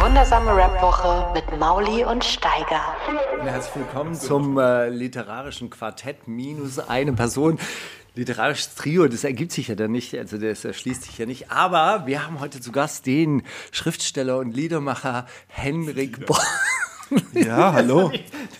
[0.00, 2.96] Wundersame Rap-Woche mit Mauli und Steiger.
[3.42, 7.58] Herzlich willkommen zum äh, literarischen Quartett minus eine Person.
[8.14, 11.50] Literarisches Trio, das ergibt sich ja dann nicht, also das erschließt sich ja nicht.
[11.50, 13.42] Aber wir haben heute zu Gast den
[13.72, 16.38] Schriftsteller und Liedermacher Henrik Boll.
[17.34, 18.12] Ja, hallo.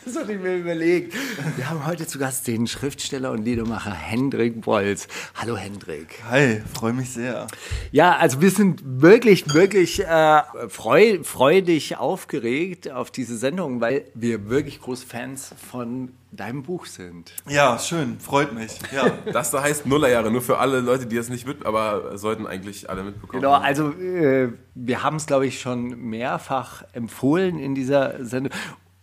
[0.05, 1.15] Das hatte ich mir überlegt.
[1.57, 5.07] Wir haben heute zu Gast den Schriftsteller und Liedermacher Hendrik Bolz.
[5.37, 6.23] Hallo Hendrik.
[6.29, 7.47] Hi, freue mich sehr.
[7.93, 14.49] Ja, also wir sind wirklich, wirklich äh, freu, freudig aufgeregt auf diese Sendung, weil wir
[14.49, 17.33] wirklich große Fans von deinem Buch sind.
[17.49, 18.79] Ja, schön, freut mich.
[18.93, 19.11] Ja.
[19.33, 22.91] Das da heißt Nullerjahre, nur für alle Leute, die das nicht mit, aber sollten eigentlich
[22.91, 23.43] alle mitbekommen.
[23.43, 28.53] Genau, also äh, wir haben es, glaube ich, schon mehrfach empfohlen in dieser Sendung.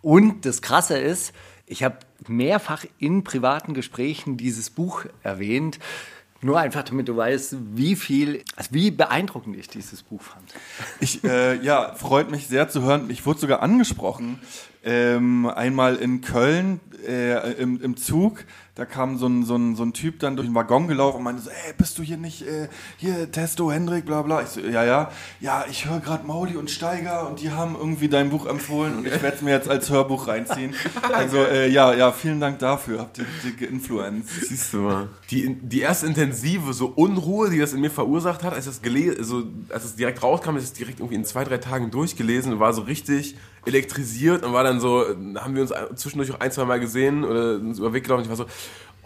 [0.02, 1.34] Und das Krasse ist,
[1.66, 1.98] ich habe
[2.28, 5.80] mehrfach in privaten Gesprächen dieses Buch erwähnt.
[6.42, 10.54] Nur einfach, damit du weißt, wie viel, also wie beeindruckend ich dieses Buch fand.
[11.00, 13.10] Ich, äh, ja, freut mich sehr zu hören.
[13.10, 14.40] Ich wurde sogar angesprochen,
[14.88, 18.46] ähm, einmal in Köln äh, im, im Zug.
[18.74, 21.24] Da kam so ein, so, ein, so ein Typ dann durch den Waggon gelaufen und
[21.24, 24.44] meinte so, ey, bist du hier nicht, äh, hier, Testo, Hendrik, bla bla.
[24.44, 28.08] Ich so, ja, ja, ja, ich höre gerade Mauli und Steiger und die haben irgendwie
[28.08, 30.74] dein Buch empfohlen und ich werde es mir jetzt als Hörbuch reinziehen.
[31.14, 34.48] Also, äh, ja, ja, vielen Dank dafür, habt ihr, ihr geinfluenced.
[34.48, 35.10] Siehst du mal.
[35.32, 39.18] Die, die erste intensive so Unruhe, die das in mir verursacht hat, als das gelesen,
[39.18, 42.60] also, als es direkt rauskam, ist es direkt irgendwie in zwei, drei Tagen durchgelesen und
[42.60, 43.36] war so richtig
[43.68, 47.56] elektrisiert und war dann so, haben wir uns zwischendurch auch ein, zwei Mal gesehen oder
[47.56, 48.24] uns über Weg gelaufen.
[48.24, 48.46] Ich war so,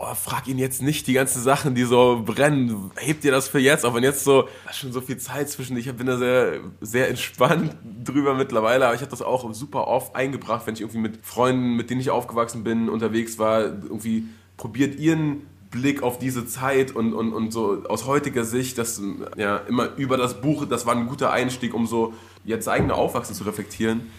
[0.01, 2.91] oh, frag ihn jetzt nicht die ganzen Sachen, die so brennen.
[2.97, 5.91] Hebt dir das für jetzt, auch wenn jetzt so, schon so viel Zeit zwischen, ich
[5.93, 10.65] bin da sehr, sehr entspannt drüber mittlerweile, aber ich habe das auch super oft eingebracht,
[10.65, 14.25] wenn ich irgendwie mit Freunden, mit denen ich aufgewachsen bin, unterwegs war, irgendwie
[14.57, 19.01] probiert ihren Blick auf diese Zeit und, und, und so aus heutiger Sicht, das
[19.37, 22.13] ja immer über das Buch, das war ein guter Einstieg, um so
[22.43, 24.11] jetzt eigene Aufwachsen zu reflektieren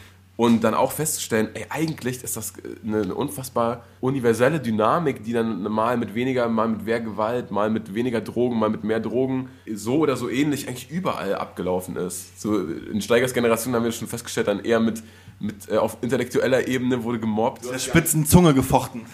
[0.42, 2.54] und dann auch festzustellen, ey, eigentlich ist das
[2.84, 7.70] eine, eine, unfassbar universelle Dynamik, die dann mal mit weniger, mal mit mehr Gewalt, mal
[7.70, 12.40] mit weniger Drogen, mal mit mehr Drogen so oder so ähnlich eigentlich überall abgelaufen ist.
[12.40, 15.04] So in Steigers Generation haben wir schon festgestellt, dann eher mit,
[15.38, 17.64] mit äh, auf intellektueller Ebene wurde gemobbt.
[17.70, 19.06] Der spitzen Zunge gefochten.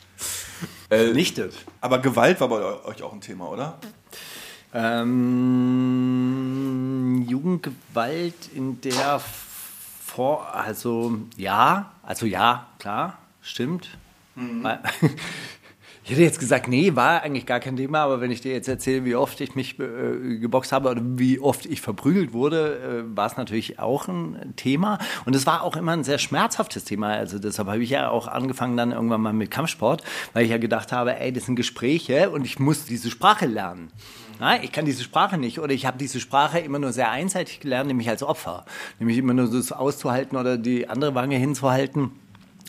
[0.90, 1.54] äh, Nichtet.
[1.80, 3.78] Aber Gewalt war bei euch auch ein Thema, oder?
[4.74, 5.14] Ähm,
[7.28, 9.20] Jugendgewalt in der
[10.12, 13.88] vor, also ja, also ja, klar, stimmt.
[14.34, 14.66] Mhm.
[16.04, 18.66] Ich hätte jetzt gesagt, nee, war eigentlich gar kein Thema, aber wenn ich dir jetzt
[18.66, 23.16] erzähle, wie oft ich mich äh, geboxt habe oder wie oft ich verprügelt wurde, äh,
[23.16, 24.98] war es natürlich auch ein Thema.
[25.26, 27.10] Und es war auch immer ein sehr schmerzhaftes Thema.
[27.10, 30.02] Also deshalb habe ich ja auch angefangen dann irgendwann mal mit Kampfsport,
[30.32, 33.92] weil ich ja gedacht habe, ey, das sind Gespräche und ich muss diese Sprache lernen.
[34.40, 37.60] Ja, ich kann diese Sprache nicht oder ich habe diese Sprache immer nur sehr einseitig
[37.60, 38.64] gelernt, nämlich als Opfer.
[38.98, 42.10] Nämlich immer nur das auszuhalten oder die andere Wange hinzuhalten.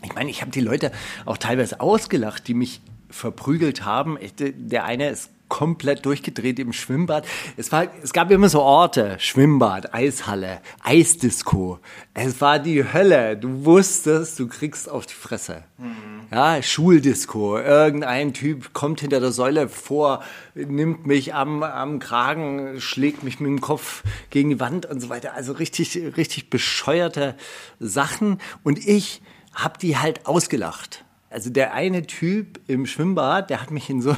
[0.03, 0.91] Ich meine, ich habe die Leute
[1.25, 4.17] auch teilweise ausgelacht, die mich verprügelt haben.
[4.39, 7.27] Der eine ist komplett durchgedreht im Schwimmbad.
[7.57, 11.77] Es, war, es gab immer so Orte, Schwimmbad, Eishalle, Eisdisco.
[12.15, 13.37] Es war die Hölle.
[13.37, 15.63] Du wusstest, du kriegst auf die Fresse.
[15.77, 16.21] Mhm.
[16.31, 17.59] Ja, Schuldisco.
[17.59, 20.23] Irgendein Typ kommt hinter der Säule vor,
[20.55, 25.09] nimmt mich am, am Kragen, schlägt mich mit dem Kopf gegen die Wand und so
[25.09, 25.35] weiter.
[25.35, 27.35] Also richtig, richtig bescheuerte
[27.79, 28.39] Sachen.
[28.63, 29.21] Und ich
[29.53, 31.05] hab die halt ausgelacht.
[31.29, 34.15] Also der eine Typ im Schwimmbad, der hat mich in so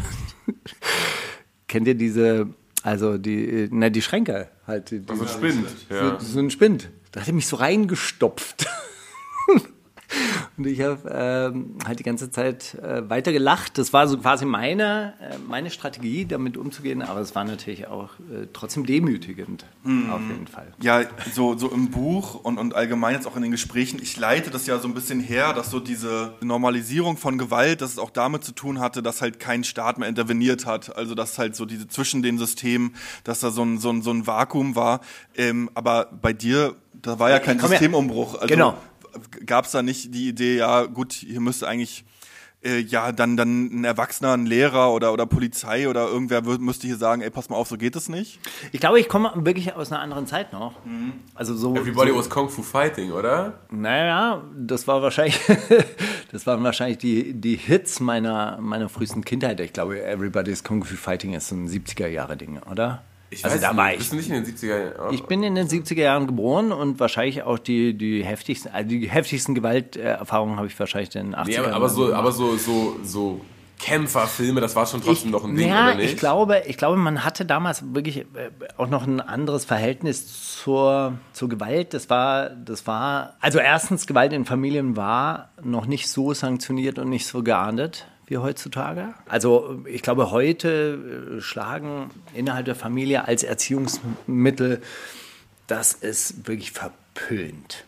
[1.68, 2.48] kennt ihr diese,
[2.84, 4.92] also die, na die Schränke halt.
[4.92, 5.68] Die, also ein Spind.
[5.90, 6.20] Ja.
[6.20, 6.90] So, so ein Spind.
[7.12, 8.68] Da hat er mich so reingestopft.
[10.58, 13.78] Und ich habe ähm, halt die ganze Zeit äh, weiter gelacht.
[13.78, 17.02] Das war so quasi meine, äh, meine Strategie, damit umzugehen.
[17.02, 20.10] Aber es war natürlich auch äh, trotzdem demütigend, mhm.
[20.10, 20.68] auf jeden Fall.
[20.82, 21.02] Ja,
[21.34, 24.00] so, so im Buch und, und allgemein jetzt auch in den Gesprächen.
[24.02, 27.92] Ich leite das ja so ein bisschen her, dass so diese Normalisierung von Gewalt, dass
[27.92, 30.96] es auch damit zu tun hatte, dass halt kein Staat mehr interveniert hat.
[30.96, 34.12] Also dass halt so diese zwischen den Systemen, dass da so ein, so ein, so
[34.12, 35.02] ein Vakuum war.
[35.36, 38.36] Ähm, aber bei dir, da war ja kein Systemumbruch.
[38.36, 38.78] Also, genau
[39.46, 42.06] gab es da nicht die Idee, ja gut, hier müsste eigentlich
[42.64, 46.88] äh, ja, dann, dann ein Erwachsener, ein Lehrer oder, oder Polizei oder irgendwer wür- müsste
[46.88, 48.40] hier sagen, ey, pass mal auf, so geht es nicht.
[48.72, 50.74] Ich glaube, ich komme wirklich aus einer anderen Zeit noch.
[51.36, 51.76] Also so.
[51.76, 53.60] Everybody so, was Kung Fu Fighting, oder?
[53.70, 55.40] Naja, das war wahrscheinlich,
[56.32, 59.60] das waren wahrscheinlich die, die Hits meiner, meiner frühesten Kindheit.
[59.60, 63.04] Ich glaube, Everybody's Kung Fu Fighting ist so ein 70er-Jahre-Ding, oder?
[63.36, 64.10] Ich also weiß da war bist ich.
[64.10, 65.14] du nicht in den 70er Jahren?
[65.14, 69.10] Ich bin in den 70er Jahren geboren und wahrscheinlich auch die, die heftigsten, also die
[69.10, 71.66] heftigsten Gewalterfahrungen habe ich wahrscheinlich in den 80er Nee, Jahren.
[71.68, 73.42] aber, aber so, aber so, so, so
[73.78, 76.14] Kämpferfilme, das war schon trotzdem noch ein Ding, ja, oder nicht?
[76.14, 78.26] ich glaube, ich glaube, man hatte damals wirklich äh,
[78.78, 81.94] auch noch ein anderes Verhältnis zur, zur Gewalt.
[81.94, 87.10] Das war, das war, also erstens, Gewalt in Familien war noch nicht so sanktioniert und
[87.10, 89.14] nicht so geahndet wie heutzutage.
[89.28, 94.82] Also ich glaube, heute äh, schlagen innerhalb der Familie als Erziehungsmittel,
[95.68, 97.86] das ist wirklich verpönt.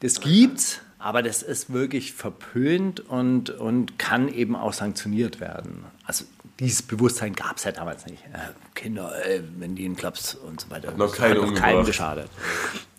[0.00, 5.84] Das gibt's, aber das ist wirklich verpönt und, und kann eben auch sanktioniert werden.
[6.04, 6.24] Also
[6.58, 8.24] dieses Bewusstsein gab es ja damals nicht.
[8.32, 8.38] Äh,
[8.74, 10.92] Kinder, äh, wenn die einen Klaps und so weiter.
[10.92, 11.86] noch das keinen hat noch keinem umgebracht.
[11.86, 12.30] geschadet.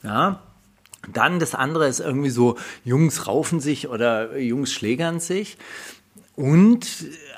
[0.03, 0.41] Ja.
[1.13, 5.57] Dann das andere ist irgendwie so, Jungs raufen sich oder Jungs schlägern sich.
[6.37, 6.85] Und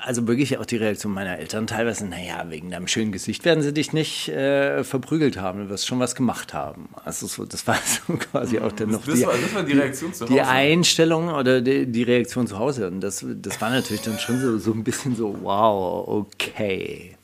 [0.02, 3.72] also wirklich auch die Reaktion meiner Eltern teilweise, naja, wegen deinem schönen Gesicht werden sie
[3.72, 6.90] dich nicht äh, verprügelt haben, du wirst schon was gemacht haben.
[7.02, 9.72] Also so, das war so quasi auch dann noch Das die, war- das war die
[9.72, 10.50] Reaktion zu die Hause.
[10.50, 12.88] Einstellung oder die, die Reaktion zu Hause.
[12.88, 17.16] Und das, das war natürlich dann schon so, so ein bisschen so, wow, okay.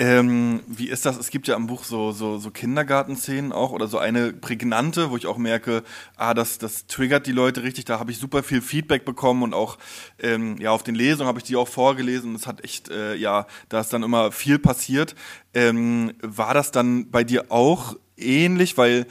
[0.00, 1.18] Ähm, wie ist das?
[1.18, 5.18] Es gibt ja im Buch so, so, so Kindergartenszenen auch oder so eine prägnante, wo
[5.18, 5.82] ich auch merke,
[6.16, 7.84] ah, das, das triggert die Leute richtig.
[7.84, 9.76] Da habe ich super viel Feedback bekommen und auch
[10.18, 12.34] ähm, ja auf den Lesungen habe ich die auch vorgelesen.
[12.34, 15.14] Es hat echt, äh, ja, da ist dann immer viel passiert.
[15.52, 18.78] Ähm, war das dann bei dir auch ähnlich?
[18.78, 19.06] Weil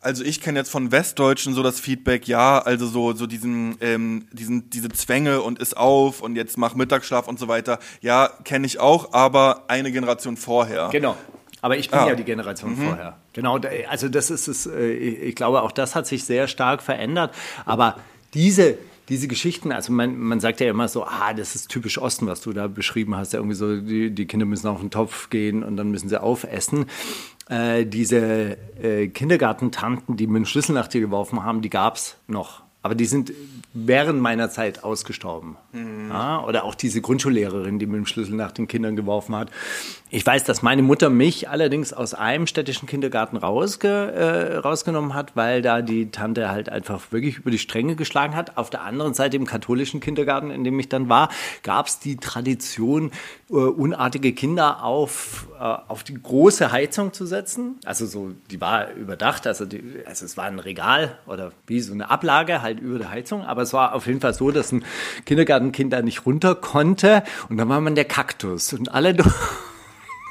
[0.00, 4.26] also ich kenne jetzt von Westdeutschen so das Feedback, ja, also so so diesen ähm,
[4.32, 7.78] diesen diese Zwänge und ist auf und jetzt mach Mittagsschlaf und so weiter.
[8.00, 10.88] Ja, kenne ich auch, aber eine Generation vorher.
[10.90, 11.16] Genau.
[11.62, 12.08] Aber ich bin Ah.
[12.08, 13.18] ja die Generation vorher.
[13.34, 13.58] Genau,
[13.90, 17.34] also das ist es, äh, ich glaube, auch das hat sich sehr stark verändert.
[17.66, 17.96] Aber
[18.32, 18.78] diese,
[19.10, 22.40] diese Geschichten, also man, man sagt ja immer so, ah, das ist typisch Osten, was
[22.40, 23.32] du da beschrieben hast.
[23.32, 26.22] Ja, irgendwie so, die, die Kinder müssen auf den Topf gehen und dann müssen sie
[26.22, 26.86] aufessen.
[27.48, 32.16] Äh, diese äh, Kindergartentanten, die mit dem Schlüssel nach dir geworfen haben, die gab es
[32.28, 32.62] noch.
[32.82, 33.32] Aber die sind
[33.72, 35.56] während meiner Zeit ausgestorben.
[36.08, 39.50] Ja, oder auch diese Grundschullehrerin, die mit dem Schlüssel nach den Kindern geworfen hat.
[40.12, 45.36] Ich weiß, dass meine Mutter mich allerdings aus einem städtischen Kindergarten rausge, äh, rausgenommen hat,
[45.36, 48.56] weil da die Tante halt einfach wirklich über die Stränge geschlagen hat.
[48.56, 51.28] Auf der anderen Seite im katholischen Kindergarten, in dem ich dann war,
[51.62, 53.12] gab es die Tradition,
[53.50, 57.78] äh, unartige Kinder auf, äh, auf die große Heizung zu setzen.
[57.84, 61.92] Also so, die war überdacht, also, die, also es war ein Regal oder wie so
[61.92, 64.84] eine Ablage halt über der Heizung, aber es war auf jeden Fall so, dass ein
[65.26, 69.32] Kindergartenkind da nicht runter konnte und dann war man der Kaktus und alle dur-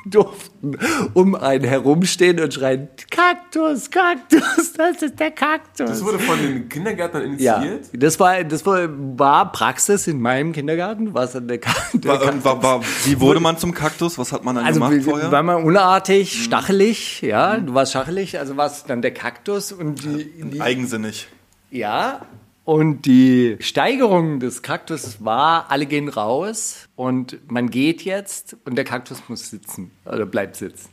[0.05, 0.77] durften
[1.13, 5.89] um einen herumstehen und schreien, Kaktus, Kaktus, das ist der Kaktus.
[5.89, 8.01] Das wurde von den Kindergärtnern ja, initiiert?
[8.03, 12.43] das war, das war, war Praxis in meinem Kindergarten, was der, Ka- der War, ähm,
[12.45, 14.17] war, war, wie wurde man zum Kaktus?
[14.17, 15.31] Was hat man dann also gemacht vorher?
[15.33, 20.31] war man unartig, stachelig, ja, du warst stachelig, also warst dann der Kaktus und die,
[20.43, 21.27] die Eigensinnig.
[21.71, 22.21] Ja,
[22.65, 28.85] und die Steigerung des Kaktus war, alle gehen raus und man geht jetzt und der
[28.85, 30.89] Kaktus muss sitzen oder bleibt sitzen.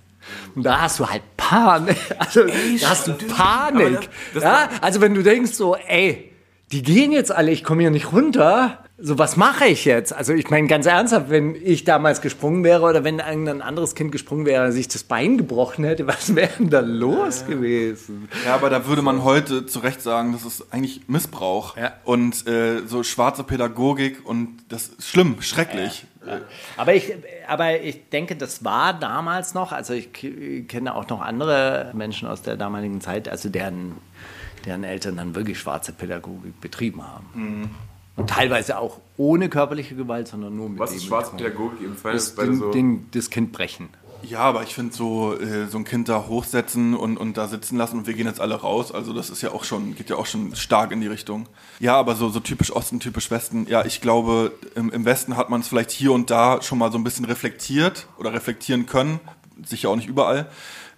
[0.55, 1.97] Und da hast du halt Panik.
[2.19, 4.09] Also, da hast du Panik.
[4.33, 4.69] das- das- ja?
[4.81, 6.33] Also, wenn du denkst so, ey,
[6.73, 8.83] die gehen jetzt alle, ich komme hier nicht runter.
[8.99, 10.15] So, was mache ich jetzt?
[10.15, 14.11] Also, ich meine, ganz ernsthaft, wenn ich damals gesprungen wäre oder wenn irgendein anderes Kind
[14.11, 18.27] gesprungen wäre, sich das Bein gebrochen hätte, was wäre denn da los gewesen?
[18.47, 21.93] Ja, aber da würde man heute zu Recht sagen, das ist eigentlich Missbrauch Ja.
[22.05, 26.07] und äh, so schwarze Pädagogik und das ist schlimm, schrecklich.
[26.79, 27.13] Aber ich,
[27.47, 32.41] aber ich denke, das war damals noch, also ich kenne auch noch andere Menschen aus
[32.43, 33.93] der damaligen Zeit, also deren,
[34.65, 37.27] deren Eltern dann wirklich schwarze Pädagogik betrieben haben.
[37.35, 37.71] Und
[38.27, 42.15] teilweise auch ohne körperliche Gewalt, sondern nur mit Was dem ist Schwarzpädagogik im Fall?
[42.15, 43.89] das, den, so den, das Kind brechen.
[44.23, 47.77] Ja, aber ich finde so, äh, so ein Kind da hochsetzen und, und da sitzen
[47.77, 50.17] lassen und wir gehen jetzt alle raus, also das ist ja auch schon, geht ja
[50.17, 51.49] auch schon stark in die Richtung.
[51.79, 55.51] Ja, aber so, so typisch Osten, typisch Westen, ja, ich glaube, im, im Westen hat
[55.51, 59.21] man es vielleicht hier und da schon mal so ein bisschen reflektiert oder reflektieren können,
[59.65, 60.49] sicher auch nicht überall.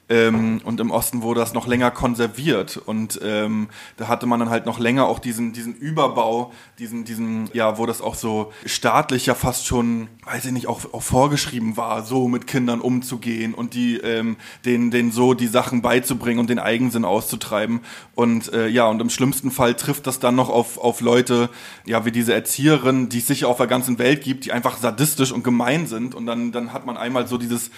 [0.08, 2.76] Ähm, und im Osten wurde das noch länger konserviert.
[2.78, 7.50] Und ähm, da hatte man dann halt noch länger auch diesen, diesen Überbau, diesen, diesen,
[7.52, 11.76] ja, wo das auch so staatlich ja fast schon, weiß ich nicht, auch, auch vorgeschrieben
[11.76, 16.48] war, so mit Kindern umzugehen und die, ähm, denen, denen so die Sachen beizubringen und
[16.48, 17.80] den Eigensinn auszutreiben.
[18.14, 21.50] Und äh, ja, und im schlimmsten Fall trifft das dann noch auf, auf Leute,
[21.84, 25.32] ja, wie diese Erzieherin, die es sicher auf der ganzen Welt gibt, die einfach sadistisch
[25.32, 26.14] und gemein sind.
[26.14, 27.70] Und dann, dann hat man einmal so dieses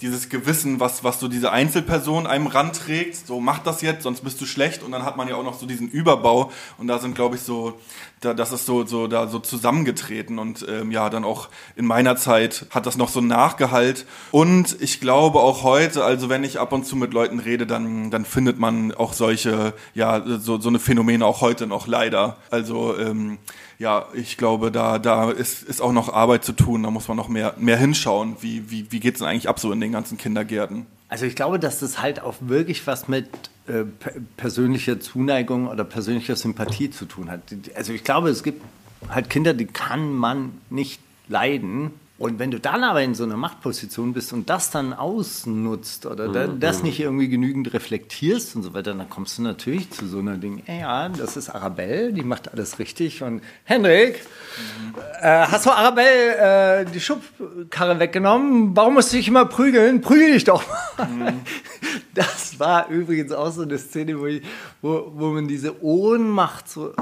[0.00, 4.40] dieses Gewissen, was, was so diese Einzelperson einem ranträgt, so mach das jetzt, sonst bist
[4.40, 4.82] du schlecht.
[4.82, 7.42] Und dann hat man ja auch noch so diesen Überbau und da sind, glaube ich,
[7.42, 7.78] so,
[8.20, 12.16] da, das ist so, so, da so zusammengetreten und ähm, ja, dann auch in meiner
[12.16, 14.06] Zeit hat das noch so Nachgehalt.
[14.30, 18.10] Und ich glaube auch heute, also wenn ich ab und zu mit Leuten rede, dann,
[18.10, 22.98] dann findet man auch solche, ja, so, so eine Phänomene auch heute noch leider, also
[22.98, 23.38] ähm,
[23.78, 26.82] ja, ich glaube, da, da ist, ist auch noch Arbeit zu tun.
[26.82, 28.36] Da muss man noch mehr, mehr hinschauen.
[28.40, 30.86] Wie, wie, wie geht es denn eigentlich ab so in den ganzen Kindergärten?
[31.08, 33.28] Also ich glaube, dass das halt auch wirklich was mit
[33.66, 33.84] äh,
[34.36, 37.40] persönlicher Zuneigung oder persönlicher Sympathie zu tun hat.
[37.74, 38.62] Also ich glaube, es gibt
[39.08, 43.36] halt Kinder, die kann man nicht leiden und wenn du dann aber in so einer
[43.36, 46.60] Machtposition bist und das dann ausnutzt oder mhm.
[46.60, 50.36] das nicht irgendwie genügend reflektierst und so weiter, dann kommst du natürlich zu so einer
[50.36, 54.20] Ding, ey, ja, das ist Arabelle, die macht alles richtig und Hendrik,
[54.56, 54.94] mhm.
[55.22, 58.76] äh, hast du Arabelle äh, die Schubkarre weggenommen?
[58.76, 60.00] Warum musst du dich immer prügeln?
[60.00, 60.62] Prügel dich doch
[60.98, 61.40] Mhm.
[62.14, 64.42] Das war übrigens auch so eine Szene, wo, ich,
[64.82, 66.92] wo, wo man diese Ohnmacht so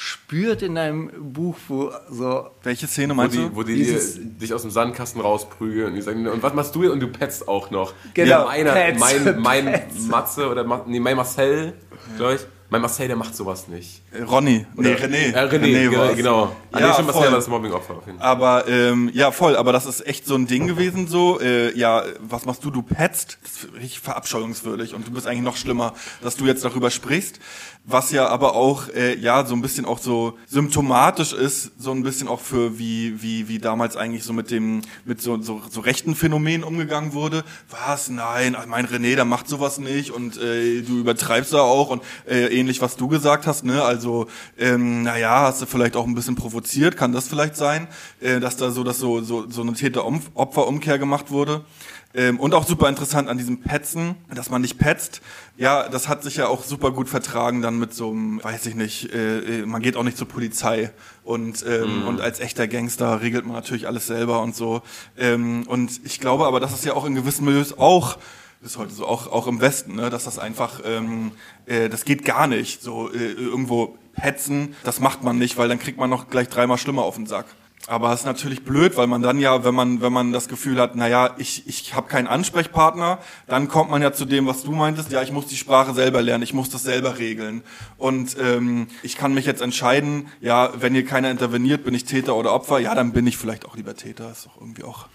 [0.00, 2.48] spürt in deinem Buch, wo so.
[2.62, 3.56] Welche Szene meinst wo die, du?
[3.56, 6.90] Wo die Dieses, dich aus dem Sandkasten rausprügeln und die sagen, und was machst du?
[6.90, 7.92] Und du petzt auch noch.
[8.14, 8.30] Genau.
[8.30, 11.74] Ja, einer, mein, mein Matze oder nee, mein Marcel,
[12.16, 12.46] glaube ich.
[12.70, 14.00] Mein Marcel, der macht sowas nicht.
[14.12, 14.64] Äh, Ronny.
[14.76, 15.32] Nee, René.
[15.32, 16.14] Äh, René, René genau.
[16.14, 16.56] genau.
[16.72, 17.96] Ja, nee, schon Marcel war das Mobbing-Opfer.
[18.20, 19.56] Aber, ähm, ja, voll.
[19.56, 21.40] Aber das ist echt so ein Ding gewesen so.
[21.40, 22.70] Äh, ja, was machst du?
[22.70, 23.38] Du petzt.
[23.42, 24.94] Das ist richtig verabscheuungswürdig.
[24.94, 27.40] Und du bist eigentlich noch schlimmer, dass du jetzt darüber sprichst
[27.84, 32.02] was ja aber auch äh, ja so ein bisschen auch so symptomatisch ist, so ein
[32.02, 35.80] bisschen auch für wie wie wie damals eigentlich so mit dem mit so so, so
[35.80, 37.42] rechten Phänomenen umgegangen wurde.
[37.70, 38.10] Was?
[38.10, 42.46] Nein, mein René, der macht sowas nicht und äh, du übertreibst da auch und äh,
[42.60, 43.82] ähnlich was du gesagt hast, ne?
[43.82, 44.26] Also
[44.58, 47.88] ähm, naja, hast du vielleicht auch ein bisschen provoziert, kann das vielleicht sein,
[48.20, 51.64] äh, dass da so dass so so so eine Täter-Opfer-Umkehr gemacht wurde.
[52.12, 55.20] Ähm, und auch super interessant an diesem Petzen, dass man nicht petzt.
[55.56, 58.74] Ja, das hat sich ja auch super gut vertragen dann mit so einem, weiß ich
[58.74, 60.90] nicht, äh, äh man geht auch nicht zur Polizei
[61.22, 62.08] und, ähm, mm.
[62.08, 64.82] und als echter Gangster regelt man natürlich alles selber und so.
[65.16, 68.18] Ähm, und ich glaube aber, dass es ja auch in gewissen Milieus auch
[68.62, 71.32] ist heute so auch auch im Westen, ne, dass das einfach ähm,
[71.66, 75.78] äh, das geht gar nicht so äh, irgendwo petzen, das macht man nicht, weil dann
[75.78, 77.46] kriegt man noch gleich dreimal schlimmer auf den Sack.
[77.86, 80.78] Aber es ist natürlich blöd, weil man dann ja, wenn man, wenn man das Gefühl
[80.78, 84.72] hat, naja, ich, ich habe keinen Ansprechpartner, dann kommt man ja zu dem, was du
[84.72, 87.62] meintest, ja, ich muss die Sprache selber lernen, ich muss das selber regeln.
[87.96, 92.36] Und ähm, ich kann mich jetzt entscheiden, ja, wenn hier keiner interveniert, bin ich Täter
[92.36, 94.30] oder Opfer, ja, dann bin ich vielleicht auch lieber Täter.
[94.30, 95.06] Ist doch irgendwie auch.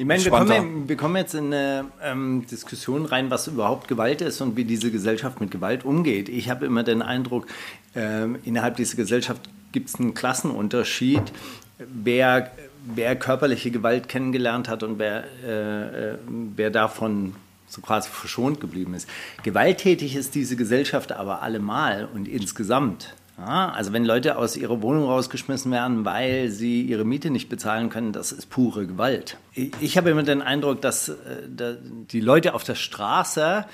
[0.00, 4.22] Ich meine, wir kommen, wir kommen, jetzt in eine ähm, Diskussion rein, was überhaupt Gewalt
[4.22, 6.30] ist und wie diese Gesellschaft mit Gewalt umgeht.
[6.30, 7.46] Ich habe immer den Eindruck,
[7.94, 9.42] ähm, innerhalb dieser Gesellschaft
[9.72, 11.32] gibt es einen Klassenunterschied
[11.80, 12.50] wer,
[12.94, 16.18] wer körperliche Gewalt kennengelernt hat und wer, äh, äh,
[16.56, 17.34] wer davon
[17.68, 19.08] so quasi verschont geblieben ist.
[19.42, 23.14] Gewalttätig ist diese Gesellschaft aber allemal und insgesamt.
[23.40, 27.88] Ja, also wenn Leute aus ihrer Wohnung rausgeschmissen werden, weil sie ihre Miete nicht bezahlen
[27.88, 29.38] können, das ist pure Gewalt.
[29.54, 31.14] Ich, habe immer den Eindruck, dass äh,
[31.48, 33.64] die Leute auf der Straße,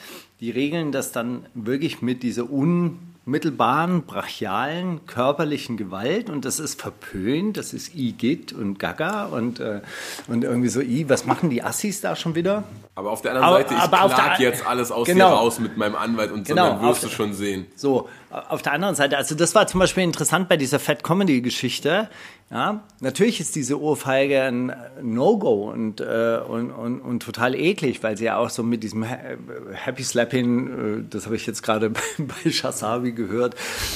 [0.40, 6.80] die regeln das dann wirklich mit dieser un mittelbaren, brachialen, körperlichen Gewalt und das ist
[6.80, 9.80] verpönt, das ist Igitt und Gaga und, äh,
[10.28, 12.62] und irgendwie so, I, was machen die Assis da schon wieder?
[12.94, 15.30] Aber auf der anderen aber, Seite, ich aber klag jetzt alles aus genau.
[15.30, 17.66] dir raus mit meinem Anwalt und genau, so, dann wirst du schon sehen.
[17.74, 18.08] So,
[18.48, 22.08] auf der anderen Seite, also das war zum Beispiel interessant bei dieser Fat Comedy Geschichte.
[22.50, 28.16] Ja, natürlich ist diese Ohrfeige ein No-Go und, äh, und, und, und, total eklig, weil
[28.16, 32.50] sie ja auch so mit diesem Happy Slapping, äh, das habe ich jetzt gerade bei
[32.50, 33.54] Shasabi gehört,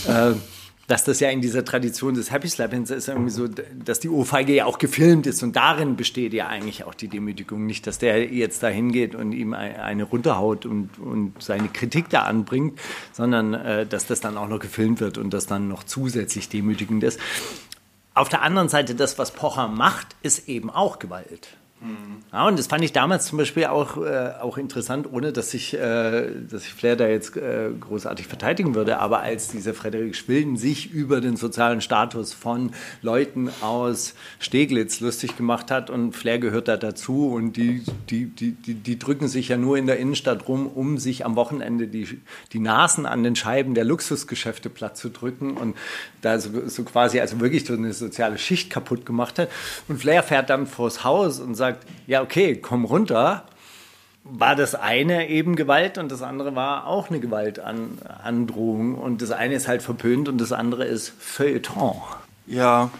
[0.09, 0.33] äh,
[0.91, 4.53] dass das ja in dieser Tradition des Happy Slappings ist irgendwie so, dass die Ohrfeige
[4.53, 7.65] ja auch gefilmt ist und darin besteht ja eigentlich auch die Demütigung.
[7.65, 12.23] Nicht, dass der jetzt da hingeht und ihm eine runterhaut und, und seine Kritik da
[12.23, 12.81] anbringt,
[13.13, 17.05] sondern äh, dass das dann auch noch gefilmt wird und das dann noch zusätzlich demütigend
[17.05, 17.21] ist.
[18.15, 21.57] Auf der anderen Seite, das, was Pocher macht, ist eben auch Gewalt.
[22.33, 25.73] Ja, und das fand ich damals zum Beispiel auch, äh, auch interessant, ohne dass ich,
[25.75, 28.99] äh, dass ich Flair da jetzt äh, großartig verteidigen würde.
[28.99, 35.37] Aber als dieser Frederik Schwilden sich über den sozialen Status von Leuten aus Steglitz lustig
[35.37, 39.49] gemacht hat und Flair gehört da dazu und die, die, die, die, die drücken sich
[39.49, 42.21] ja nur in der Innenstadt rum, um sich am Wochenende die,
[42.53, 45.77] die Nasen an den Scheiben der Luxusgeschäfte platt zu drücken und
[46.21, 49.49] da so, so quasi also wirklich so eine soziale Schicht kaputt gemacht hat.
[49.89, 51.70] Und Flair fährt dann vors Haus und sagt,
[52.07, 53.45] ja, okay, komm runter,
[54.25, 58.95] war das eine eben Gewalt und das andere war auch eine Gewaltandrohung.
[58.95, 61.97] Und das eine ist halt verpönt und das andere ist Feuilleton.
[62.47, 62.91] Ja,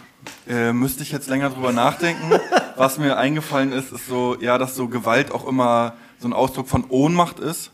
[0.47, 2.31] äh, müsste ich jetzt länger drüber nachdenken.
[2.75, 6.67] Was mir eingefallen ist, ist so, ja, dass so Gewalt auch immer so ein Ausdruck
[6.67, 7.71] von Ohnmacht ist.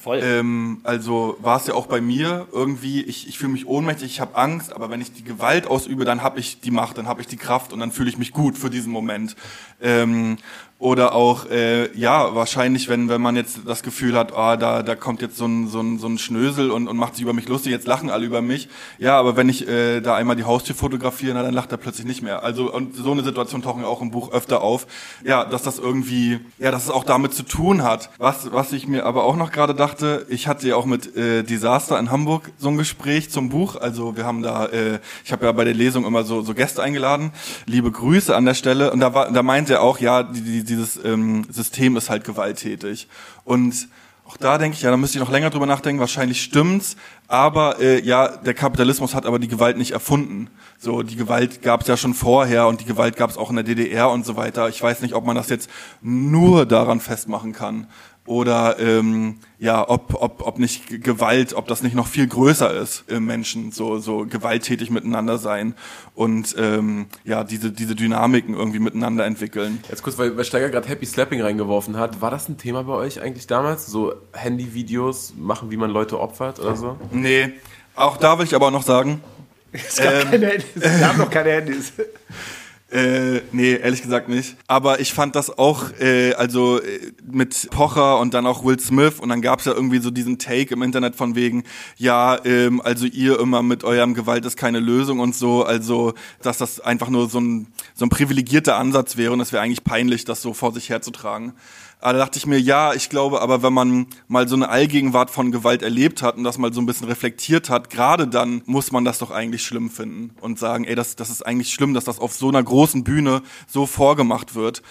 [0.00, 0.20] Voll.
[0.22, 4.20] Ähm, also war es ja auch bei mir irgendwie, ich, ich fühle mich ohnmächtig, ich
[4.20, 7.20] habe Angst, aber wenn ich die Gewalt ausübe, dann habe ich die Macht, dann habe
[7.20, 9.34] ich die Kraft und dann fühle ich mich gut für diesen Moment.
[9.80, 10.36] Ähm,
[10.80, 14.94] oder auch, äh, ja, wahrscheinlich, wenn, wenn man jetzt das Gefühl hat, ah, da, da
[14.94, 17.48] kommt jetzt so ein, so ein, so ein Schnösel und, und macht sich über mich
[17.48, 18.68] lustig, jetzt lachen alle über mich.
[18.98, 22.06] Ja, aber wenn ich äh, da einmal die Haustür fotografiere, na, dann lacht er plötzlich
[22.06, 22.44] nicht mehr.
[22.44, 24.86] Also, und so eine Situation tauchen ja auch im Buch öfter auf.
[25.24, 28.10] Ja, dass das irgendwie, ja, dass es auch damit zu tun hat.
[28.18, 31.42] Was, was ich mir aber auch noch gerade dachte, ich hatte ja auch mit äh,
[31.42, 33.74] Disaster in Hamburg so ein Gespräch zum Buch.
[33.74, 36.84] Also wir haben da, äh, ich habe ja bei der Lesung immer so, so Gäste
[36.84, 37.32] eingeladen.
[37.66, 38.92] Liebe Grüße an der Stelle.
[38.92, 42.24] Und da war, da meinte er auch, ja, die, die, dieses ähm, System ist halt
[42.24, 43.08] gewalttätig.
[43.44, 43.88] Und
[44.28, 46.00] auch da denke ich, ja, da müsste ich noch länger drüber nachdenken.
[46.00, 46.96] Wahrscheinlich stimmt's,
[47.28, 50.50] aber äh, ja, der Kapitalismus hat aber die Gewalt nicht erfunden.
[50.78, 53.56] So, die Gewalt gab es ja schon vorher und die Gewalt gab es auch in
[53.56, 54.68] der DDR und so weiter.
[54.68, 55.70] Ich weiß nicht, ob man das jetzt
[56.02, 57.86] nur daran festmachen kann
[58.28, 63.04] oder ähm, ja, ob, ob, ob nicht Gewalt, ob das nicht noch viel größer ist
[63.08, 65.74] im Menschen, so, so gewalttätig miteinander sein
[66.14, 69.82] und ähm, ja, diese, diese Dynamiken irgendwie miteinander entwickeln.
[69.88, 72.20] Jetzt kurz, weil, weil Steiger gerade Happy Slapping reingeworfen hat.
[72.20, 73.86] War das ein Thema bei euch eigentlich damals?
[73.86, 76.98] So Handyvideos machen, wie man Leute opfert oder so?
[77.10, 77.54] Nee,
[77.96, 79.22] auch da will ich aber noch sagen,
[79.72, 80.66] Es gab, Ähm, keine Handys.
[80.78, 81.92] Es gab noch keine Handys.
[82.90, 84.56] Äh, nee, ehrlich gesagt nicht.
[84.66, 89.20] Aber ich fand das auch, äh, also äh, mit Pocher und dann auch Will Smith
[89.20, 91.64] und dann gab's ja irgendwie so diesen Take im Internet von wegen,
[91.98, 96.56] ja, ähm, also ihr immer mit eurem Gewalt ist keine Lösung und so, also dass
[96.56, 100.24] das einfach nur so ein, so ein privilegierter Ansatz wäre und es wäre eigentlich peinlich,
[100.24, 101.52] das so vor sich herzutragen.
[102.00, 105.30] Aber da dachte ich mir, ja, ich glaube, aber wenn man mal so eine Allgegenwart
[105.30, 108.92] von Gewalt erlebt hat und das mal so ein bisschen reflektiert hat, gerade dann muss
[108.92, 112.04] man das doch eigentlich schlimm finden und sagen, ey, das, das ist eigentlich schlimm, dass
[112.04, 114.82] das auf so einer großen Bühne so vorgemacht wird.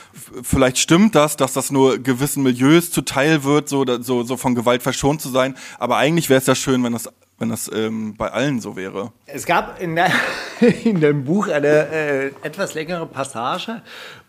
[0.44, 4.84] Vielleicht stimmt das, dass das nur gewissen Milieus zuteil wird, so, so, so von Gewalt
[4.84, 8.32] verschont zu sein, aber eigentlich wäre es ja schön, wenn das wenn das ähm, bei
[8.32, 9.12] allen so wäre.
[9.28, 10.12] Es gab in, der,
[10.84, 13.82] in dem Buch eine äh, etwas längere Passage,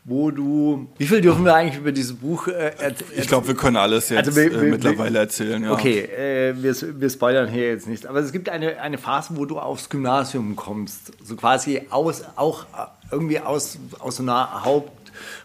[0.09, 0.89] wo du.
[0.99, 2.95] Wie viel dürfen wir eigentlich über dieses Buch äh, erzählen?
[3.17, 5.63] Ich glaube, wir können alles jetzt Also wir- äh, wir- mittlerweile erzählen.
[5.63, 5.73] Ja.
[5.73, 8.07] Okay, äh, wir, spoilern hier jetzt nicht.
[8.07, 11.13] Aber es gibt eine, eine Phase, wo du aufs Gymnasium kommst.
[11.23, 14.93] So quasi aus, auch äh, irgendwie aus, aus so einer Haupt,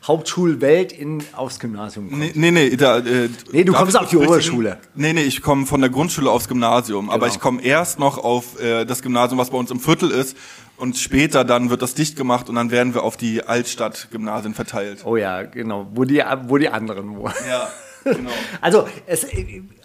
[0.06, 2.36] Hauptschulwelt in, aufs Gymnasium kommst.
[2.36, 4.78] Nee, nee, nee, da, äh, Nee, du kommst auf die Oberschule.
[4.96, 7.10] Nee, nee, ich komme von der Grundschule aufs Gymnasium.
[7.10, 7.34] Aber Genau.
[7.34, 10.38] ich komme erst noch auf äh, das Gymnasium, was bei uns im Viertel ist.
[10.78, 15.06] Und später dann wird das dicht gemacht und dann werden wir auf die Altstadt-Gymnasien verteilt.
[15.06, 17.34] Oh ja, genau, wo die, wo die anderen wohnen.
[17.48, 17.70] Ja,
[18.04, 18.32] genau.
[18.62, 19.28] Also es,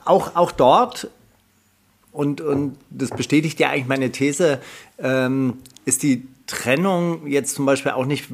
[0.04, 1.08] auch, auch dort,
[2.10, 4.60] und, und das bestätigt ja eigentlich meine These,
[4.98, 8.30] ähm, ist die Trennung jetzt zum Beispiel auch nicht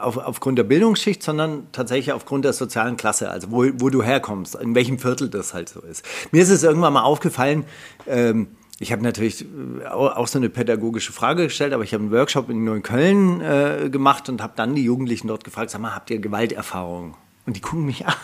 [0.00, 4.54] auf, aufgrund der Bildungsschicht, sondern tatsächlich aufgrund der sozialen Klasse, also wo, wo du herkommst,
[4.54, 6.04] in welchem Viertel das halt so ist.
[6.32, 7.64] Mir ist es irgendwann mal aufgefallen,
[8.06, 8.48] ähm,
[8.80, 12.48] ich habe natürlich äh, auch so eine pädagogische Frage gestellt, aber ich habe einen Workshop
[12.50, 16.18] in Neukölln äh, gemacht und habe dann die Jugendlichen dort gefragt, sag mal, habt ihr
[16.18, 17.16] Gewalterfahrung?
[17.46, 18.14] Und die gucken mich an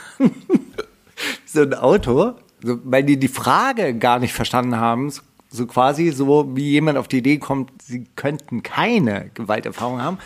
[1.44, 6.10] so ein Auto, so, weil die die Frage gar nicht verstanden haben, so, so quasi
[6.10, 10.18] so wie jemand auf die Idee kommt, sie könnten keine Gewalterfahrung haben.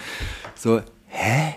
[0.55, 1.55] So, hä?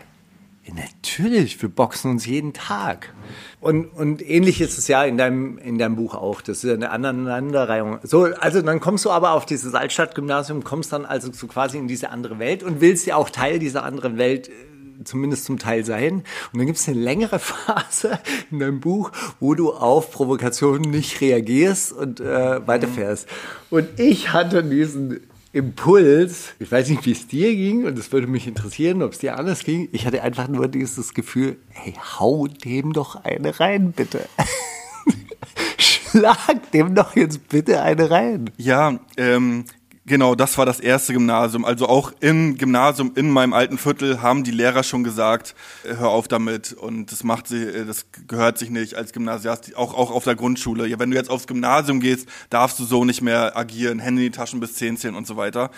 [0.67, 3.13] Natürlich, wir boxen uns jeden Tag.
[3.59, 6.41] Und, und ähnlich ist es ja in deinem, in deinem Buch auch.
[6.41, 7.99] Das ist eine Aneinanderreihung.
[8.03, 11.87] So, also dann kommst du aber auf dieses Altstadtgymnasium, kommst dann also so quasi in
[11.87, 15.83] diese andere Welt und willst ja auch Teil dieser anderen Welt äh, zumindest zum Teil
[15.83, 16.23] sein.
[16.53, 18.19] Und dann gibt es eine längere Phase
[18.51, 23.27] in deinem Buch, wo du auf Provokationen nicht reagierst und äh, weiterfährst.
[23.71, 25.21] Und ich hatte diesen
[25.53, 29.19] Impuls, ich weiß nicht, wie es dir ging, und es würde mich interessieren, ob es
[29.19, 29.89] dir anders ging.
[29.91, 34.27] Ich hatte einfach nur dieses Gefühl, hey, hau dem doch eine rein, bitte.
[35.77, 38.49] Schlag dem doch jetzt bitte eine rein.
[38.57, 39.65] Ja, ähm,
[40.07, 41.63] Genau, das war das erste Gymnasium.
[41.63, 46.09] Also auch im Gymnasium in meinem alten Viertel haben die Lehrer schon gesagt, äh, hör
[46.09, 50.09] auf damit und das macht sie, äh, das gehört sich nicht als Gymnasiast, auch, auch
[50.09, 50.87] auf der Grundschule.
[50.87, 54.31] Ja, wenn du jetzt aufs Gymnasium gehst, darfst du so nicht mehr agieren, Hände in
[54.31, 55.69] die Taschen bis 10 zählen und so weiter.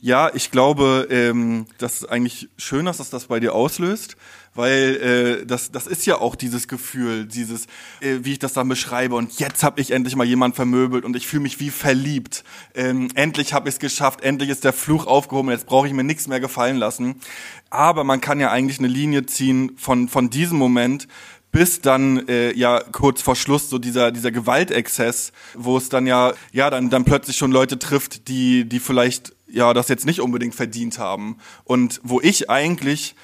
[0.00, 4.16] Ja, ich glaube, ähm, das ist eigentlich schön, dass das das bei dir auslöst
[4.58, 7.66] weil äh, das, das ist ja auch dieses Gefühl, dieses,
[8.00, 11.14] äh, wie ich das dann beschreibe und jetzt habe ich endlich mal jemand vermöbelt und
[11.14, 12.42] ich fühle mich wie verliebt.
[12.74, 16.02] Ähm, endlich habe ich es geschafft, endlich ist der Fluch aufgehoben, jetzt brauche ich mir
[16.02, 17.20] nichts mehr gefallen lassen.
[17.70, 21.06] Aber man kann ja eigentlich eine Linie ziehen von, von diesem Moment
[21.52, 26.32] bis dann äh, ja kurz vor Schluss so dieser dieser Gewaltexzess, wo es dann ja
[26.52, 30.56] ja dann dann plötzlich schon Leute trifft, die die vielleicht ja das jetzt nicht unbedingt
[30.56, 33.14] verdient haben und wo ich eigentlich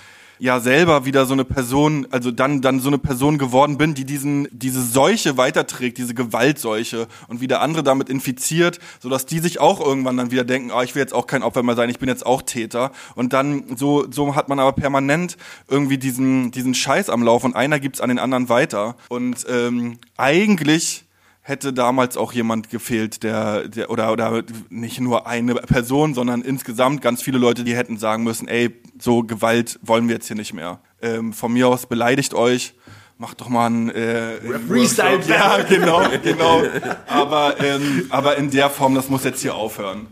[0.45, 4.05] ja selber wieder so eine Person, also dann dann so eine Person geworden bin, die
[4.05, 9.59] diesen diese Seuche weiterträgt, diese Gewaltseuche und wieder andere damit infiziert, so dass die sich
[9.59, 11.99] auch irgendwann dann wieder denken, ah, ich will jetzt auch kein Opfer mehr sein, ich
[11.99, 12.93] bin jetzt auch Täter.
[13.15, 17.57] Und dann so so hat man aber permanent irgendwie diesen diesen Scheiß am Lauf und
[17.57, 18.97] einer gibt's an den anderen weiter.
[19.09, 21.04] Und ähm, eigentlich
[21.47, 27.03] hätte damals auch jemand gefehlt, der, der oder oder nicht nur eine Person, sondern insgesamt
[27.03, 30.55] ganz viele Leute, die hätten sagen müssen, ey, so Gewalt wollen wir jetzt hier nicht
[30.55, 30.81] mehr.
[31.03, 32.75] Ähm, von mir aus beleidigt euch,
[33.19, 36.63] macht doch mal ein äh, Freestyle Ja, genau, genau.
[37.07, 40.07] Aber ähm, aber in der Form, das muss jetzt hier aufhören.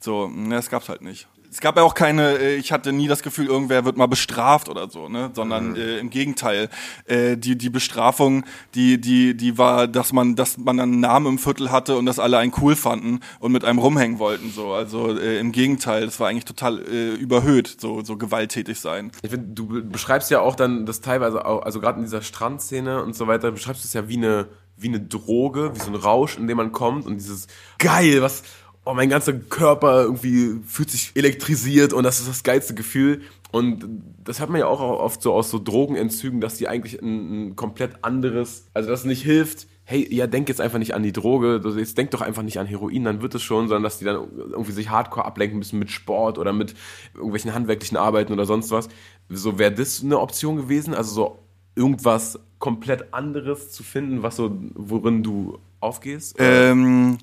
[0.00, 3.08] So, ne, das gab's halt nicht es gab ja auch keine, äh, ich hatte nie
[3.08, 5.30] das Gefühl, irgendwer wird mal bestraft oder so, ne?
[5.34, 5.76] Sondern mhm.
[5.76, 6.68] äh, im Gegenteil.
[7.06, 11.38] Äh, die, die Bestrafung, die, die, die war, dass man, dass man einen Namen im
[11.38, 14.50] Viertel hatte und dass alle einen cool fanden und mit einem rumhängen wollten.
[14.50, 14.72] So.
[14.72, 19.10] Also äh, im Gegenteil, das war eigentlich total äh, überhöht, so, so gewalttätig sein.
[19.22, 23.02] Ich find, du beschreibst ja auch dann das teilweise auch, also gerade in dieser Strandszene
[23.02, 24.48] und so weiter, beschreibst du es ja wie eine
[24.80, 28.42] wie eine Droge, wie so ein Rausch, in dem man kommt und dieses geil, was
[28.84, 33.22] oh, mein ganzer Körper irgendwie fühlt sich elektrisiert und das ist das geilste Gefühl.
[33.52, 33.84] Und
[34.22, 37.56] das hat man ja auch oft so aus so Drogenentzügen, dass die eigentlich ein, ein
[37.56, 41.60] komplett anderes, also das nicht hilft, hey, ja, denk jetzt einfach nicht an die Droge,
[41.76, 44.28] jetzt denk doch einfach nicht an Heroin, dann wird es schon, sondern dass die dann
[44.50, 46.74] irgendwie sich hardcore ablenken müssen mit Sport oder mit
[47.14, 48.88] irgendwelchen handwerklichen Arbeiten oder sonst was.
[49.28, 51.38] So wäre das eine Option gewesen, also so
[51.74, 56.36] irgendwas komplett anderes zu finden, was so, worin du aufgehst?
[56.38, 57.18] Ähm,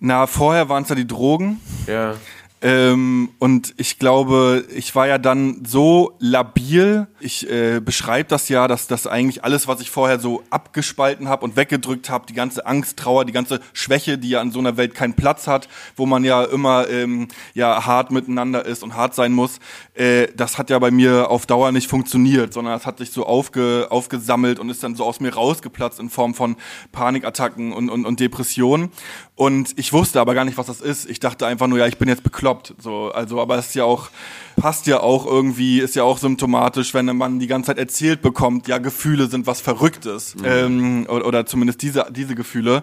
[0.00, 1.60] na, vorher waren es ja die Drogen.
[1.86, 2.14] Ja.
[2.60, 7.06] Ähm, und ich glaube, ich war ja dann so labil.
[7.20, 11.44] Ich äh, beschreibe das ja, dass das eigentlich alles, was ich vorher so abgespalten habe
[11.44, 14.76] und weggedrückt habe, die ganze Angst, Trauer, die ganze Schwäche, die ja in so einer
[14.76, 19.14] Welt keinen Platz hat, wo man ja immer ähm, ja hart miteinander ist und hart
[19.14, 19.60] sein muss,
[19.94, 23.24] äh, das hat ja bei mir auf Dauer nicht funktioniert, sondern das hat sich so
[23.24, 26.56] aufge, aufgesammelt und ist dann so aus mir rausgeplatzt in Form von
[26.90, 28.90] Panikattacken und, und, und Depressionen.
[29.38, 31.08] Und ich wusste aber gar nicht, was das ist.
[31.08, 32.74] Ich dachte einfach nur, ja, ich bin jetzt bekloppt.
[32.80, 34.10] So, also, aber es ist ja auch,
[34.56, 38.66] passt ja auch irgendwie, ist ja auch symptomatisch, wenn man die ganze Zeit erzählt bekommt,
[38.66, 40.34] ja, Gefühle sind was Verrücktes.
[40.34, 40.44] Mhm.
[40.44, 42.82] Ähm, oder, oder zumindest diese, diese Gefühle.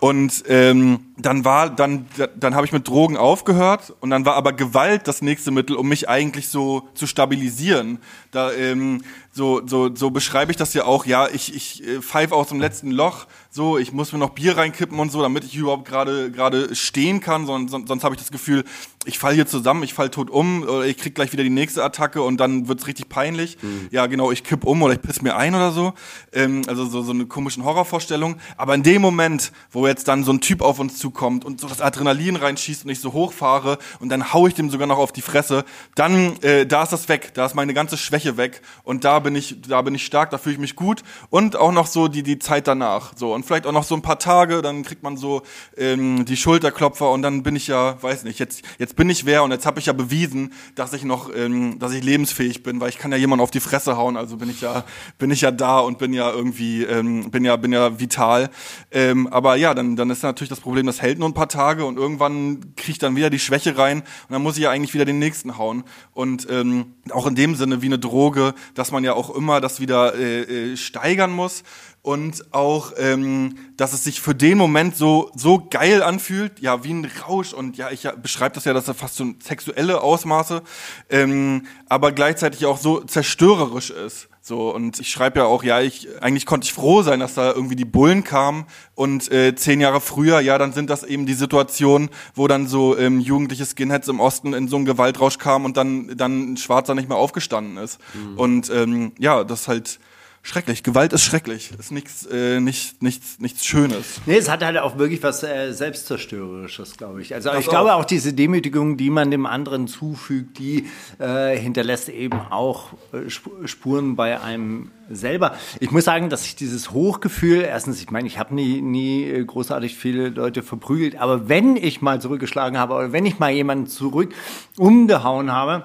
[0.00, 4.52] Und ähm, dann war, dann, dann habe ich mit Drogen aufgehört und dann war aber
[4.52, 7.98] Gewalt das nächste Mittel, um mich eigentlich so zu stabilisieren.
[8.32, 9.02] Da ähm,
[9.34, 11.06] so, so, so beschreibe ich das ja auch.
[11.06, 13.26] Ja, ich, ich äh, pfeife aus dem letzten Loch.
[13.50, 17.20] So, ich muss mir noch Bier reinkippen und so, damit ich überhaupt gerade gerade stehen
[17.20, 17.46] kann.
[17.46, 18.64] Sonst, sonst, sonst habe ich das Gefühl,
[19.04, 21.82] ich falle hier zusammen, ich falle tot um oder ich krieg gleich wieder die nächste
[21.82, 23.56] Attacke und dann wird's richtig peinlich.
[23.62, 23.88] Mhm.
[23.90, 25.94] Ja, genau, ich kipp um oder ich piss mir ein oder so.
[26.32, 28.36] Ähm, also so, so eine komischen Horrorvorstellung.
[28.58, 31.68] Aber in dem Moment, wo jetzt dann so ein Typ auf uns zukommt und so
[31.68, 35.12] das Adrenalin reinschießt und ich so hochfahre und dann hau ich dem sogar noch auf
[35.12, 35.64] die Fresse,
[35.94, 39.34] dann äh, da ist das weg, da ist meine ganze Schwäche weg und da bin
[39.34, 42.22] ich, da bin ich stark, da fühle ich mich gut und auch noch so die
[42.22, 43.14] die Zeit danach.
[43.16, 45.42] So und vielleicht auch noch so ein paar Tage, dann kriegt man so
[45.76, 49.42] ähm, die Schulterklopfer und dann bin ich ja, weiß nicht, jetzt jetzt bin ich wer
[49.42, 52.90] und jetzt habe ich ja bewiesen, dass ich noch, ähm, dass ich lebensfähig bin, weil
[52.90, 54.84] ich kann ja jemand auf die Fresse hauen, also bin ich ja,
[55.18, 58.50] bin ich ja da und bin ja irgendwie, ähm, bin ja, bin ja vital.
[58.90, 61.84] Ähm, aber ja, dann, dann ist natürlich das Problem, das hält nur ein paar Tage
[61.84, 64.94] und irgendwann kriege ich dann wieder die Schwäche rein und dann muss ich ja eigentlich
[64.94, 65.84] wieder den nächsten hauen.
[66.12, 69.80] Und ähm, auch in dem Sinne wie eine Droge, dass man ja auch immer das
[69.80, 71.62] wieder äh, äh, steigern muss
[72.02, 76.92] und auch, ähm, dass es sich für den Moment so so geil anfühlt, ja wie
[76.92, 80.62] ein Rausch und ja ich ja, beschreibe das ja, dass er fast so sexuelle Ausmaße,
[81.10, 84.28] ähm, aber gleichzeitig auch so zerstörerisch ist.
[84.44, 87.52] So und ich schreibe ja auch, ja ich eigentlich konnte ich froh sein, dass da
[87.52, 91.34] irgendwie die Bullen kamen und äh, zehn Jahre früher, ja dann sind das eben die
[91.34, 95.76] Situationen, wo dann so ähm, jugendliche Skinheads im Osten in so einen Gewaltrausch kamen und
[95.76, 98.36] dann dann ein Schwarzer nicht mehr aufgestanden ist mhm.
[98.36, 100.00] und ähm, ja das halt
[100.42, 100.82] schrecklich.
[100.82, 101.70] Gewalt ist schrecklich.
[101.78, 104.20] Ist nichts, äh, nicht, nichts, nichts Schönes.
[104.26, 107.34] Nee, es hat halt auch wirklich was äh, Selbstzerstörerisches, glaube ich.
[107.34, 108.04] Also Das ich glaube auch.
[108.04, 114.16] diese Demütigung, die man dem anderen zufügt, die äh, hinterlässt eben auch äh, Sp- Spuren
[114.16, 115.54] bei einem selber.
[115.80, 119.96] Ich muss sagen, dass ich dieses Hochgefühl, erstens, ich meine, ich habe nie, nie großartig
[119.96, 124.34] viele Leute verprügelt, aber wenn ich mal zurückgeschlagen habe oder wenn ich mal jemanden zurück
[124.78, 125.84] umgehauen habe,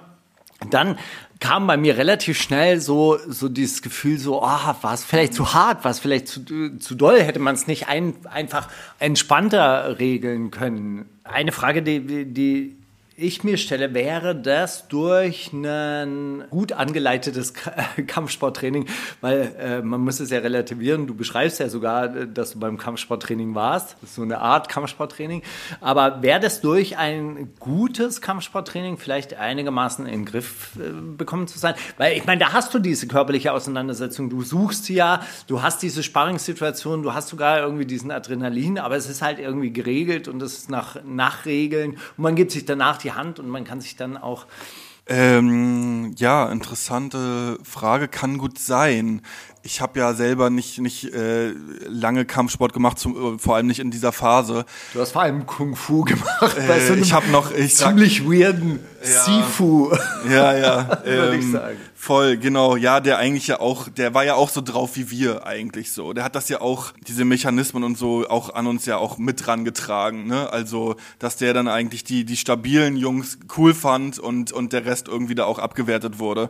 [0.72, 0.98] dann
[1.40, 5.54] kam bei mir relativ schnell so, so dieses Gefühl, so, ah, war es vielleicht zu
[5.54, 6.44] hart, war es vielleicht zu,
[6.78, 8.70] zu doll, hätte man es nicht ein, einfach
[9.00, 11.06] entspannter regeln können.
[11.24, 12.77] Eine Frage, die, die
[13.20, 17.56] ich mir stelle, wäre das durch ein gut angeleitetes
[18.08, 18.86] Kampfsporttraining,
[19.22, 21.08] weil äh, man muss es ja relativieren.
[21.08, 23.98] Du beschreibst ja sogar, äh, dass du beim Kampfsporttraining warst.
[24.02, 25.42] Das ist so eine Art Kampfsporttraining.
[25.82, 31.58] Aber wäre das durch ein gutes Kampfsporttraining vielleicht einigermaßen in den Griff äh, bekommen zu
[31.58, 31.74] sein?
[31.98, 34.30] Weil ich meine, da hast du diese körperliche Auseinandersetzung.
[34.30, 38.96] Du suchst sie ja, du hast diese Sparringssituation, du hast sogar irgendwie diesen Adrenalin, aber
[38.96, 41.94] es ist halt irgendwie geregelt und es ist nach, nach Regeln.
[42.16, 44.46] Und man gibt sich danach die Hand und man kann sich dann auch
[45.10, 49.22] Ähm, ja, interessante Frage, kann gut sein.
[49.64, 51.54] Ich habe ja selber nicht, nicht äh,
[51.88, 54.66] lange Kampfsport gemacht, zum, äh, vor allem nicht in dieser Phase.
[54.94, 57.76] Du hast vor allem Kung Fu gemacht bei so Äh, einem ich habe noch, ich
[57.78, 58.28] sag, ziemlich
[59.08, 59.92] weirden Sifu.
[60.30, 61.78] ja, ja, Würde ich ähm, sagen.
[61.96, 65.46] voll, genau, ja, der eigentlich ja auch, der war ja auch so drauf wie wir
[65.46, 66.14] eigentlich so.
[66.14, 69.46] Der hat das ja auch, diese Mechanismen und so auch an uns ja auch mit
[69.46, 70.50] dran getragen, ne?
[70.52, 75.08] Also, dass der dann eigentlich die, die stabilen Jungs cool fand und, und der Rest
[75.08, 76.50] irgendwie da auch abgewertet wurde.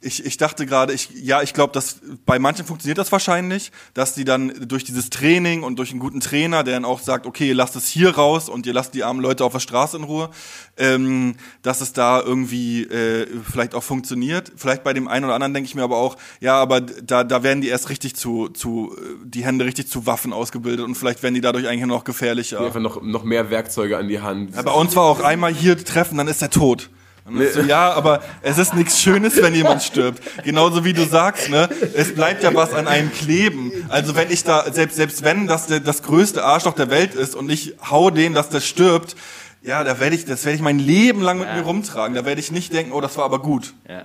[0.00, 4.14] Ich, ich dachte gerade, ich, ja, ich glaube, dass bei manchen funktioniert das wahrscheinlich, dass
[4.14, 7.48] die dann durch dieses Training und durch einen guten Trainer, der dann auch sagt, okay,
[7.48, 10.04] ihr lasst es hier raus und ihr lasst die armen Leute auf der Straße in
[10.04, 10.30] Ruhe,
[10.76, 14.52] ähm, dass es da irgendwie äh, vielleicht auch funktioniert.
[14.56, 17.42] Vielleicht bei dem einen oder anderen denke ich mir aber auch, ja, aber da, da
[17.42, 21.22] werden die erst richtig zu, zu, äh, die Hände richtig zu Waffen ausgebildet und vielleicht
[21.22, 22.60] werden die dadurch eigentlich noch gefährlicher.
[22.60, 24.54] Einfach noch, noch mehr Werkzeuge an die Hand.
[24.54, 26.90] Ja, bei uns war auch einmal hier treffen, dann ist er tot.
[27.36, 30.22] Ist so, ja, aber es ist nichts Schönes, wenn jemand stirbt.
[30.44, 31.68] Genauso wie du sagst, ne?
[31.94, 33.70] Es bleibt ja was an einem kleben.
[33.88, 37.34] Also wenn ich da, selbst, selbst wenn das der, das größte Arschloch der Welt ist
[37.34, 39.14] und ich hau den, dass der stirbt,
[39.62, 42.14] ja, da werde ich, das werde ich mein Leben lang mit mir rumtragen.
[42.14, 43.74] Da werde ich nicht denken, oh, das war aber gut.
[43.88, 44.04] Ja.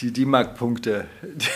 [0.00, 1.06] Die D-Mark-Punkte,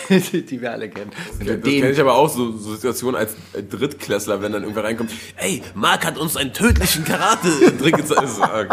[0.09, 1.11] die, die wir alle kennen.
[1.39, 3.35] Du Das kenne ich aber auch, so, so Situationen als
[3.69, 8.21] Drittklässler, wenn dann irgendwer reinkommt, ey, Marc hat uns einen tödlichen Karate-Trick gezeigt.
[8.35, 8.67] So, okay.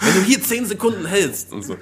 [0.00, 1.74] Wenn du hier 10 Sekunden hältst und so.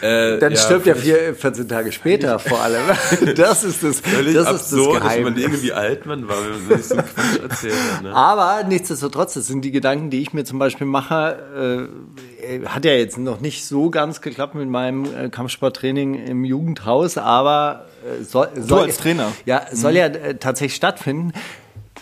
[0.00, 2.82] Äh, dann ja, stirbt er vier, 14 Tage später vor allem.
[3.36, 4.96] Das ist das, Völlig das, ist das absurd.
[4.96, 5.30] ich Geheimnis.
[5.42, 8.02] überlege, wie alt man war, wenn man sich so einen Quatsch erzählt hat.
[8.02, 8.14] Ne?
[8.14, 11.88] Aber nichtsdestotrotz, das sind die Gedanken, die ich mir zum Beispiel mache.
[12.33, 12.33] Äh,
[12.66, 17.86] hat ja jetzt noch nicht so ganz geklappt mit meinem äh, Kampfsporttraining im Jugendhaus, aber
[18.04, 19.32] äh, soll, soll als Trainer.
[19.46, 21.32] Ja, soll ja äh, tatsächlich stattfinden.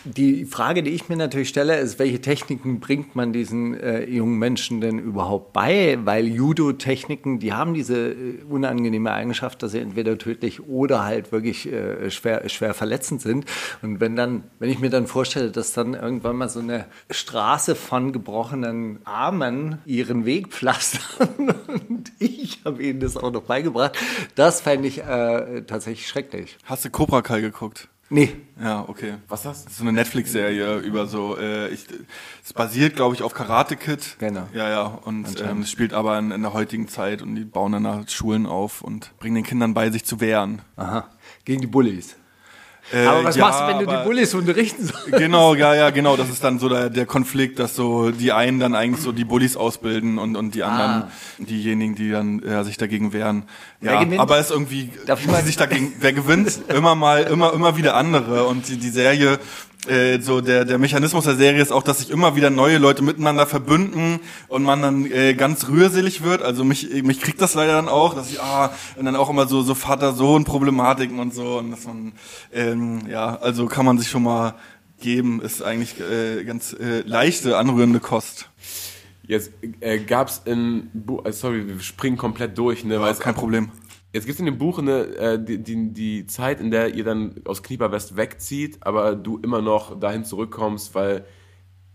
[0.04, 4.36] Die Frage, die ich mir natürlich stelle, ist, welche Techniken bringt man diesen äh, jungen
[4.36, 5.96] Menschen denn überhaupt bei?
[6.02, 11.70] Weil Judo-Techniken, die haben diese äh, unangenehme Eigenschaft, dass sie entweder tödlich oder halt wirklich
[11.70, 13.44] äh, schwer, schwer verletzend sind.
[13.80, 17.76] Und wenn dann, wenn ich mir dann vorstelle, dass dann irgendwann mal so eine Straße
[17.76, 21.54] von gebrochenen Armen ihren Weg pflastern
[21.88, 23.96] und ich habe ihnen das auch noch beigebracht,
[24.34, 26.58] das fände ich äh, tatsächlich schrecklich.
[26.64, 27.88] Hast du Cobra Kai geguckt?
[28.12, 29.14] Nee, Ja, okay.
[29.26, 29.64] Was ist das?
[29.64, 31.86] Das ist so eine Netflix-Serie über so, äh, ich,
[32.44, 34.16] es basiert, glaube ich, auf Karate Kid.
[34.18, 34.46] Genau.
[34.52, 34.82] Ja, ja.
[34.82, 38.06] Und ähm, es spielt aber in, in der heutigen Zeit und die bauen dann nach
[38.10, 40.60] Schulen auf und bringen den Kindern bei, sich zu wehren.
[40.76, 41.08] Aha.
[41.46, 42.16] Gegen die Bullies.
[42.92, 45.12] Äh, Aber was ja, machst du, wenn du die Bullies unterrichten sollst?
[45.12, 46.16] Genau, ja, ja, genau.
[46.16, 49.24] Das ist dann so der, der Konflikt, dass so die einen dann eigentlich so die
[49.24, 51.04] Bullies ausbilden und, und die anderen
[51.38, 53.44] diejenigen, die dann ja, sich dagegen wehren.
[53.80, 56.60] Ja, aber es ist irgendwie, Darf ich mal- sich dagegen, wer gewinnt?
[56.68, 58.44] Immer mal, immer, immer wieder andere.
[58.44, 59.38] Und die, die Serie,
[59.88, 63.02] äh, so der, der Mechanismus der Serie ist auch, dass sich immer wieder neue Leute
[63.02, 66.42] miteinander verbünden und man dann äh, ganz rührselig wird.
[66.42, 69.46] Also mich, mich kriegt das leider dann auch, dass ich, ah, und dann auch immer
[69.46, 71.58] so, so Vater-Sohn-Problematiken und so.
[71.58, 72.12] Und dass man,
[72.52, 74.54] ähm, ja, also kann man sich schon mal
[75.00, 78.48] geben, ist eigentlich äh, ganz äh, leichte, anrührende Kost.
[79.24, 82.96] Jetzt äh, gab's in Bu äh, sorry, wir springen komplett durch, ne?
[83.08, 83.70] es Kein Problem.
[84.12, 87.34] Jetzt gibt's in dem Buch eine, äh, die, die, die Zeit, in der ihr dann
[87.46, 91.24] aus Knieperwest wegzieht, aber du immer noch dahin zurückkommst, weil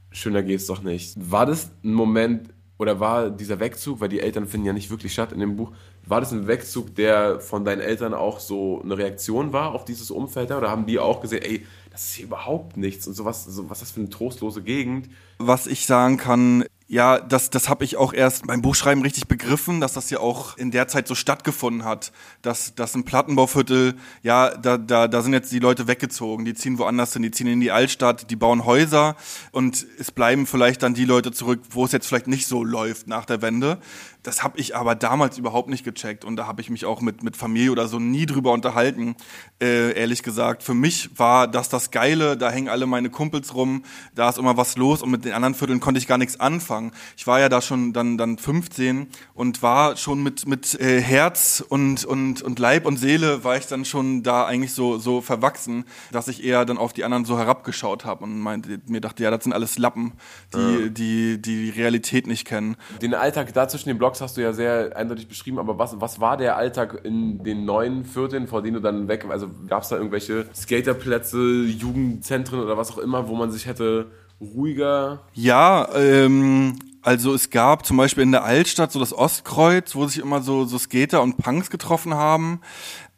[0.09, 1.15] schöner geht's doch nicht.
[1.17, 5.13] War das ein Moment oder war dieser Wegzug, weil die Eltern finden ja nicht wirklich
[5.13, 5.71] statt in dem Buch,
[6.05, 10.09] war das ein Wegzug, der von deinen Eltern auch so eine Reaktion war auf dieses
[10.09, 10.57] Umfeld da?
[10.57, 13.79] Oder haben die auch gesehen, ey, das ist hier überhaupt nichts und sowas, so, was
[13.79, 15.09] ist das für eine trostlose Gegend?
[15.39, 19.81] Was ich sagen kann, ja, das, das habe ich auch erst beim Buchschreiben richtig begriffen,
[19.81, 24.55] dass das ja auch in der Zeit so stattgefunden hat, dass, dass ein Plattenbauviertel, ja,
[24.55, 27.59] da, da, da sind jetzt die Leute weggezogen, die ziehen woanders hin, die ziehen in
[27.59, 29.17] die Altstadt, die bauen Häuser
[29.51, 33.07] und es bleiben vielleicht dann die Leute zurück, wo es jetzt vielleicht nicht so läuft
[33.07, 33.79] nach der Wende.
[34.27, 37.23] Das habe ich aber damals überhaupt nicht gecheckt und da habe ich mich auch mit,
[37.23, 39.15] mit Familie oder so nie drüber unterhalten,
[39.63, 40.63] äh, ehrlich gesagt.
[40.63, 43.83] Für mich war das das Geile, da hängen alle meine Kumpels rum,
[44.15, 46.91] da ist immer was los und mit den anderen Vierteln konnte ich gar nichts anfangen.
[47.15, 51.63] Ich war ja da schon dann, dann 15 und war schon mit, mit äh, Herz
[51.65, 55.85] und, und, und Leib und Seele war ich dann schon da eigentlich so, so verwachsen,
[56.11, 59.31] dass ich eher dann auf die anderen so herabgeschaut habe und meinte, mir dachte, ja,
[59.31, 60.11] das sind alles Lappen,
[60.53, 60.89] die, ja.
[60.89, 62.75] die, die die Realität nicht kennen.
[63.01, 65.99] Den Alltag da zwischen den Blocks Blogs hast du ja sehr eindeutig beschrieben, aber was,
[66.01, 69.83] was war der Alltag in den neuen Vierteln, vor denen du dann weg, also gab
[69.83, 74.07] es da irgendwelche Skaterplätze, Jugendzentren oder was auch immer, wo man sich hätte
[74.41, 75.21] ruhiger...
[75.33, 80.21] Ja, ähm, also es gab zum Beispiel in der Altstadt so das Ostkreuz, wo sich
[80.21, 82.61] immer so, so Skater und Punks getroffen haben.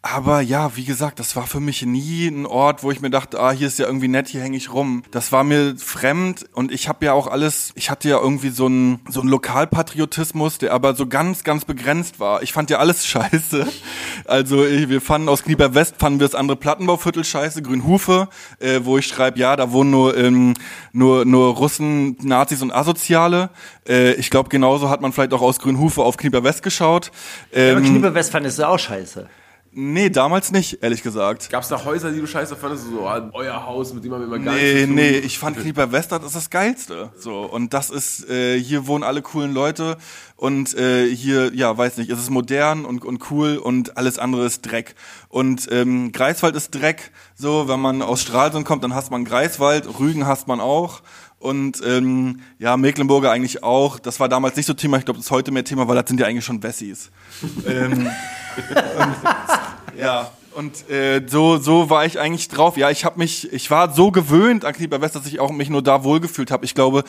[0.01, 3.37] Aber ja, wie gesagt, das war für mich nie ein Ort, wo ich mir dachte,
[3.37, 5.03] ah, hier ist ja irgendwie nett, hier hänge ich rum.
[5.11, 8.67] Das war mir fremd und ich habe ja auch alles, ich hatte ja irgendwie so
[8.67, 12.41] einen so einen Lokalpatriotismus, der aber so ganz, ganz begrenzt war.
[12.43, 13.67] Ich fand ja alles scheiße.
[14.23, 18.97] Also wir fanden aus Knieper West, fanden wir das andere Plattenbauviertel scheiße, Grünhufe, äh, wo
[18.97, 20.53] ich schreibe, ja, da wohnen nur, ähm,
[20.93, 23.49] nur, nur Russen, Nazis und Asoziale.
[23.85, 27.11] Äh, ich glaube, genauso hat man vielleicht auch aus Grünhufe auf Knieper West geschaut.
[27.51, 29.27] Ähm, ja, aber ähm, Knieper West fandest du auch scheiße.
[29.71, 31.49] Nee, damals nicht, ehrlich gesagt.
[31.51, 32.85] Gab es da Häuser, die du scheiße fandest?
[32.89, 36.23] So, ah, euer Haus, mit dem man immer gar Nee, nee, ich fand Knieper Westert
[36.23, 37.11] ist das Geilste.
[37.15, 39.97] So, und das ist, äh, hier wohnen alle coolen Leute
[40.35, 44.45] und äh, hier, ja, weiß nicht, ist es modern und, und cool und alles andere
[44.45, 44.95] ist Dreck.
[45.27, 49.99] Und ähm, Greifswald ist Dreck, so, wenn man aus Stralsund kommt, dann hasst man Greifswald,
[49.99, 51.01] Rügen hasst man auch
[51.39, 53.99] und ähm, ja, Mecklenburger eigentlich auch.
[53.99, 56.07] Das war damals nicht so Thema, ich glaube, das ist heute mehr Thema, weil das
[56.07, 57.11] sind ja eigentlich schon Wessis.
[57.65, 58.09] ähm,
[59.97, 62.75] ja, und äh, so so war ich eigentlich drauf.
[62.75, 65.69] Ja, ich habe mich, ich war so gewöhnt an Knieper West, dass ich auch mich
[65.69, 66.65] nur da wohlgefühlt habe.
[66.65, 67.03] Ich glaube,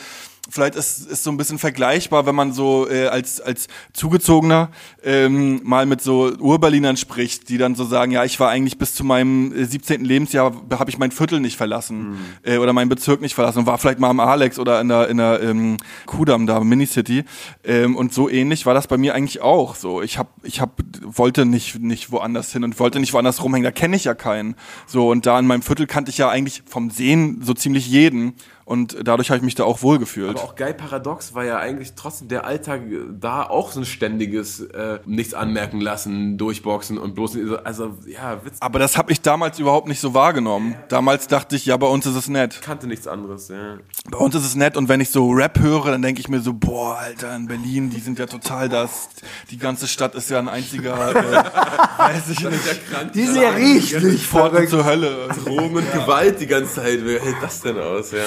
[0.51, 4.71] vielleicht ist ist so ein bisschen vergleichbar, wenn man so äh, als als zugezogener
[5.03, 8.95] ähm, mal mit so Urberlinern spricht, die dann so sagen, ja, ich war eigentlich bis
[8.95, 10.01] zu meinem 17.
[10.01, 12.19] Äh, Lebensjahr habe ich mein Viertel nicht verlassen mhm.
[12.43, 15.09] äh, oder meinen Bezirk nicht verlassen und war vielleicht mal am Alex oder in der
[15.09, 17.25] in der ähm, Kudam da Minicity
[17.65, 20.03] ähm, und so ähnlich war das bei mir eigentlich auch so.
[20.03, 23.71] Ich habe ich habe wollte nicht nicht woanders hin und wollte nicht woanders rumhängen, da
[23.71, 24.57] kenne ich ja keinen.
[24.87, 28.35] So und da in meinem Viertel kannte ich ja eigentlich vom Sehen so ziemlich jeden
[28.71, 30.31] und dadurch habe ich mich da auch wohlgefühlt.
[30.31, 32.83] Aber auch geil paradox war ja eigentlich trotzdem der Alltag
[33.19, 38.59] da auch so ein ständiges äh, nichts anmerken lassen, durchboxen und bloß also ja, Witz.
[38.61, 40.77] Aber das habe ich damals überhaupt nicht so wahrgenommen.
[40.89, 42.55] Damals dachte ich, ja, bei uns ist es nett.
[42.55, 43.79] Ich kannte nichts anderes, ja.
[44.09, 46.39] Bei uns ist es nett und wenn ich so Rap höre, dann denke ich mir
[46.39, 49.09] so, boah, Alter, in Berlin, die sind ja total das,
[49.51, 51.15] die ganze Stadt ist ja ein einziger, äh,
[51.99, 53.15] weiß ich nicht.
[53.15, 55.27] Die ist ja richtig Pforte zur Hölle.
[55.45, 58.19] Drogen und Gewalt die ganze Zeit, wer hält das denn aus, ja.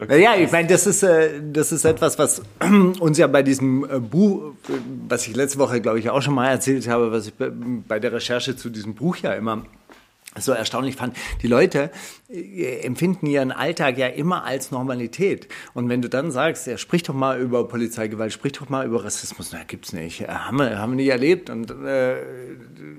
[0.00, 0.22] Okay.
[0.22, 2.42] Ja, ich meine, das ist, äh, das ist etwas, was
[3.00, 4.54] uns ja bei diesem äh, Buch,
[5.08, 8.12] was ich letzte Woche, glaube ich, auch schon mal erzählt habe, was ich bei der
[8.12, 9.62] Recherche zu diesem Buch ja immer
[10.38, 11.16] so erstaunlich fand.
[11.42, 11.90] Die Leute
[12.28, 15.48] äh, empfinden ihren Alltag ja immer als Normalität.
[15.74, 19.04] Und wenn du dann sagst, ja, sprich doch mal über Polizeigewalt, sprich doch mal über
[19.04, 20.22] Rassismus, na, gibt's nicht.
[20.22, 21.50] Äh, haben wir, haben wir nie erlebt.
[21.50, 22.16] Und äh,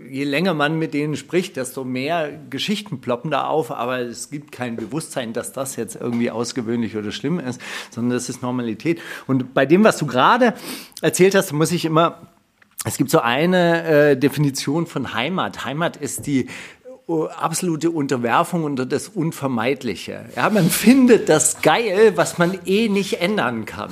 [0.10, 3.72] je länger man mit denen spricht, desto mehr Geschichten ploppen da auf.
[3.72, 7.60] Aber es gibt kein Bewusstsein, dass das jetzt irgendwie ausgewöhnlich oder schlimm ist,
[7.92, 9.02] sondern das ist Normalität.
[9.28, 10.54] Und bei dem, was du gerade
[11.02, 12.28] erzählt hast, muss ich immer
[12.88, 15.66] es gibt so eine äh, Definition von Heimat.
[15.66, 16.48] Heimat ist die
[17.08, 20.26] absolute Unterwerfung unter das Unvermeidliche.
[20.36, 23.92] Ja, man findet das geil, was man eh nicht ändern kann.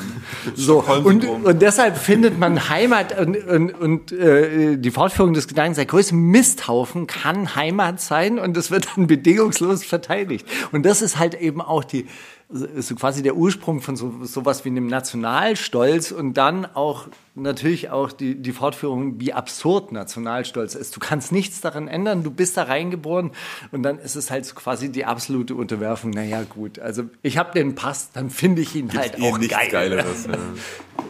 [0.56, 5.76] So und, und deshalb findet man Heimat und, und, und äh, die Fortführung des Gedankens,
[5.76, 10.48] der größte Misthaufen kann Heimat sein und das wird dann bedingungslos verteidigt.
[10.72, 12.08] Und das ist halt eben auch die
[12.50, 18.12] so quasi der Ursprung von so sowas wie einem Nationalstolz und dann auch natürlich auch
[18.12, 20.96] die, die Fortführung, wie absurd Nationalstolz ist.
[20.96, 23.32] Du kannst nichts daran ändern, du bist da reingeboren
[23.72, 26.12] und dann ist es halt quasi die absolute Unterwerfung.
[26.12, 29.70] Naja, gut, also ich habe den Pass, dann finde ich ihn Gibt's halt auch geil.
[29.70, 30.38] Geileres, ja.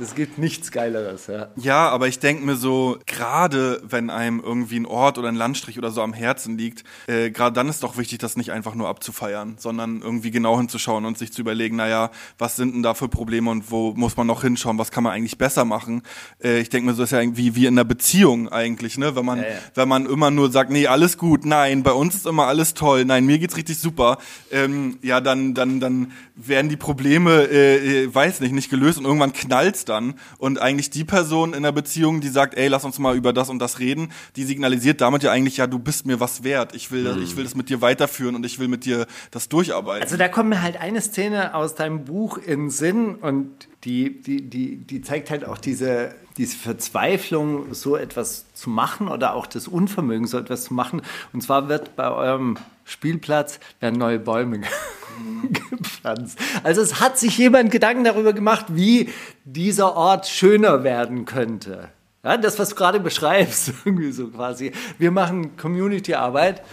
[0.02, 1.50] Es gibt nichts Geileres, ja.
[1.56, 5.78] Ja, aber ich denke mir so, gerade wenn einem irgendwie ein Ort oder ein Landstrich
[5.78, 8.88] oder so am Herzen liegt, äh, gerade dann ist doch wichtig, das nicht einfach nur
[8.88, 13.08] abzufeiern, sondern irgendwie genau hinzuschauen und sich zu überlegen, naja, was sind denn da für
[13.08, 16.02] Probleme und wo muss man noch hinschauen, was kann man eigentlich besser machen.
[16.44, 19.16] Äh, ich denke mir, so ist ja irgendwie wie in einer Beziehung eigentlich, ne?
[19.16, 19.58] Wenn man, Ja, ja.
[19.76, 23.06] wenn man immer nur sagt, nee, alles gut, nein, bei uns ist immer alles toll,
[23.06, 24.18] nein, mir geht's richtig super,
[24.52, 29.06] ähm, ja, dann, dann, dann werden die Probleme, äh, äh, weiß nicht, nicht gelöst und
[29.06, 33.00] irgendwann knallt's dann und eigentlich die Person in der Beziehung, die sagt, ey, lass uns
[33.00, 36.20] mal über das und das reden, die signalisiert damit ja eigentlich, ja, du bist mir
[36.20, 39.06] was wert, ich will, ich will das mit dir weiterführen und ich will mit dir
[39.32, 40.04] das durcharbeiten.
[40.04, 43.50] Also da kommt mir halt eine Szene aus deinem Buch in den Sinn und
[43.84, 49.34] die, die, die, die zeigt halt auch diese, diese Verzweiflung, so etwas zu machen oder
[49.36, 51.02] auch das Unvermögen, so etwas zu machen.
[51.34, 54.62] Und zwar wird bei eurem Spielplatz werden neue Bäume
[55.70, 56.40] gepflanzt.
[56.64, 59.10] Also es hat sich jemand Gedanken darüber gemacht, wie
[59.44, 61.90] dieser Ort schöner werden könnte.
[62.24, 64.72] Ja, das, was du gerade beschreibst, irgendwie so quasi.
[64.98, 66.64] Wir machen Community-Arbeit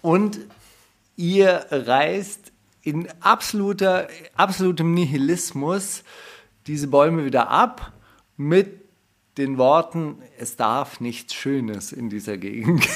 [0.00, 0.38] und
[1.16, 2.50] ihr reist
[2.82, 6.02] in absoluter, absolutem Nihilismus
[6.70, 7.92] diese Bäume wieder ab
[8.36, 8.80] mit
[9.38, 12.86] den Worten, es darf nichts Schönes in dieser Gegend.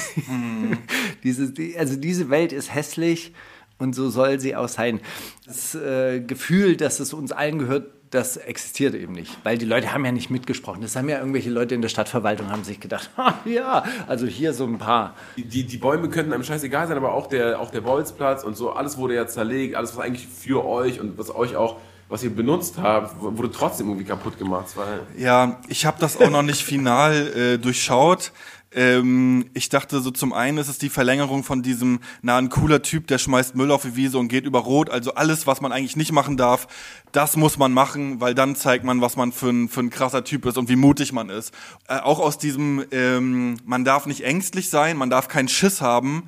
[1.23, 3.33] Dieses, die, also diese Welt ist hässlich
[3.79, 5.01] und so soll sie auch sein.
[5.45, 9.91] Das äh, Gefühl, dass es uns allen gehört, das existiert eben nicht, weil die Leute
[9.91, 10.81] haben ja nicht mitgesprochen.
[10.81, 13.09] Das haben ja irgendwelche Leute in der Stadtverwaltung haben sich gedacht,
[13.45, 15.15] ja, also hier so ein paar.
[15.35, 18.71] Die, die Bäume könnten einem scheißegal sein, aber auch der, auch der Bolzplatz und so,
[18.71, 21.77] alles wurde ja zerlegt, alles, was eigentlich für euch und was euch auch,
[22.07, 24.67] was ihr benutzt habt, wurde trotzdem irgendwie kaputt gemacht.
[24.75, 28.31] Weil Ja, ich habe das auch noch nicht final äh, durchschaut.
[28.75, 32.81] Ähm, ich dachte so zum einen ist es die Verlängerung von diesem, na, ein cooler
[32.81, 34.89] Typ, der schmeißt Müll auf die Wiese und geht über Rot.
[34.89, 36.67] Also alles, was man eigentlich nicht machen darf,
[37.13, 40.25] das muss man machen, weil dann zeigt man, was man für ein, für ein krasser
[40.25, 41.53] Typ ist und wie mutig man ist.
[41.87, 46.25] Äh, auch aus diesem, ähm, man darf nicht ängstlich sein, man darf keinen Schiss haben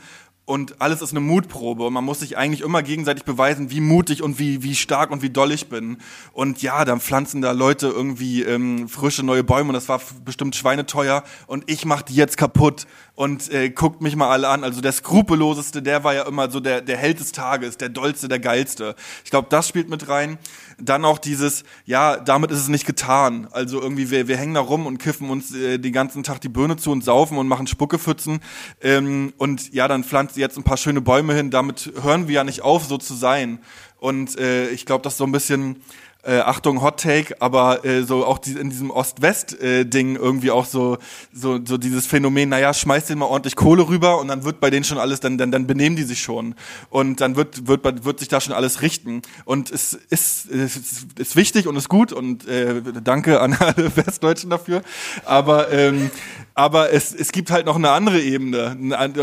[0.47, 4.23] und alles ist eine Mutprobe und man muss sich eigentlich immer gegenseitig beweisen, wie mutig
[4.23, 5.97] und wie, wie stark und wie doll ich bin.
[6.31, 10.55] Und ja, dann pflanzen da Leute irgendwie ähm, frische neue Bäume und das war bestimmt
[10.55, 12.87] schweineteuer und ich mach die jetzt kaputt
[13.17, 14.63] und äh, guckt mich mal alle an.
[14.63, 18.29] Also der skrupelloseste, der war ja immer so der, der Held des Tages, der dollste,
[18.29, 18.95] der geilste.
[19.25, 20.37] Ich glaube, das spielt mit rein.
[20.79, 23.47] Dann auch dieses, ja, damit ist es nicht getan.
[23.51, 26.47] Also irgendwie, wir, wir hängen da rum und kiffen uns äh, den ganzen Tag die
[26.47, 28.39] Birne zu und saufen und machen Spuckepfützen.
[28.81, 31.51] Ähm, und ja, dann pflanzt jetzt ein paar schöne Bäume hin.
[31.51, 33.59] Damit hören wir ja nicht auf, so zu sein.
[33.99, 35.81] Und äh, ich glaube, das ist so ein bisschen
[36.27, 40.97] äh, Achtung Hot Take, aber äh, so auch die, in diesem Ost-West-Ding irgendwie auch so,
[41.31, 44.69] so so dieses Phänomen, naja, schmeiß denen mal ordentlich Kohle rüber und dann wird bei
[44.69, 46.55] denen schon alles, dann dann, dann benehmen die sich schon
[46.89, 51.19] und dann wird wird wird sich da schon alles richten und es ist es ist,
[51.19, 54.81] ist wichtig und ist gut und äh, danke an alle Westdeutschen dafür,
[55.23, 56.11] aber ähm,
[56.57, 58.75] aber es, es gibt halt noch eine andere Ebene,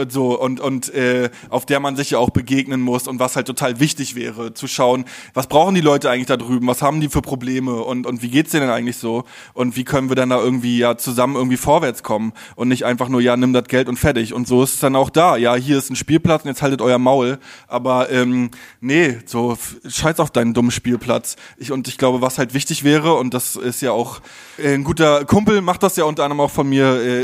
[0.09, 3.49] so und und äh, auf der man sich ja auch begegnen muss und was halt
[3.49, 5.05] total wichtig wäre, zu schauen,
[5.35, 8.29] was brauchen die Leute eigentlich da drüben, was haben die für Probleme und und wie
[8.29, 9.25] geht's denen eigentlich so?
[9.53, 13.09] Und wie können wir dann da irgendwie ja zusammen irgendwie vorwärts kommen und nicht einfach
[13.09, 14.33] nur ja nimm das Geld und fertig.
[14.33, 16.81] Und so ist es dann auch da, ja hier ist ein Spielplatz und jetzt haltet
[16.83, 21.35] euer Maul, aber ähm, nee, so scheiß auf deinen dummen Spielplatz.
[21.57, 24.21] Ich und ich glaube, was halt wichtig wäre und das ist ja auch
[24.57, 27.24] äh, ein guter Kumpel macht das ja unter anderem auch von mir äh,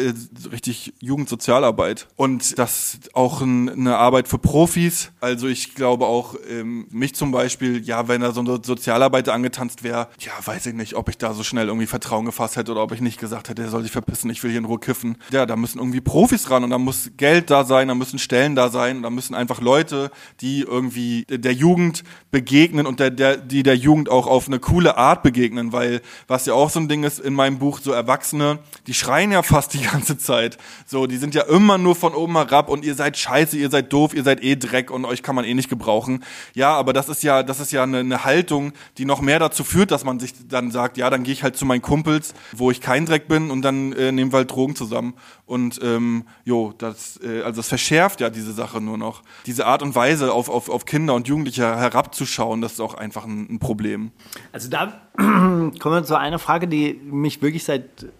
[0.50, 5.12] richtig Jugendsozialarbeit und das auch ein, eine Arbeit für Profis.
[5.20, 9.82] Also ich glaube auch ähm, mich zum Beispiel, ja, wenn da so ein Sozialarbeiter angetanzt
[9.82, 12.82] wäre, ja, weiß ich nicht, ob ich da so schnell irgendwie Vertrauen gefasst hätte oder
[12.82, 15.16] ob ich nicht gesagt hätte, er soll sich verpissen, ich will hier in Ruhe kiffen.
[15.30, 18.54] Ja, da müssen irgendwie Profis ran und da muss Geld da sein, da müssen Stellen
[18.54, 23.36] da sein und da müssen einfach Leute, die irgendwie der Jugend begegnen und der, der,
[23.36, 26.88] die der Jugend auch auf eine coole Art begegnen, weil was ja auch so ein
[26.88, 30.58] Ding ist in meinem Buch, so Erwachsene, die schreien ja fast die ganze Zeit.
[30.86, 33.92] So, die sind ja immer nur von oben herab und ihr seid scheiße, ihr seid
[33.92, 36.24] doof, ihr seid eh Dreck und euch kann man eh nicht gebrauchen.
[36.54, 39.64] Ja, aber das ist ja, das ist ja eine, eine Haltung, die noch mehr dazu
[39.64, 42.70] führt, dass man sich dann sagt, ja, dann gehe ich halt zu meinen Kumpels, wo
[42.70, 45.14] ich kein Dreck bin und dann äh, nehmen wir halt Drogen zusammen.
[45.46, 49.22] Und ähm, jo, das, äh, also das verschärft ja diese Sache nur noch.
[49.46, 53.24] Diese Art und Weise, auf, auf, auf Kinder und Jugendliche herabzuschauen, das ist auch einfach
[53.24, 54.12] ein, ein Problem.
[54.52, 58.06] Also da kommen wir zu einer Frage, die mich wirklich seit,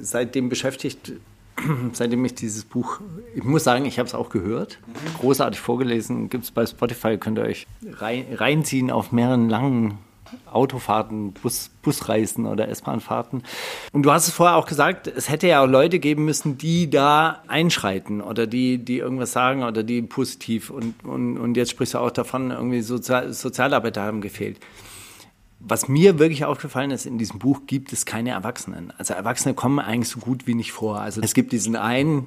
[0.00, 1.12] seitdem beschäftigt,
[1.92, 3.00] seitdem ich dieses Buch,
[3.34, 4.78] ich muss sagen, ich habe es auch gehört,
[5.20, 9.98] großartig vorgelesen, gibt es bei Spotify, könnt ihr euch rein, reinziehen auf mehreren langen
[10.50, 13.42] Autofahrten, Bus, Busreisen oder S-Bahn-Fahrten.
[13.92, 16.88] Und du hast es vorher auch gesagt, es hätte ja auch Leute geben müssen, die
[16.88, 21.94] da einschreiten oder die, die irgendwas sagen oder die positiv und, und, und jetzt sprichst
[21.94, 24.58] du auch davon, irgendwie Sozial, Sozialarbeiter haben gefehlt.
[25.64, 28.92] Was mir wirklich aufgefallen ist, in diesem Buch gibt es keine Erwachsenen.
[28.98, 31.00] Also Erwachsene kommen eigentlich so gut wie nicht vor.
[31.00, 32.26] Also es gibt diesen einen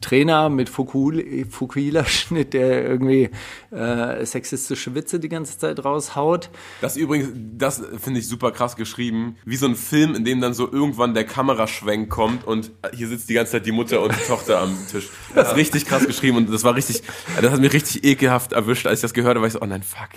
[0.00, 3.28] Trainer mit Fukuhila-Schnitt, der irgendwie
[3.70, 6.48] äh, sexistische Witze die ganze Zeit raushaut.
[6.80, 9.36] Das übrigens, das finde ich super krass geschrieben.
[9.44, 13.28] Wie so ein Film, in dem dann so irgendwann der Kameraschwenk kommt und hier sitzt
[13.28, 15.10] die ganze Zeit die Mutter und die Tochter am Tisch.
[15.34, 17.02] Das ist richtig krass geschrieben und das war richtig,
[17.40, 19.66] das hat mich richtig ekelhaft erwischt, als ich das gehört habe, weil ich so, oh
[19.66, 20.08] nein, fuck.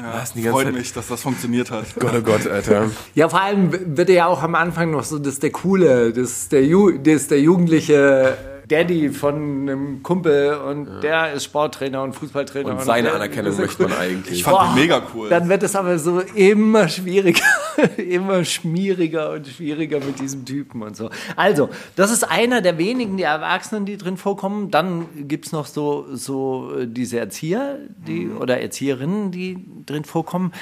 [0.00, 0.74] Ja, freut Zeit.
[0.74, 1.86] mich, dass das funktioniert hat.
[1.98, 2.90] Gott, oh Gott, Alter.
[3.14, 6.12] Ja, vor allem wird er ja auch am Anfang noch so, das ist der Coole,
[6.12, 8.36] das ist der, Ju das ist der Jugendliche
[8.68, 11.00] Daddy von einem Kumpel und ja.
[11.00, 12.68] der ist Sporttrainer und Fußballtrainer.
[12.68, 14.38] Und, und seine Anerkennung möchte man eigentlich.
[14.38, 15.28] Ich fand Boah, die mega cool.
[15.30, 17.44] Dann wird es aber so immer schwieriger,
[17.96, 21.10] immer schmieriger und schwieriger mit diesem Typen und so.
[21.36, 24.70] Also, das ist einer der wenigen, die Erwachsenen, die drin vorkommen.
[24.70, 28.38] Dann gibt es noch so, so äh, diese Erzieher die, mhm.
[28.38, 30.52] oder Erzieherinnen, die drin vorkommen.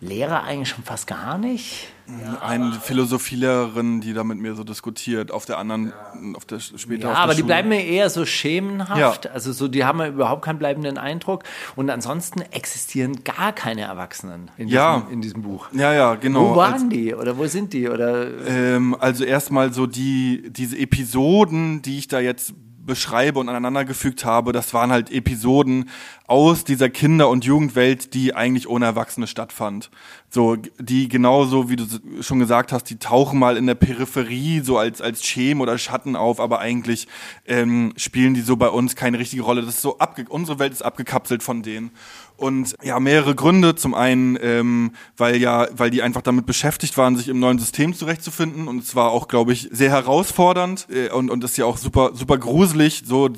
[0.00, 1.88] Lehrer eigentlich schon fast gar nicht.
[2.22, 6.36] Ja, Eine Philosophielehrerin, die da mit mir so diskutiert, auf der anderen, ja.
[6.36, 7.08] auf der später.
[7.08, 9.26] Ja, aber die bleiben mir eher so schemenhaft.
[9.26, 9.30] Ja.
[9.32, 11.44] Also so, die haben ja überhaupt keinen bleibenden Eindruck.
[11.76, 15.00] Und ansonsten existieren gar keine Erwachsenen in, ja.
[15.00, 15.68] diesem, in diesem Buch.
[15.72, 16.52] Ja, ja, genau.
[16.52, 17.88] Wo waren Als, die oder wo sind die?
[17.88, 18.46] Oder?
[18.46, 22.54] Ähm, also erstmal so die, diese Episoden, die ich da jetzt
[22.88, 25.88] beschreibe und aneinandergefügt habe, das waren halt Episoden
[26.26, 29.90] aus dieser Kinder- und Jugendwelt, die eigentlich ohne Erwachsene stattfand.
[30.28, 31.86] So, die genauso, wie du
[32.20, 36.16] schon gesagt hast, die tauchen mal in der Peripherie so als, als Schemen oder Schatten
[36.16, 37.06] auf, aber eigentlich
[37.46, 39.62] ähm, spielen die so bei uns keine richtige Rolle.
[39.62, 41.92] Das ist so abge unsere Welt ist abgekapselt von denen.
[42.38, 43.74] Und ja, mehrere Gründe.
[43.74, 47.94] Zum einen, ähm, weil ja, weil die einfach damit beschäftigt waren, sich im neuen System
[47.94, 48.68] zurechtzufinden.
[48.68, 52.12] Und es war auch, glaube ich, sehr herausfordernd äh, und, und ist ja auch super,
[52.14, 53.02] super gruselig.
[53.04, 53.28] So,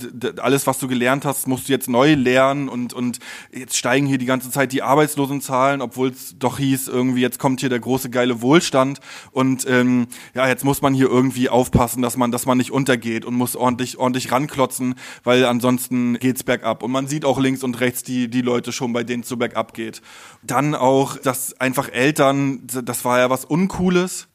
[0.42, 3.20] alles, was du gelernt hast, musst du jetzt neu lernen und, und
[3.52, 7.60] jetzt steigen hier die ganze Zeit die Arbeitslosenzahlen, obwohl es doch hieß, irgendwie, jetzt kommt
[7.60, 9.00] hier der große geile Wohlstand.
[9.30, 13.24] Und ähm, ja, jetzt muss man hier irgendwie aufpassen, dass man, dass man nicht untergeht
[13.24, 14.94] und muss ordentlich, ordentlich ranklotzen,
[15.24, 16.82] weil ansonsten geht's bergab.
[16.82, 19.36] Und man sieht auch links und rechts die, die Leute schon Situation, bei denen so
[19.36, 20.02] bergab geht.
[20.42, 24.28] Dann auch, dass einfach Eltern, das war ja was Uncooles.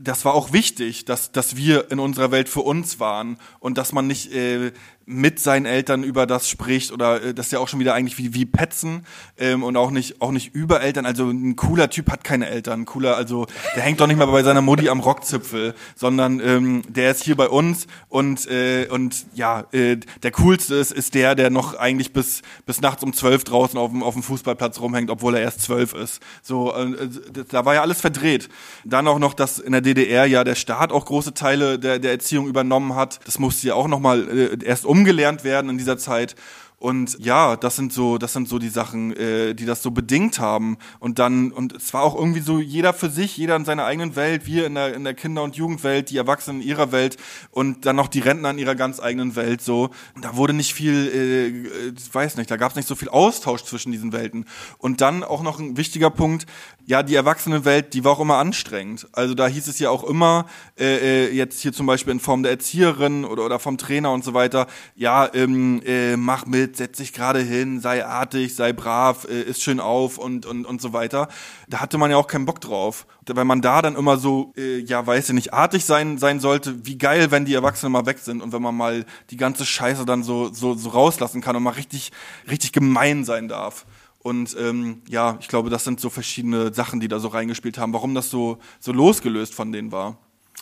[0.00, 3.92] Das war auch wichtig, dass, dass wir in unserer Welt für uns waren und dass
[3.92, 4.72] man nicht äh,
[5.08, 8.34] mit seinen Eltern über das spricht oder das ist ja auch schon wieder eigentlich wie,
[8.34, 9.06] wie Petzen
[9.38, 11.06] ähm, und auch nicht auch nicht über Eltern.
[11.06, 12.82] Also ein cooler Typ hat keine Eltern.
[12.82, 16.82] Ein cooler, also der hängt doch nicht mal bei seiner Mutti am Rockzipfel, sondern ähm,
[16.88, 21.34] der ist hier bei uns und äh, und ja, äh, der coolste ist ist der,
[21.34, 25.08] der noch eigentlich bis bis nachts um zwölf draußen auf dem auf dem Fußballplatz rumhängt,
[25.08, 26.20] obwohl er erst zwölf ist.
[26.42, 27.08] So, äh,
[27.48, 28.50] da war ja alles verdreht.
[28.84, 32.10] Dann auch noch, dass in der DDR ja der Staat auch große Teile der der
[32.10, 33.20] Erziehung übernommen hat.
[33.24, 36.34] Das musste ja auch noch mal äh, erst um umgelernt werden in dieser Zeit.
[36.80, 40.38] Und ja, das sind so, das sind so die Sachen, äh, die das so bedingt
[40.38, 40.78] haben.
[41.00, 44.14] Und dann, und es war auch irgendwie so jeder für sich, jeder in seiner eigenen
[44.14, 47.16] Welt, wir in der, in der Kinder- und Jugendwelt, die Erwachsenen in ihrer Welt
[47.50, 49.90] und dann noch die Rentner in ihrer ganz eigenen Welt so.
[50.14, 53.08] Und da wurde nicht viel, äh, ich weiß nicht, da gab es nicht so viel
[53.08, 54.44] Austausch zwischen diesen Welten.
[54.78, 56.46] Und dann auch noch ein wichtiger Punkt,
[56.86, 59.08] ja, die Erwachsenenwelt, die war auch immer anstrengend.
[59.12, 60.46] Also da hieß es ja auch immer,
[60.78, 64.24] äh, äh jetzt hier zum Beispiel in Form der Erzieherin oder, oder vom Trainer und
[64.24, 68.72] so weiter, ja, ähm, äh, mach mit, mit, setz dich gerade hin, sei artig, sei
[68.72, 71.28] brav, äh, ist schön auf und, und, und so weiter.
[71.68, 73.06] Da hatte man ja auch keinen Bock drauf.
[73.26, 76.86] Weil man da dann immer so, äh, ja, weiß ich nicht, artig sein, sein sollte.
[76.86, 80.04] Wie geil, wenn die Erwachsenen mal weg sind und wenn man mal die ganze Scheiße
[80.06, 82.12] dann so, so, so rauslassen kann und mal richtig,
[82.50, 83.84] richtig gemein sein darf.
[84.20, 87.92] Und ähm, ja, ich glaube, das sind so verschiedene Sachen, die da so reingespielt haben,
[87.92, 90.18] warum das so, so losgelöst von denen war.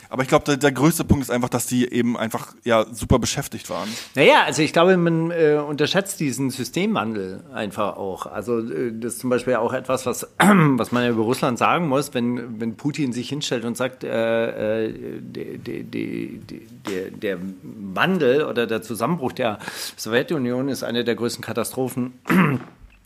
[0.08, 3.18] Aber ich glaube, der, der, größte Punkt ist einfach, dass die eben einfach ja super
[3.18, 3.88] beschäftigt waren.
[4.14, 8.26] Naja, also ich glaube, man äh, unterschätzt diesen Systemwandel einfach auch.
[8.26, 11.88] Also äh, das ist zum Beispiel auch etwas, was, was man ja über Russland sagen
[11.88, 16.40] muss, wenn, wenn Putin sich hinstellt und sagt, äh, die, die,
[16.86, 19.58] der, der Wandel oder der Zusammenbruch der
[19.96, 22.14] Sowjetunion ist eine der größten Katastrophen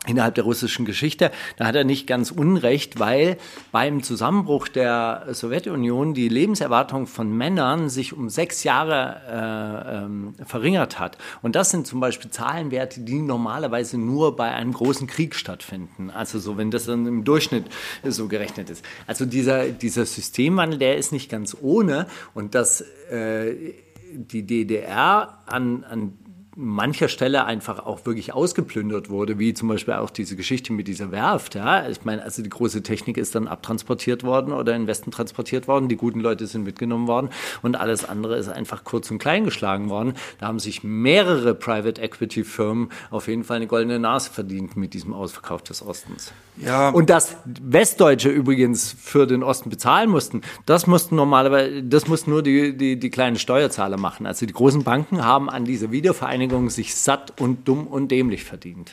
[0.07, 1.31] innerhalb der russischen Geschichte.
[1.57, 3.37] Da hat er nicht ganz unrecht, weil
[3.71, 10.99] beim Zusammenbruch der Sowjetunion die Lebenserwartung von Männern sich um sechs Jahre äh, ähm, verringert
[10.99, 11.19] hat.
[11.43, 16.11] Und das sind zum Beispiel Zahlenwerte, die normalerweise nur bei einem großen Krieg stattfinden.
[16.11, 17.67] Also so, wenn das dann im Durchschnitt
[18.03, 18.83] so gerechnet ist.
[19.07, 22.07] Also dieser, dieser Systemwandel, der ist nicht ganz ohne.
[22.33, 22.81] Und dass
[23.11, 23.75] äh,
[24.13, 26.13] die DDR an, an
[26.57, 31.11] mancher Stelle einfach auch wirklich ausgeplündert wurde, wie zum Beispiel auch diese Geschichte mit dieser
[31.11, 31.55] Werft.
[31.55, 31.89] Ja?
[31.89, 35.69] Ich meine, also die große Technik ist dann abtransportiert worden oder in den Westen transportiert
[35.69, 37.31] worden, die guten Leute sind mitgenommen worden
[37.63, 40.15] und alles andere ist einfach kurz und klein geschlagen worden.
[40.39, 44.95] Da haben sich mehrere Private Equity Firmen auf jeden Fall eine goldene Nase verdient mit
[44.95, 46.33] diesem Ausverkauf des Ostens.
[46.65, 46.91] Ja.
[46.91, 52.43] Und dass Westdeutsche übrigens für den Osten bezahlen mussten, das mussten normalerweise, das mussten nur
[52.43, 54.27] die, die, die kleinen Steuerzahler machen.
[54.27, 58.93] Also die großen Banken haben an dieser Wiedervereinigung sich satt und dumm und dämlich verdient.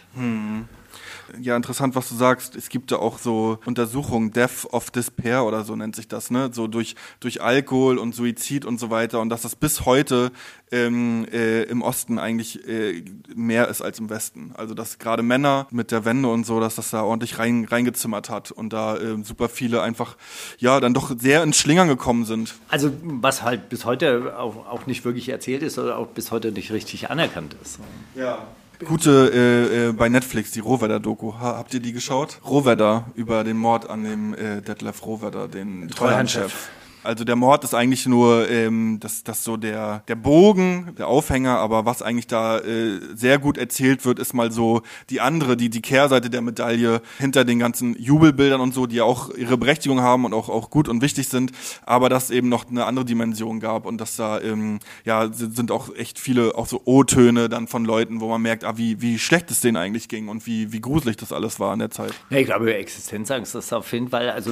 [1.41, 2.55] Ja, interessant, was du sagst.
[2.55, 6.49] Es gibt da auch so Untersuchungen, Death of Despair oder so nennt sich das, ne?
[6.51, 9.19] So durch, durch Alkohol und Suizid und so weiter.
[9.19, 10.31] Und dass das bis heute
[10.71, 13.03] ähm, äh, im Osten eigentlich äh,
[13.35, 14.53] mehr ist als im Westen.
[14.55, 18.29] Also dass gerade Männer mit der Wende und so, dass das da ordentlich rein, reingezimmert
[18.29, 20.17] hat und da äh, super viele einfach,
[20.57, 22.55] ja, dann doch sehr ins Schlingern gekommen sind.
[22.69, 26.51] Also was halt bis heute auch, auch nicht wirklich erzählt ist oder auch bis heute
[26.51, 27.79] nicht richtig anerkannt ist.
[28.15, 28.47] Ja.
[28.85, 31.33] Gute äh, äh, bei Netflix, die Rohwedder-Doku.
[31.33, 32.39] Ha, habt ihr die geschaut?
[32.45, 36.69] Rohwedder über den Mord an dem äh, Detlef Rohwedder, den Treuhandchef.
[37.03, 41.57] Also der Mord ist eigentlich nur ähm, das, das so der, der Bogen, der Aufhänger,
[41.59, 45.69] aber was eigentlich da äh, sehr gut erzählt wird, ist mal so die andere, die,
[45.69, 50.01] die Kehrseite der Medaille hinter den ganzen Jubelbildern und so, die ja auch ihre Berechtigung
[50.01, 51.51] haben und auch, auch gut und wichtig sind,
[51.85, 55.95] aber dass eben noch eine andere Dimension gab und dass da ähm, ja sind auch
[55.95, 59.51] echt viele auch so O-Töne dann von Leuten, wo man merkt, ah, wie, wie schlecht
[59.51, 62.13] es denen eigentlich ging und wie, wie gruselig das alles war in der Zeit.
[62.29, 64.51] Ja, ich glaube, Existenzangst ist auf jeden Fall, also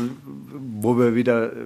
[0.53, 1.65] wo wir wieder äh,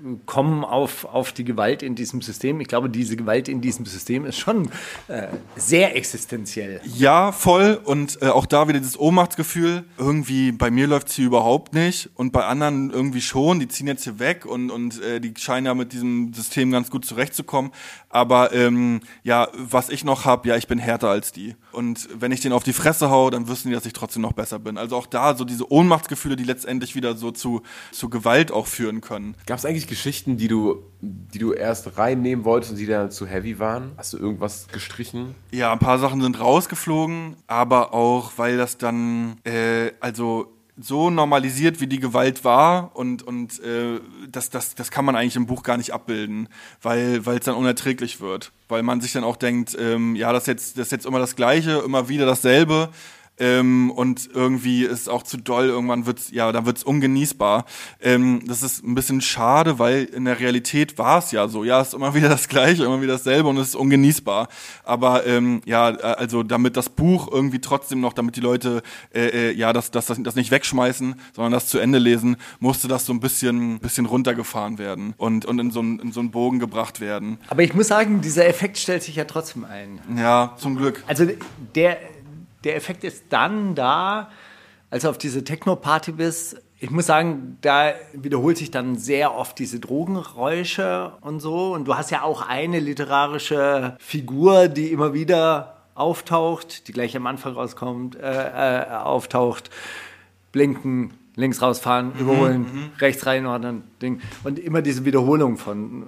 [0.00, 2.60] zurückkommen auf, auf die Gewalt in diesem System.
[2.60, 4.70] Ich glaube, diese Gewalt in diesem System ist schon
[5.08, 6.80] äh, sehr existenziell.
[6.84, 7.80] Ja, voll.
[7.82, 9.84] Und äh, auch da wieder dieses Ohnmachtsgefühl.
[9.96, 13.60] Irgendwie, bei mir läuft hier überhaupt nicht und bei anderen irgendwie schon.
[13.60, 16.90] Die ziehen jetzt hier weg und, und äh, die scheinen ja mit diesem System ganz
[16.90, 17.72] gut zurechtzukommen.
[18.08, 21.56] Aber ähm, ja, was ich noch habe, ja, ich bin härter als die.
[21.72, 24.32] Und wenn ich denen auf die Fresse hau, dann wissen die, dass ich trotzdem noch
[24.32, 24.78] besser bin.
[24.78, 29.00] Also auch da so diese Ohnmachtsgefühle, die letztendlich wieder so zu, zu Gewalt auch führen
[29.00, 29.34] können.
[29.46, 33.26] Gab es eigentlich Geschichten, die du, die du erst reinnehmen wolltest und die dann zu
[33.26, 33.92] heavy waren?
[33.96, 35.34] Hast du irgendwas gestrichen?
[35.50, 41.80] Ja, ein paar Sachen sind rausgeflogen, aber auch, weil das dann, äh, also so normalisiert,
[41.80, 45.62] wie die Gewalt war und, und äh, das, das, das kann man eigentlich im Buch
[45.62, 46.48] gar nicht abbilden,
[46.82, 48.52] weil es dann unerträglich wird.
[48.68, 51.18] Weil man sich dann auch denkt, ähm, ja, das ist, jetzt, das ist jetzt immer
[51.18, 52.90] das Gleiche, immer wieder dasselbe.
[53.38, 57.64] Ähm, und irgendwie ist auch zu doll, irgendwann wird's, ja, dann wird's ungenießbar.
[58.00, 61.64] Ähm, das ist ein bisschen schade, weil in der Realität war es ja so.
[61.64, 64.48] Ja, es ist immer wieder das Gleiche, immer wieder dasselbe und es ist ungenießbar.
[64.84, 68.82] Aber ähm, ja, äh, also damit das Buch irgendwie trotzdem noch, damit die Leute
[69.14, 72.88] äh, äh, ja das, das, das, das nicht wegschmeißen, sondern das zu Ende lesen, musste
[72.88, 76.30] das so ein bisschen, bisschen runtergefahren werden und, und in, so einen, in so einen
[76.30, 77.38] Bogen gebracht werden.
[77.48, 80.00] Aber ich muss sagen, dieser Effekt stellt sich ja trotzdem ein.
[80.16, 81.02] Ja, zum Glück.
[81.06, 81.26] Also
[81.74, 81.98] der,
[82.64, 84.30] der Effekt ist dann da,
[84.90, 86.60] als du auf diese Techno-Party bist.
[86.80, 91.72] Ich muss sagen, da wiederholt sich dann sehr oft diese Drogenräusche und so.
[91.72, 97.26] Und du hast ja auch eine literarische Figur, die immer wieder auftaucht, die gleich am
[97.26, 99.70] Anfang rauskommt, äh, äh, auftaucht.
[100.52, 104.20] Blinken, links rausfahren, überholen, rechts reinordnen, Ding.
[104.42, 106.04] Und immer diese Wiederholung von,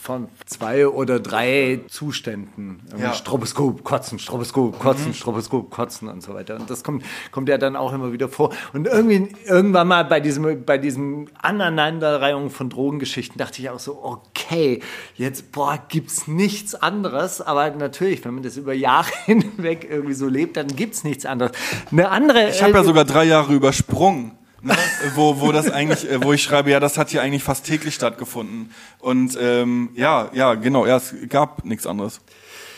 [0.00, 2.80] von zwei oder drei Zuständen.
[2.96, 3.12] Ja.
[3.12, 6.54] Stroboskop, kotzen, Stroboskop, kotzen, Stroboskop, kotzen und so weiter.
[6.54, 8.50] Und das kommt, kommt ja dann auch immer wieder vor.
[8.72, 13.98] Und irgendwie, irgendwann mal bei diesem, bei diesem Aneinanderreihung von Drogengeschichten dachte ich auch so,
[14.02, 14.80] okay,
[15.16, 17.40] jetzt, boah, gibt's nichts anderes.
[17.40, 21.52] Aber natürlich, wenn man das über Jahre hinweg irgendwie so lebt, dann gibt's nichts anderes.
[21.90, 22.50] Eine andere.
[22.50, 24.36] Ich habe ja äh, sogar drei Jahre übersprungen.
[24.62, 24.76] Ne?
[25.14, 27.94] wo, wo das eigentlich, äh, wo ich schreibe, ja, das hat hier eigentlich fast täglich
[27.94, 28.70] stattgefunden.
[28.98, 32.20] Und ähm, ja, ja, genau, ja, es gab nichts anderes.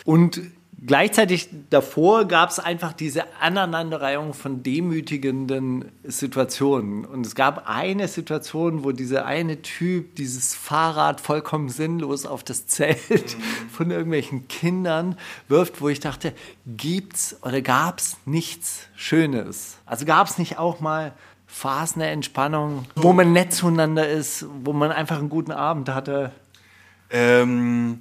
[0.04, 0.40] Und
[0.84, 7.04] gleichzeitig davor gab es einfach diese Aneinanderreihung von demütigenden Situationen.
[7.04, 12.66] Und es gab eine Situation, wo dieser eine Typ dieses Fahrrad vollkommen sinnlos auf das
[12.66, 13.36] Zelt
[13.72, 15.16] von irgendwelchen Kindern
[15.48, 16.32] wirft, wo ich dachte,
[16.66, 19.78] gibt's oder gab's nichts Schönes?
[19.86, 21.12] Also gab es nicht auch mal
[21.52, 26.32] Phasen der Entspannung, wo man nett zueinander ist, wo man einfach einen guten Abend hatte?
[27.10, 27.98] Ähm,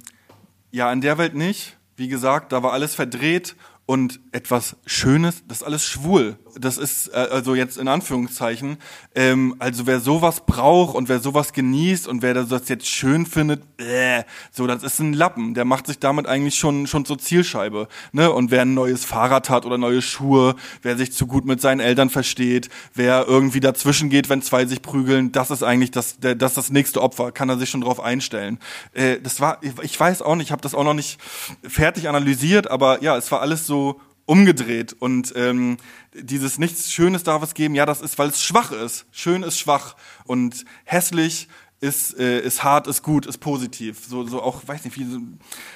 [0.70, 1.76] ja, in der Welt nicht.
[1.96, 6.38] Wie gesagt, da war alles verdreht und etwas Schönes, das ist alles schwul.
[6.56, 8.76] Das ist äh, also jetzt in Anführungszeichen.
[9.14, 13.62] Ähm, also wer sowas braucht und wer sowas genießt und wer das jetzt schön findet,
[13.80, 14.22] äh,
[14.52, 15.54] so das ist ein Lappen.
[15.54, 17.88] Der macht sich damit eigentlich schon schon zur Zielscheibe.
[18.12, 18.30] Ne?
[18.30, 21.80] Und wer ein neues Fahrrad hat oder neue Schuhe, wer sich zu gut mit seinen
[21.80, 26.36] Eltern versteht, wer irgendwie dazwischen geht, wenn zwei sich prügeln, das ist eigentlich das der,
[26.36, 27.32] das, das nächste Opfer.
[27.32, 28.58] Kann er sich schon drauf einstellen.
[28.92, 31.18] Äh, das war, ich weiß auch nicht, ich habe das auch noch nicht
[31.66, 33.71] fertig analysiert, aber ja, es war alles so
[34.24, 35.76] umgedreht und ähm,
[36.14, 39.06] dieses nichts Schönes darf es geben, ja, das ist, weil es schwach ist.
[39.10, 41.48] Schön ist schwach und hässlich
[41.80, 44.06] ist, äh, ist hart, ist gut, ist positiv.
[44.06, 45.18] So, so auch, weiß nicht, wie so,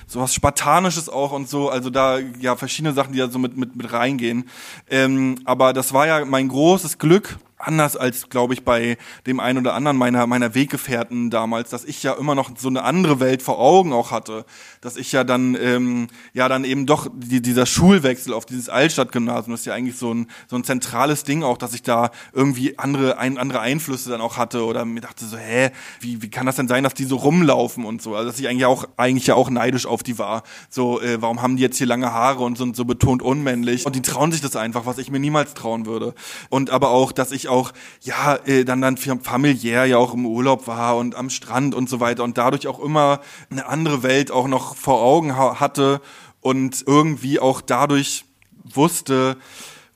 [0.06, 1.68] so was Spartanisches auch und so.
[1.68, 4.48] Also da ja verschiedene Sachen, die da so mit, mit, mit reingehen.
[4.88, 9.58] Ähm, aber das war ja mein großes Glück, anders als, glaube ich, bei dem einen
[9.58, 13.42] oder anderen meiner, meiner Weggefährten damals, dass ich ja immer noch so eine andere Welt
[13.42, 14.44] vor Augen auch hatte.
[14.80, 19.52] Dass ich ja dann, ähm, ja dann eben doch die, dieser Schulwechsel auf dieses Altstadtgymnasium,
[19.52, 22.78] das ist ja eigentlich so ein, so ein zentrales Ding auch, dass ich da irgendwie
[22.78, 26.46] andere, ein, andere Einflüsse dann auch hatte oder mir dachte so, hä, wie, wie kann
[26.46, 28.14] das denn sein, dass die so rumlaufen und so.
[28.14, 30.42] Also dass ich eigentlich auch, eigentlich ja auch neidisch auf die war.
[30.68, 33.86] So, äh, warum haben die jetzt hier lange Haare und sind so betont unmännlich?
[33.86, 36.14] Und die trauen sich das einfach, was ich mir niemals trauen würde.
[36.50, 37.72] Und aber auch, dass ich auch,
[38.02, 42.00] ja, äh, dann dann familiär ja auch im Urlaub war und am Strand und so
[42.00, 43.20] weiter und dadurch auch immer
[43.50, 46.00] eine andere Welt auch noch vor Augen ha hatte
[46.40, 48.24] und irgendwie auch dadurch
[48.64, 49.36] wusste,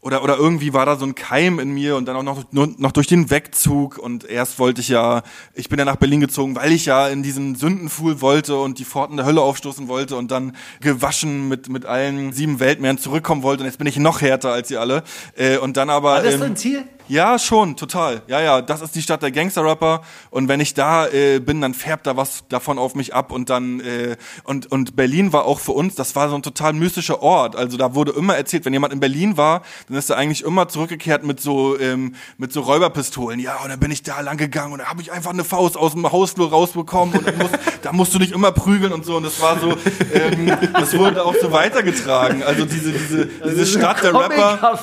[0.03, 2.93] oder, oder irgendwie war da so ein Keim in mir und dann auch noch, noch
[2.93, 5.23] durch den Wegzug und erst wollte ich ja,
[5.53, 8.85] ich bin ja nach Berlin gezogen, weil ich ja in diesen Sündenfuhl wollte und die
[8.85, 13.63] Pforten der Hölle aufstoßen wollte und dann gewaschen mit, mit allen sieben Weltmeeren zurückkommen wollte
[13.63, 15.03] und jetzt bin ich noch härter als ihr alle.
[15.37, 16.13] Äh, und dann aber.
[16.13, 16.85] War das ähm, dein Ziel?
[17.11, 18.23] Ja, schon, total.
[18.29, 21.75] Ja, ja, das ist die Stadt der Gangster-Rapper und wenn ich da äh, bin, dann
[21.75, 25.59] färbt da was davon auf mich ab und dann äh, und und Berlin war auch
[25.59, 27.57] für uns, das war so ein total mystischer Ort.
[27.57, 30.69] Also da wurde immer erzählt, wenn jemand in Berlin war, dann ist er eigentlich immer
[30.69, 33.41] zurückgekehrt mit so ähm, mit so Räuberpistolen.
[33.41, 35.77] Ja, und dann bin ich da lang gegangen und da habe ich einfach eine Faust
[35.77, 39.25] aus dem Hausflur rausbekommen und musst, da musst du dich immer prügeln und so und
[39.25, 39.73] das war so,
[40.15, 42.45] ähm, das wurde auch so weitergetragen.
[42.45, 44.79] Also diese diese diese Stadt der Rapper.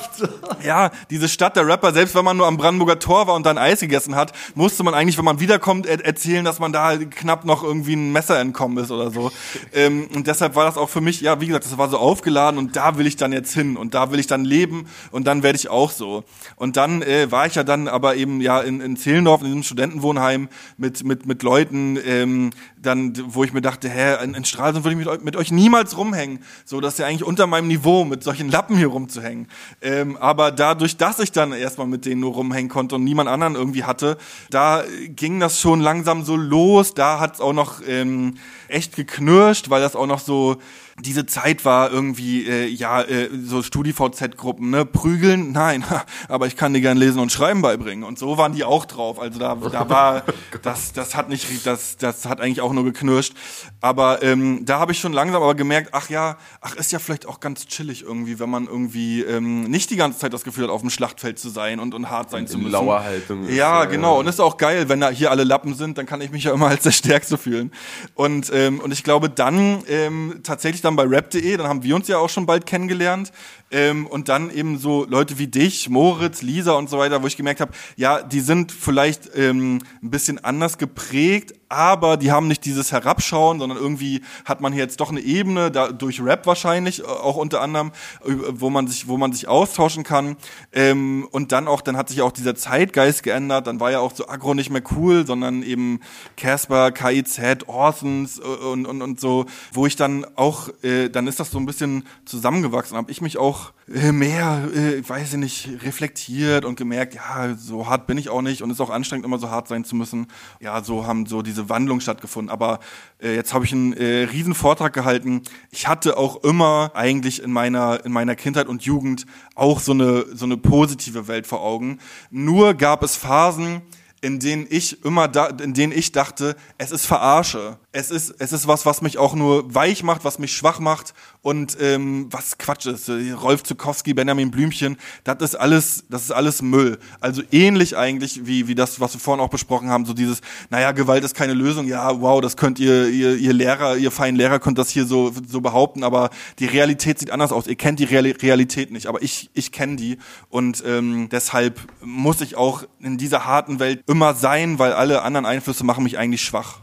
[0.62, 3.58] Ja, diese Stadt der Rapper, selbst wenn man nur am Brandenburger Tor war und dann
[3.58, 7.44] Eis gegessen hat, musste man eigentlich, wenn man wiederkommt, er erzählen, dass man da knapp
[7.44, 9.30] noch irgendwie ein Messer entkommen ist oder so.
[9.72, 12.58] Ähm, und deshalb war das auch für mich, ja, wie gesagt, das war so aufgeladen
[12.58, 15.42] und da will ich dann jetzt hin und da will ich dann leben und dann
[15.42, 16.24] werde ich auch so.
[16.56, 19.62] Und dann äh, war ich ja dann aber eben ja in, in Zehlendorf, in diesem
[19.62, 22.50] Studentenwohnheim mit, mit, mit Leuten, ähm,
[22.80, 25.96] dann, wo ich mir dachte, hä, in, in Stralsund würde ich mit, mit euch niemals
[25.96, 26.40] rumhängen.
[26.64, 29.48] So, das ist ja eigentlich unter meinem Niveau, mit solchen Lappen hier rumzuhängen.
[29.82, 33.54] Ähm, aber dadurch, dass ich dann erstmal mit denen nur rumhängen konnte und niemand anderen
[33.54, 34.18] irgendwie hatte,
[34.50, 36.94] da ging das schon langsam so los.
[36.94, 38.34] Da hat's auch noch ähm,
[38.68, 40.56] echt geknirscht, weil das auch noch so
[41.00, 44.84] diese Zeit war irgendwie, äh, ja, äh, so StudiVZ-Gruppen, ne?
[44.84, 45.52] Prügeln?
[45.52, 45.84] Nein,
[46.28, 48.04] aber ich kann dir gern lesen und schreiben beibringen.
[48.04, 49.20] Und so waren die auch drauf.
[49.20, 50.24] Also da, da war,
[50.62, 53.34] das, das hat nicht, das, das hat eigentlich auch nur geknirscht.
[53.80, 57.26] Aber ähm, da habe ich schon langsam aber gemerkt, ach ja, ach, ist ja vielleicht
[57.26, 60.70] auch ganz chillig irgendwie, wenn man irgendwie ähm, nicht die ganze Zeit das Gefühl hat,
[60.70, 62.72] auf dem Schlachtfeld zu sein und, und hart sein zu in müssen.
[62.72, 64.18] Lauerhaltung ist, Ja, äh, genau.
[64.18, 66.52] Und ist auch geil, wenn da hier alle Lappen sind, dann kann ich mich ja
[66.52, 67.72] immer als der Stärkste fühlen.
[68.14, 72.08] Und, ähm, und ich glaube dann ähm, tatsächlich dann bei rap.de, dann haben wir uns
[72.08, 73.30] ja auch schon bald kennengelernt.
[73.70, 77.36] Ähm, und dann eben so Leute wie dich, Moritz, Lisa und so weiter, wo ich
[77.36, 82.64] gemerkt habe, ja, die sind vielleicht ähm, ein bisschen anders geprägt, aber die haben nicht
[82.64, 87.00] dieses Herabschauen, sondern irgendwie hat man hier jetzt doch eine Ebene, da, durch Rap wahrscheinlich,
[87.00, 87.92] äh, auch unter anderem,
[88.24, 90.36] äh, wo man sich, wo man sich austauschen kann.
[90.72, 94.14] Ähm, und dann auch, dann hat sich auch dieser Zeitgeist geändert, dann war ja auch
[94.14, 96.00] so Agro nicht mehr cool, sondern eben
[96.36, 101.38] Casper, KIZ, Orsons äh, und, und, und so, wo ich dann auch, äh, dann ist
[101.38, 103.57] das so ein bisschen zusammengewachsen, habe ich mich auch
[103.92, 108.42] äh, mehr, äh, weiß ich nicht, reflektiert und gemerkt, ja, so hart bin ich auch
[108.42, 110.26] nicht und ist auch anstrengend, immer so hart sein zu müssen.
[110.60, 112.50] Ja, so haben so diese Wandlung stattgefunden.
[112.50, 112.80] Aber
[113.22, 115.42] äh, jetzt habe ich einen äh, riesen Vortrag gehalten.
[115.70, 120.26] Ich hatte auch immer eigentlich in meiner in meiner Kindheit und Jugend auch so eine
[120.34, 121.98] so eine positive Welt vor Augen.
[122.30, 123.82] Nur gab es Phasen,
[124.20, 127.78] in denen ich immer da, in denen ich dachte, es ist Verarsche.
[127.90, 131.14] Es ist, es ist was, was mich auch nur weich macht, was mich schwach macht
[131.40, 133.08] und ähm, was Quatsch ist.
[133.08, 136.98] Rolf Zukowski, Benjamin Blümchen, das ist alles, das ist alles Müll.
[137.20, 140.92] Also ähnlich eigentlich wie wie das, was wir vorhin auch besprochen haben, so dieses, naja,
[140.92, 141.86] Gewalt ist keine Lösung.
[141.86, 145.32] Ja, wow, das könnt ihr, ihr, ihr Lehrer, ihr feinen Lehrer könnt das hier so
[145.48, 146.28] so behaupten, aber
[146.58, 147.66] die Realität sieht anders aus.
[147.66, 150.18] Ihr kennt die Real Realität nicht, aber ich ich kenne die
[150.50, 155.46] und ähm, deshalb muss ich auch in dieser harten Welt immer sein, weil alle anderen
[155.46, 156.80] Einflüsse machen mich eigentlich schwach.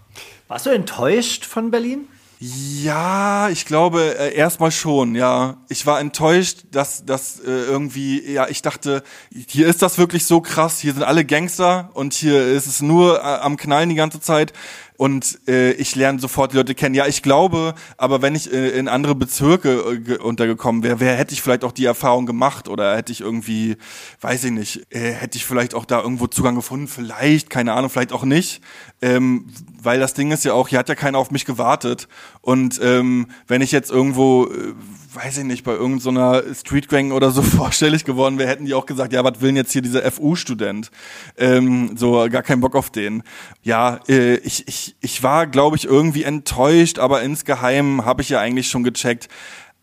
[0.47, 2.07] Warst du enttäuscht von Berlin?
[2.39, 5.57] Ja, ich glaube äh, erstmal schon, ja.
[5.69, 9.03] Ich war enttäuscht, dass dass äh, irgendwie, ja, ich dachte,
[9.47, 13.19] hier ist das wirklich so krass, hier sind alle Gangster und hier ist es nur
[13.19, 14.53] äh, am Knallen die ganze Zeit
[14.97, 16.95] und äh, ich lerne sofort Leute kennen.
[16.95, 21.33] Ja, ich glaube, aber wenn ich äh, in andere Bezirke äh, untergekommen wäre, wär, hätte
[21.33, 23.77] ich vielleicht auch die Erfahrung gemacht oder hätte ich irgendwie,
[24.21, 27.89] weiß ich nicht, äh, hätte ich vielleicht auch da irgendwo Zugang gefunden, vielleicht, keine Ahnung,
[27.89, 28.61] vielleicht auch nicht.
[29.01, 29.47] Ähm,
[29.81, 32.07] weil das Ding ist ja auch, hier hat ja keiner auf mich gewartet.
[32.41, 34.73] Und ähm, wenn ich jetzt irgendwo, äh,
[35.15, 38.85] weiß ich nicht, bei irgendeiner so Streetgang oder so vorstellig geworden wäre, hätten die auch
[38.85, 40.91] gesagt, ja, was will denn jetzt hier dieser FU-Student?
[41.37, 43.23] Ähm, so, gar keinen Bock auf den.
[43.63, 48.39] Ja, äh, ich, ich, ich war, glaube ich, irgendwie enttäuscht, aber insgeheim habe ich ja
[48.39, 49.29] eigentlich schon gecheckt,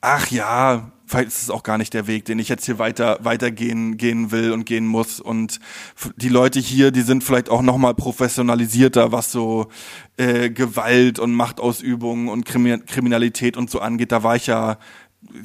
[0.01, 3.19] ach ja, vielleicht ist es auch gar nicht der Weg, den ich jetzt hier weiter
[3.23, 5.21] weitergehen gehen will und gehen muss.
[5.21, 5.61] Und
[6.17, 9.69] die Leute hier, die sind vielleicht auch noch mal professionalisierter, was so
[10.17, 14.11] äh, Gewalt und Machtausübung und Kriminalität und so angeht.
[14.11, 14.79] Da war ich ja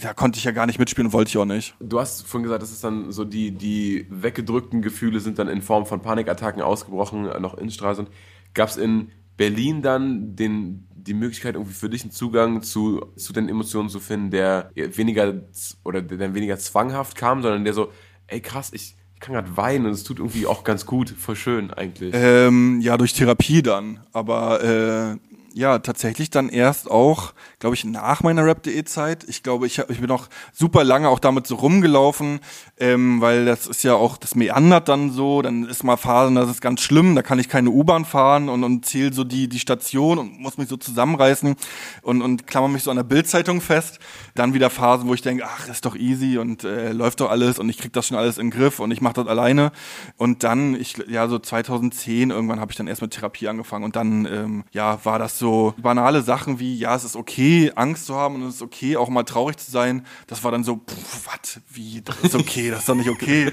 [0.01, 1.75] da konnte ich ja gar nicht mitspielen und wollte ich auch nicht.
[1.79, 5.61] Du hast vorhin gesagt, das ist dann so die, die weggedrückten Gefühle sind dann in
[5.61, 8.09] Form von Panikattacken ausgebrochen, äh, noch in Stralsund.
[8.53, 13.33] Gab es in Berlin dann den, die Möglichkeit, irgendwie für dich einen Zugang zu, zu
[13.33, 15.41] den Emotionen zu finden, der weniger
[15.83, 17.91] oder der weniger zwanghaft kam, sondern der so,
[18.25, 21.35] ey krass, ich, ich kann gerade weinen und es tut irgendwie auch ganz gut, voll
[21.35, 22.13] schön eigentlich.
[22.15, 23.99] Ähm, ja, durch Therapie dann.
[24.11, 25.17] Aber äh,
[25.57, 29.25] ja, tatsächlich dann erst auch, glaube ich, nach meiner Rap.de-Zeit.
[29.27, 32.39] Ich glaube, ich, ich bin auch super lange auch damit so rumgelaufen,
[32.79, 36.51] ähm, weil das ist ja auch, das meandert dann so, dann ist mal Phasen, das
[36.51, 39.59] ist ganz schlimm, da kann ich keine U-Bahn fahren und, und zähle so die, die
[39.59, 41.55] Station und muss mich so zusammenreißen
[42.03, 43.97] und, und klammer mich so an der Bildzeitung fest.
[44.35, 47.57] Dann wieder Phasen, wo ich denke, ach, ist doch easy und äh, läuft doch alles
[47.57, 49.71] und ich krieg das schon alles in den Griff und ich mache das alleine.
[50.15, 53.95] Und dann, ich, ja, so 2010 irgendwann habe ich dann erst mit Therapie angefangen und
[53.95, 58.15] dann, ähm, ja, war das so banale Sachen wie, ja, es ist okay, Angst zu
[58.15, 60.05] haben und es ist okay, auch mal traurig zu sein.
[60.27, 60.81] Das war dann so,
[61.25, 63.51] was, wie, das ist okay, das ist doch nicht okay.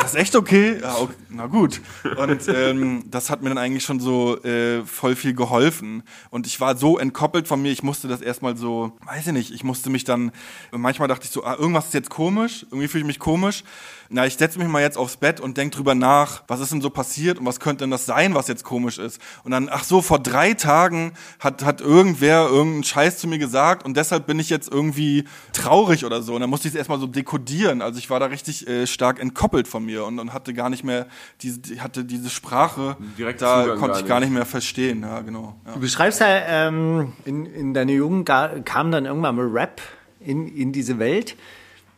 [0.00, 0.78] Das ist echt okay?
[0.80, 1.14] Ja, okay.
[1.28, 1.80] na gut.
[2.18, 6.02] Und ähm, das hat mir dann eigentlich schon so äh, voll viel geholfen.
[6.30, 9.50] Und ich war so entkoppelt von mir, ich musste das erstmal so, weiß ich nicht,
[9.52, 10.30] ich musste mich dann,
[10.70, 13.64] manchmal dachte ich so, ah, irgendwas ist jetzt komisch, irgendwie fühle ich mich komisch
[14.10, 16.80] na, ich setze mich mal jetzt aufs Bett und denk drüber nach, was ist denn
[16.80, 19.20] so passiert und was könnte denn das sein, was jetzt komisch ist.
[19.44, 23.84] Und dann, ach so, vor drei Tagen hat, hat irgendwer irgendeinen Scheiß zu mir gesagt
[23.84, 26.34] und deshalb bin ich jetzt irgendwie traurig oder so.
[26.34, 27.82] Und dann musste ich es erstmal so dekodieren.
[27.82, 30.84] Also ich war da richtig äh, stark entkoppelt von mir und, und hatte gar nicht
[30.84, 31.06] mehr,
[31.42, 35.02] diese, hatte diese Sprache, Direkt da Zugang konnte ich gar nicht mehr verstehen.
[35.02, 35.56] Ja, genau.
[35.66, 35.74] Ja.
[35.74, 39.82] Du beschreibst ja, ähm, in, in deiner Jugend kam dann irgendwann mal Rap
[40.20, 41.36] in, in diese Welt.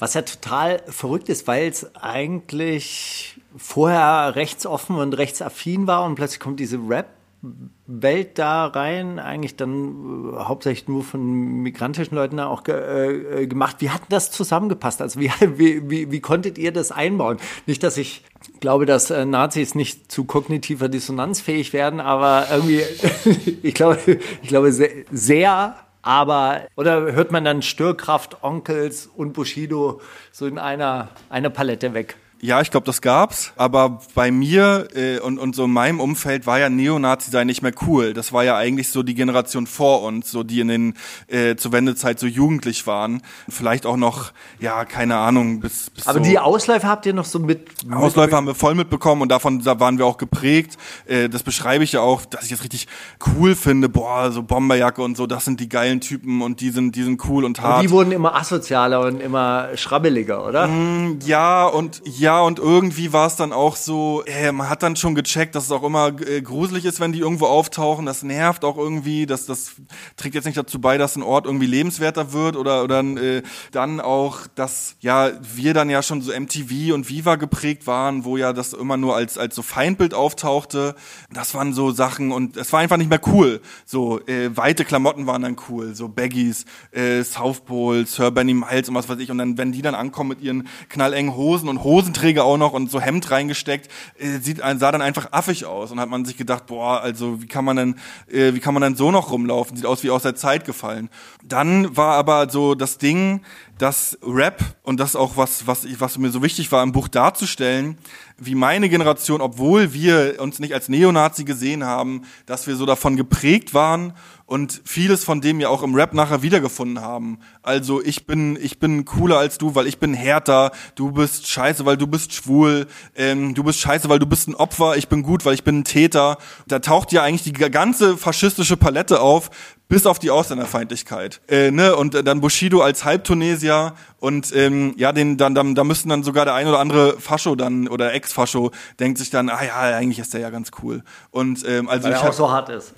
[0.01, 6.40] Was ja total verrückt ist, weil es eigentlich vorher rechtsoffen und rechtsaffin war und plötzlich
[6.40, 11.22] kommt diese Rap-Welt da rein, eigentlich dann äh, hauptsächlich nur von
[11.62, 13.76] migrantischen Leuten auch ge äh, gemacht.
[13.80, 15.03] Wie hat das zusammengepasst?
[15.03, 17.36] Also wie, wie, wie, wie konntet ihr das einbauen?
[17.66, 18.24] Nicht, dass ich
[18.61, 22.80] glaube, dass äh, Nazis nicht zu kognitiver Dissonanz fähig werden, aber irgendwie,
[23.62, 23.98] ich glaube,
[24.40, 30.01] ich glaube sehr, sehr aber, oder hört man dann Störkraft, Onkels und Bushido
[30.32, 32.16] so in einer, einer Palette weg?
[32.43, 33.53] Ja, ich glaube, das gab's.
[33.57, 37.61] Aber bei mir äh, und, und so in meinem Umfeld war ja Neonazi sein nicht
[37.61, 38.14] mehr cool.
[38.14, 40.95] Das war ja eigentlich so die Generation vor uns, so die in den
[41.26, 43.22] äh, zur Wendezeit so jugendlich waren.
[43.49, 47.26] Vielleicht auch noch, ja, keine Ahnung, bis, bis Aber so die Ausläufer habt ihr noch
[47.26, 47.68] so mit.
[47.93, 50.78] Ausläufer haben wir voll mitbekommen und davon da waren wir auch geprägt.
[51.07, 52.88] Äh, das beschreibe ich ja auch, dass ich das richtig
[53.34, 53.91] cool finde.
[53.91, 57.22] Boah, so Bomberjacke und so, das sind die geilen Typen und die sind, die sind
[57.28, 57.80] cool und hart.
[57.80, 60.66] Und die wurden immer asozialer und immer schrabbeliger, oder?
[60.66, 64.85] Mm, ja und ja ja, und irgendwie war es dann auch so, äh, man hat
[64.85, 68.07] dann schon gecheckt, dass es auch immer äh, gruselig ist, wenn die irgendwo auftauchen.
[68.07, 69.26] Das nervt auch irgendwie.
[69.26, 69.72] Das, das
[70.16, 74.01] trägt jetzt nicht dazu bei, dass ein Ort irgendwie lebenswerter wird oder, oder äh, dann
[74.01, 78.53] auch, dass ja wir dann ja schon so MTV und Viva geprägt waren, wo ja
[78.53, 80.95] das immer nur als, als so Feindbild auftauchte.
[81.33, 83.61] Das waren so Sachen und es war einfach nicht mehr cool.
[83.85, 88.89] So äh, weite Klamotten waren dann cool, so Baggies, äh, South Pole, Sir Benny Miles
[88.89, 89.33] und was weiß ich.
[89.33, 92.73] Und dann, wenn die dann ankommen mit ihren knallengen Hosen und Hosen Hosenträger auch noch
[92.73, 96.37] und so Hemd reingesteckt, äh, sieht, sah dann einfach affig aus und hat man sich
[96.37, 97.95] gedacht, boah, also wie kann man denn,
[98.31, 99.77] äh, wie kann man denn so noch rumlaufen?
[99.77, 101.09] Sieht aus wie aus der Zeit gefallen.
[101.43, 103.41] Dann war aber so das Ding,
[103.79, 107.09] dass Rap und das auch was, was, ich, was mir so wichtig war im Buch
[107.09, 107.97] darzustellen,
[108.37, 113.16] wie meine Generation, obwohl wir uns nicht als Neonazi gesehen haben, dass wir so davon
[113.16, 114.14] geprägt waren
[114.51, 117.38] und vieles von dem ja auch im Rap nachher wiedergefunden haben.
[117.62, 121.86] Also ich bin, ich bin cooler als du, weil ich bin härter, du bist scheiße,
[121.86, 125.22] weil du bist schwul, ähm, du bist scheiße, weil du bist ein Opfer, ich bin
[125.22, 126.36] gut, weil ich bin ein Täter.
[126.66, 129.51] Da taucht ja eigentlich die ganze faschistische Palette auf,
[129.88, 131.40] bis auf die Ausländerfeindlichkeit.
[131.46, 131.94] Äh, ne?
[131.94, 136.24] Und äh, dann Bushido als Halbtunesier und ähm, ja, den dann, dann da müssten dann
[136.24, 140.18] sogar der ein oder andere Fascho dann oder Ex-Fascho denkt sich dann, ah ja, eigentlich
[140.18, 141.05] ist der ja ganz cool.
[141.30, 142.94] Und ähm, also Weil ich er auch so hart ist.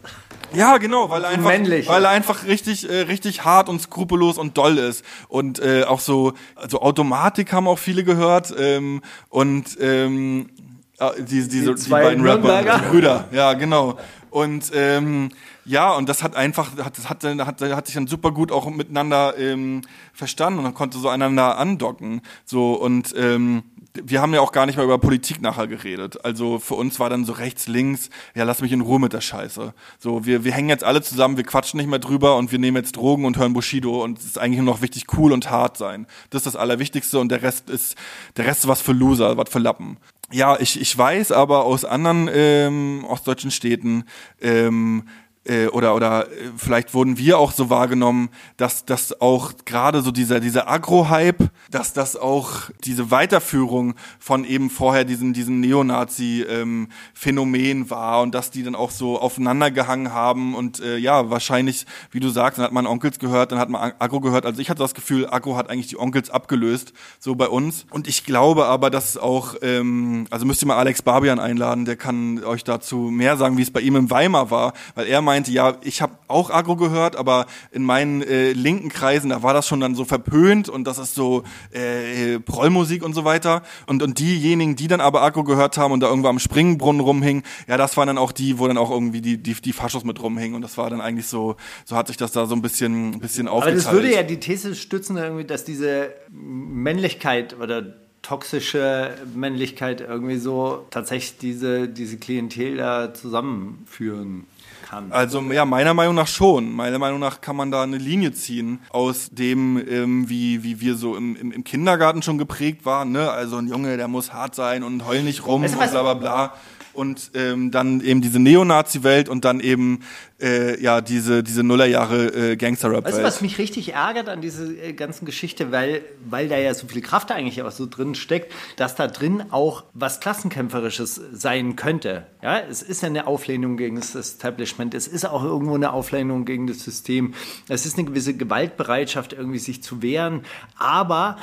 [0.54, 1.88] Ja, genau, weil er einfach, männlich.
[1.88, 5.04] weil er einfach richtig, äh, richtig hart und skrupellos und doll ist.
[5.28, 8.54] Und äh, auch so, also Automatik haben auch viele gehört.
[8.58, 10.50] Ähm, und ähm,
[10.98, 13.98] äh, die, diese, die, zwei beiden Rapper, die Brüder, ja, genau.
[14.30, 15.28] Und ähm,
[15.64, 18.68] ja, und das hat einfach, hat, das hat, hat, hat sich dann super gut auch
[18.68, 19.82] miteinander ähm,
[20.12, 22.22] verstanden und man konnte so einander andocken.
[22.44, 23.62] So und ähm,
[23.94, 26.24] wir haben ja auch gar nicht mehr über Politik nachher geredet.
[26.24, 29.20] Also für uns war dann so rechts, links, ja, lass mich in Ruhe mit der
[29.20, 29.74] Scheiße.
[29.98, 32.76] So, wir, wir hängen jetzt alle zusammen, wir quatschen nicht mehr drüber und wir nehmen
[32.76, 35.76] jetzt Drogen und hören Bushido und es ist eigentlich nur noch wichtig, cool und hart
[35.76, 36.06] sein.
[36.30, 37.96] Das ist das Allerwichtigste und der Rest ist,
[38.36, 39.98] der Rest ist was für Loser, was für Lappen.
[40.32, 44.04] Ja, ich, ich weiß aber aus anderen ähm, ostdeutschen Städten,
[44.40, 45.04] ähm,
[45.44, 50.10] äh, oder oder äh, vielleicht wurden wir auch so wahrgenommen, dass das auch gerade so
[50.10, 58.22] dieser dieser Agro-Hype, dass das auch diese Weiterführung von eben vorher diesen diesen Neonazi-Phänomen war
[58.22, 62.28] und dass die dann auch so aufeinander gehangen haben und äh, ja wahrscheinlich, wie du
[62.28, 64.46] sagst, dann hat man Onkels gehört, dann hat man Agro gehört.
[64.46, 67.86] Also ich hatte das Gefühl, Agro hat eigentlich die Onkels abgelöst, so bei uns.
[67.90, 71.96] Und ich glaube aber, dass auch, ähm, also müsst ihr mal Alex Barbian einladen, der
[71.96, 75.50] kann euch dazu mehr sagen, wie es bei ihm in Weimar war, weil er meinte,
[75.50, 79.66] ja, ich habe auch Agro gehört, aber in meinen äh, linken Kreisen, da war das
[79.66, 83.62] schon dann so verpönt und das ist so äh, Prollmusik und so weiter.
[83.86, 87.44] Und, und diejenigen, die dann aber Agro gehört haben und da irgendwo am Springbrunnen rumhingen,
[87.66, 90.22] ja, das waren dann auch die, wo dann auch irgendwie die, die, die Faschos mit
[90.22, 90.54] rumhingen.
[90.54, 91.56] Und das war dann eigentlich so,
[91.86, 93.86] so hat sich das da so ein bisschen, ein bisschen Aber aufgeteilt.
[93.86, 100.86] das würde ja die These stützen, irgendwie, dass diese Männlichkeit oder toxische Männlichkeit irgendwie so
[100.90, 104.46] tatsächlich diese, diese Klientel da zusammenführen
[104.92, 105.10] kann.
[105.10, 106.72] Also ja, meiner Meinung nach schon.
[106.72, 110.96] Meiner Meinung nach kann man da eine Linie ziehen aus dem, ähm, wie, wie wir
[110.96, 113.10] so im, im, im Kindergarten schon geprägt waren.
[113.12, 113.30] Ne?
[113.30, 116.02] Also ein Junge, der muss hart sein und heul nicht rum Weißt du und bla
[116.02, 116.54] bla bla.
[116.94, 120.00] Und ähm, dann eben diese Neonazi-Welt und dann eben
[120.40, 123.06] äh, ja diese diese Nullerjahre äh, Gangster-Rap-Welt.
[123.06, 126.74] Weißt du, was mich richtig ärgert an dieser äh, ganzen Geschichte, weil, weil da ja
[126.74, 131.76] so viel Kraft eigentlich auch so drin steckt, dass da drin auch was Klassenkämpferisches sein
[131.76, 132.26] könnte.
[132.42, 136.44] Ja, es ist ja eine Auflehnung gegen das Establishment, es ist auch irgendwo eine Auflehnung
[136.44, 137.34] gegen das System,
[137.68, 140.42] es ist eine gewisse Gewaltbereitschaft, irgendwie sich zu wehren,
[140.76, 141.36] aber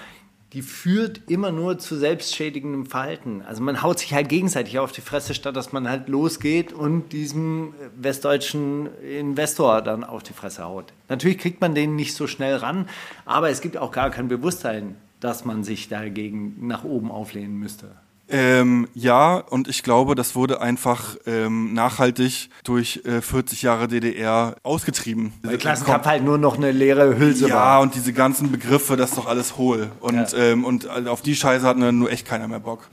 [0.54, 3.44] die führt immer nur zu selbstschädigendem Verhalten.
[3.44, 7.14] Also man haut sich halt gegenseitig auf die Fresse, statt dass man halt losgeht und
[7.14, 10.92] diesem westdeutschen Investor dann auf die Fresse haut.
[11.08, 12.90] Natürlich kriegt man den nicht so schnell ran,
[13.26, 17.92] aber es gibt auch gar kein Bewusstsein, dass man sich dagegen nach oben auflehnen müsste.
[18.32, 24.56] Ähm, ja, und ich glaube, das wurde einfach ähm, nachhaltig durch äh, 40 Jahre DDR
[24.62, 25.34] ausgetrieben.
[25.42, 27.82] Weil Klassenkampf halt nur noch eine leere Hülse Ja, war.
[27.82, 29.92] und diese ganzen Begriffe, das ist doch alles hohl.
[30.00, 30.38] Und, Ja.
[30.38, 32.88] ähm, und auf die Scheiße hat nur echt keiner mehr Bock.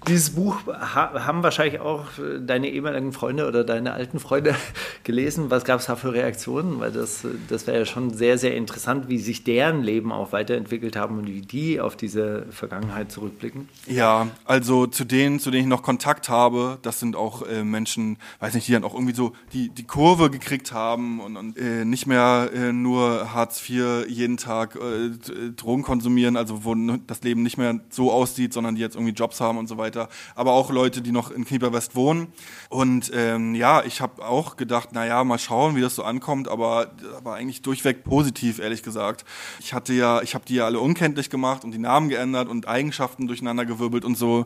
[0.07, 2.05] Dieses Buch ha haben wahrscheinlich auch
[2.39, 4.55] deine ehemaligen Freunde oder deine alten Freunde
[5.03, 5.49] gelesen.
[5.49, 6.79] Was gab es da für Reaktionen?
[6.79, 10.95] Weil das, das wäre ja schon sehr, sehr interessant, wie sich deren Leben auch weiterentwickelt
[10.95, 13.67] haben und wie die auf diese Vergangenheit zurückblicken.
[13.87, 18.17] Ja, also zu denen, zu denen ich noch Kontakt habe, das sind auch äh, Menschen,
[18.39, 21.85] weiß nicht, die dann auch irgendwie so die, die Kurve gekriegt haben und, und äh,
[21.85, 25.09] nicht mehr äh, nur Hartz IV jeden Tag äh,
[25.55, 26.75] Drogen konsumieren, also wo
[27.07, 29.96] das Leben nicht mehr so aussieht, sondern die jetzt irgendwie Jobs haben und so weiter.
[30.35, 32.27] Aber auch Leute, die noch in Knieperwest wohnen.
[32.69, 36.47] Und ähm, ja, ich habe auch gedacht, na ja, mal schauen, wie das so ankommt,
[36.47, 39.25] aber, aber eigentlich durchweg positiv, ehrlich gesagt.
[39.59, 42.67] Ich hatte ja, ich habe die ja alle unkenntlich gemacht und die Namen geändert und
[42.67, 44.45] Eigenschaften durcheinandergewirbelt und so.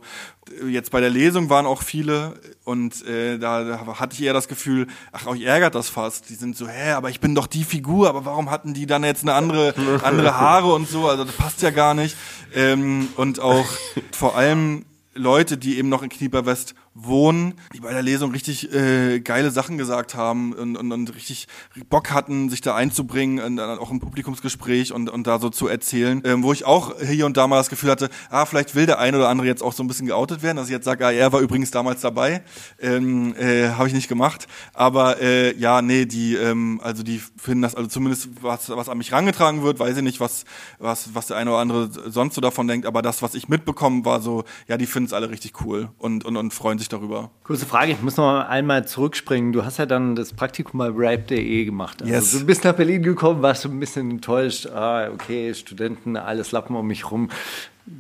[0.68, 2.34] Jetzt bei der Lesung waren auch viele
[2.64, 6.30] und äh, da, da hatte ich eher das Gefühl, ach, euch ärgert das fast.
[6.30, 9.04] Die sind so, hä, aber ich bin doch die Figur, aber warum hatten die dann
[9.04, 9.74] jetzt eine andere,
[10.04, 11.08] andere Haare und so?
[11.08, 12.16] Also das passt ja gar nicht.
[12.54, 13.68] Ähm, und auch
[14.12, 19.22] vor allem Leute, die eben noch in Knieperwest wohnen, die bei der Lesung richtig äh,
[19.22, 21.48] geile Sachen gesagt haben und, und, und richtig
[21.90, 25.68] Bock hatten, sich da einzubringen, und dann auch im Publikumsgespräch und, und da so zu
[25.68, 28.86] erzählen, ähm, wo ich auch hier und da mal das Gefühl hatte, ah, vielleicht will
[28.86, 31.06] der eine oder andere jetzt auch so ein bisschen geoutet werden, dass ich jetzt sage,
[31.06, 32.44] ah, er war übrigens damals dabei,
[32.82, 37.62] ähm, äh, habe ich nicht gemacht, aber äh, ja, nee, die, ähm, also die finden
[37.62, 40.44] das, also zumindest was, was an mich rangetragen wird, weiß ich nicht, was,
[40.78, 44.04] was, was der eine oder andere sonst so davon denkt, aber das, was ich mitbekommen,
[44.04, 47.30] war so, ja, die finden es alle richtig cool und, und, und freuen sich darüber.
[47.44, 49.54] Kurze Frage, ich muss noch einmal zurückspringen.
[49.54, 52.02] Du hast ja dann das Praktikum bei rap.de gemacht.
[52.02, 52.32] Also Yes.
[52.40, 54.68] Du bist nach Berlin gekommen, warst du ein bisschen enttäuscht.
[54.68, 57.30] Ah, okay, Studenten, alles Lappen um mich rum.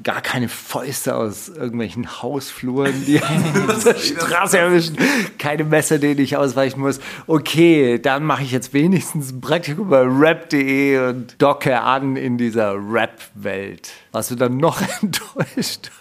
[0.03, 3.19] gar keine Fäuste aus irgendwelchen Hausfluren, die
[3.67, 4.95] auf der Straße erwischen,
[5.37, 6.99] keine Messer, denen ich ausweichen muss.
[7.27, 12.73] Okay, dann mache ich jetzt wenigstens ein Praktikum bei rap.de und docke an in dieser
[12.75, 13.91] Rap-Welt.
[14.11, 15.91] Warst du dann noch enttäuscht?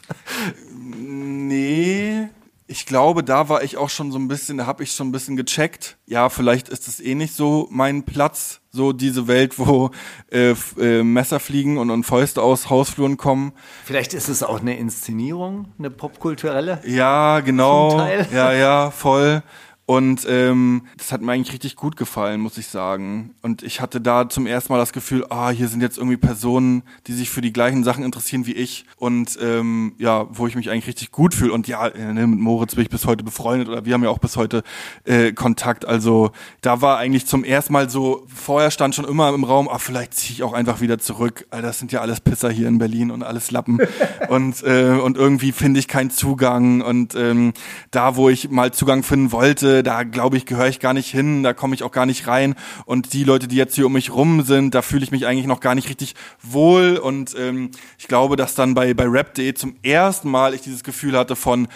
[1.02, 2.28] Nee.
[2.70, 5.12] Ich glaube, da war ich auch schon so ein bisschen, da habe ich schon ein
[5.12, 5.96] bisschen gecheckt.
[6.06, 9.90] Ja, vielleicht ist es eh nicht so mein Platz, so diese Welt, wo
[10.30, 13.54] äh, äh, Messer fliegen und, und Fäuste aus Hausfluren kommen.
[13.84, 16.80] Vielleicht ist es auch eine Inszenierung, eine popkulturelle.
[16.86, 17.98] Ja, genau.
[18.32, 19.42] Ja, ja, voll.
[19.90, 23.34] Und ähm, das hat mir eigentlich richtig gut gefallen, muss ich sagen.
[23.42, 26.84] Und ich hatte da zum ersten Mal das Gefühl, ah, hier sind jetzt irgendwie Personen,
[27.08, 28.84] die sich für die gleichen Sachen interessieren wie ich.
[28.98, 31.52] Und ähm, ja, wo ich mich eigentlich richtig gut fühle.
[31.52, 34.10] Und ja, äh, ne, mit Moritz bin ich bis heute befreundet oder wir haben ja
[34.10, 34.62] auch bis heute
[35.06, 35.84] äh, Kontakt.
[35.84, 36.30] Also
[36.60, 40.14] da war eigentlich zum ersten Mal so, vorher stand schon immer im Raum, ah, vielleicht
[40.14, 41.48] ziehe ich auch einfach wieder zurück.
[41.50, 43.80] Alter, das sind ja alles Pisser hier in Berlin und alles Lappen.
[44.28, 46.80] und, äh, und irgendwie finde ich keinen Zugang.
[46.80, 47.54] Und ähm,
[47.90, 51.42] da, wo ich mal Zugang finden wollte, da glaube ich, gehöre ich gar nicht hin,
[51.42, 52.54] da komme ich auch gar nicht rein.
[52.84, 55.46] Und die Leute, die jetzt hier um mich rum sind, da fühle ich mich eigentlich
[55.46, 56.96] noch gar nicht richtig wohl.
[56.96, 61.16] Und ähm, ich glaube, dass dann bei, bei rap.de zum ersten Mal ich dieses Gefühl
[61.16, 61.68] hatte von,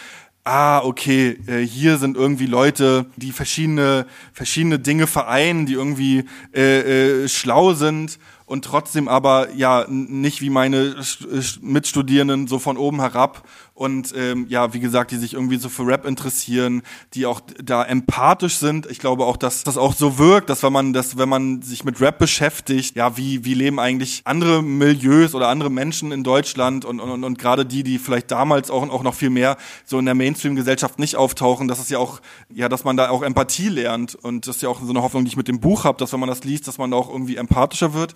[0.44, 6.24] ah, okay, äh, hier sind irgendwie Leute, die verschiedene, verschiedene Dinge vereinen, die irgendwie
[6.54, 12.58] äh, äh, schlau sind und trotzdem aber ja nicht wie meine St- St- Mitstudierenden so
[12.58, 16.82] von oben herab und ähm, ja, wie gesagt, die sich irgendwie so für Rap interessieren,
[17.12, 18.86] die auch da empathisch sind.
[18.86, 21.84] Ich glaube auch, dass das auch so wirkt, dass wenn man das, wenn man sich
[21.84, 26.84] mit Rap beschäftigt, ja, wie wie leben eigentlich andere Milieus oder andere Menschen in Deutschland
[26.84, 30.04] und und, und, gerade die, die vielleicht damals auch auch noch viel mehr so in
[30.04, 32.20] der Mainstream-Gesellschaft nicht auftauchen, das ist ja auch
[32.50, 35.24] ja, dass man da auch Empathie lernt und das ist ja auch so eine Hoffnung,
[35.24, 37.10] die ich mit dem Buch habe, dass wenn man das liest, dass man da auch
[37.10, 38.14] irgendwie empathischer wird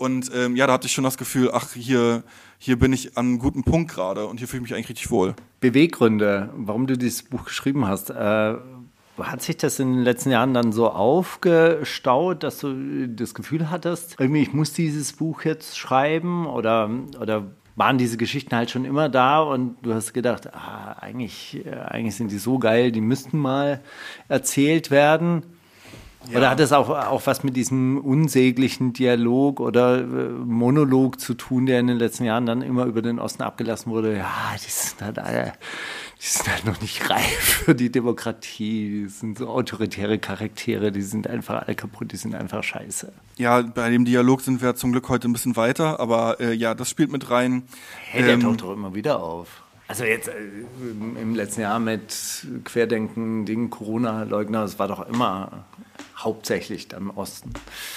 [0.00, 2.24] und ähm, ja, da hatte ich schon das Gefühl, ach hier
[2.62, 5.10] hier bin ich an einem guten Punkt gerade und hier fühle ich mich eigentlich richtig
[5.10, 5.34] wohl.
[5.60, 8.10] Beweggründe, warum du dieses Buch geschrieben hast.
[8.10, 8.54] Äh,
[9.18, 14.16] hat sich das in den letzten Jahren dann so aufgestaut, dass du das Gefühl hattest,
[14.18, 19.08] irgendwie, ich muss dieses Buch jetzt schreiben oder, oder waren diese Geschichten halt schon immer
[19.08, 23.38] da und du hast gedacht, ah, eigentlich, äh, eigentlich sind die so geil, die müssten
[23.38, 23.80] mal
[24.28, 25.44] erzählt werden?
[26.34, 31.66] Oder hat das auch, auch was mit diesem unsäglichen Dialog oder äh, Monolog zu tun,
[31.66, 34.18] der in den letzten Jahren dann immer über den Osten abgelassen wurde?
[34.18, 35.54] Ja, die sind halt alle,
[36.20, 39.02] die sind halt noch nicht reif für die Demokratie.
[39.02, 43.12] Die sind so autoritäre Charaktere, die sind einfach alle kaputt, die sind einfach scheiße.
[43.38, 46.74] Ja, bei dem Dialog sind wir zum Glück heute ein bisschen weiter, aber äh, ja,
[46.74, 47.62] das spielt mit rein.
[48.10, 49.62] Hey, der Ähm, taucht doch immer wieder auf.
[49.88, 50.32] Also jetzt äh,
[50.82, 55.64] im, im letzten Jahr mit Querdenken, Ding, Corona-Leugner, das war doch immer
[56.24, 57.52] hauptsächlich da im Osten.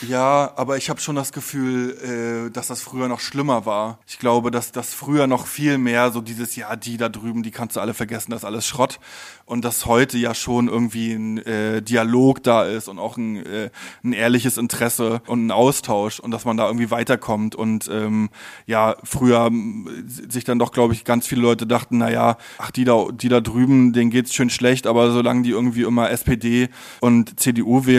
[0.07, 3.99] Ja, aber ich habe schon das Gefühl, äh, dass das früher noch schlimmer war.
[4.07, 7.51] Ich glaube, dass das früher noch viel mehr so dieses, ja, die da drüben, die
[7.51, 8.99] kannst du alle vergessen, das ist alles Schrott.
[9.45, 13.69] Und dass heute ja schon irgendwie ein äh, Dialog da ist und auch ein, äh,
[14.03, 17.55] ein ehrliches Interesse und ein Austausch und dass man da irgendwie weiterkommt.
[17.55, 18.29] Und ähm,
[18.65, 22.71] ja, früher ähm, sich dann doch, glaube ich, ganz viele Leute dachten, na ja, ach,
[22.71, 26.69] die da, die da drüben, denen geht's schön schlecht, aber solange die irgendwie immer SPD
[27.01, 27.92] und CDU wählen,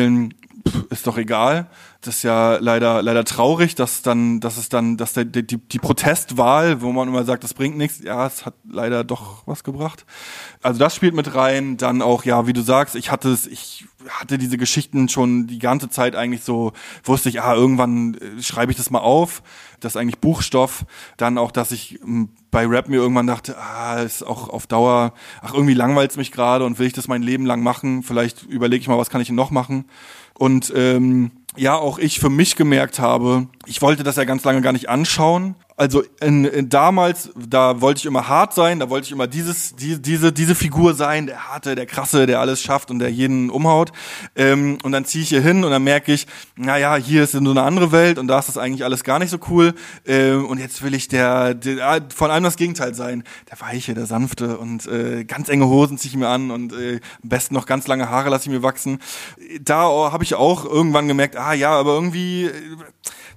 [0.66, 1.66] pff, ist doch egal.
[2.01, 5.78] Das ist ja leider leider traurig, dass dann, dass es dann, dass der, die, die
[5.78, 10.05] Protestwahl, wo man immer sagt, das bringt nichts, ja, es hat leider doch was gebracht.
[10.62, 11.76] Also das spielt mit rein.
[11.76, 15.59] Dann auch, ja, wie du sagst, ich hatte es, ich hatte diese Geschichten schon die
[15.59, 16.72] ganze Zeit eigentlich so,
[17.05, 19.42] wusste ich, ah, irgendwann äh, schreibe ich das mal auf.
[19.80, 20.86] Das ist eigentlich Buchstoff.
[21.16, 25.12] Dann auch, dass ich m, bei Rap mir irgendwann dachte, ah, ist auch auf Dauer,
[25.42, 28.02] ach, irgendwie langweilt's mich gerade und will ich das mein Leben lang machen.
[28.02, 29.86] Vielleicht überlege ich mal, was kann ich denn noch machen.
[30.38, 34.61] Und ähm, ja, auch ich für mich gemerkt habe, ich wollte das ja ganz lange
[34.61, 35.55] gar nicht anschauen.
[35.77, 39.75] Also in, in damals, da wollte ich immer hart sein, da wollte ich immer dieses,
[39.75, 43.51] die, diese, diese Figur sein, der harte, der krasse, der alles schafft und der jeden
[43.51, 43.91] umhaut.
[44.37, 47.39] Ähm, und dann ziehe ich hier hin und dann merke ich, naja, hier ist so
[47.39, 49.75] eine andere Welt und da ist das eigentlich alles gar nicht so cool.
[50.07, 53.25] Ähm, und jetzt will ich der, der ah, von allem das Gegenteil sein.
[53.51, 57.01] Der weiche, der sanfte und äh, ganz enge Hosen ziehe ich mir an und äh,
[57.20, 59.01] am besten noch ganz lange Haare lasse ich mir wachsen.
[59.61, 62.53] Da habe ich auch irgendwann gemerkt, ah ja, aber irgendwie, äh,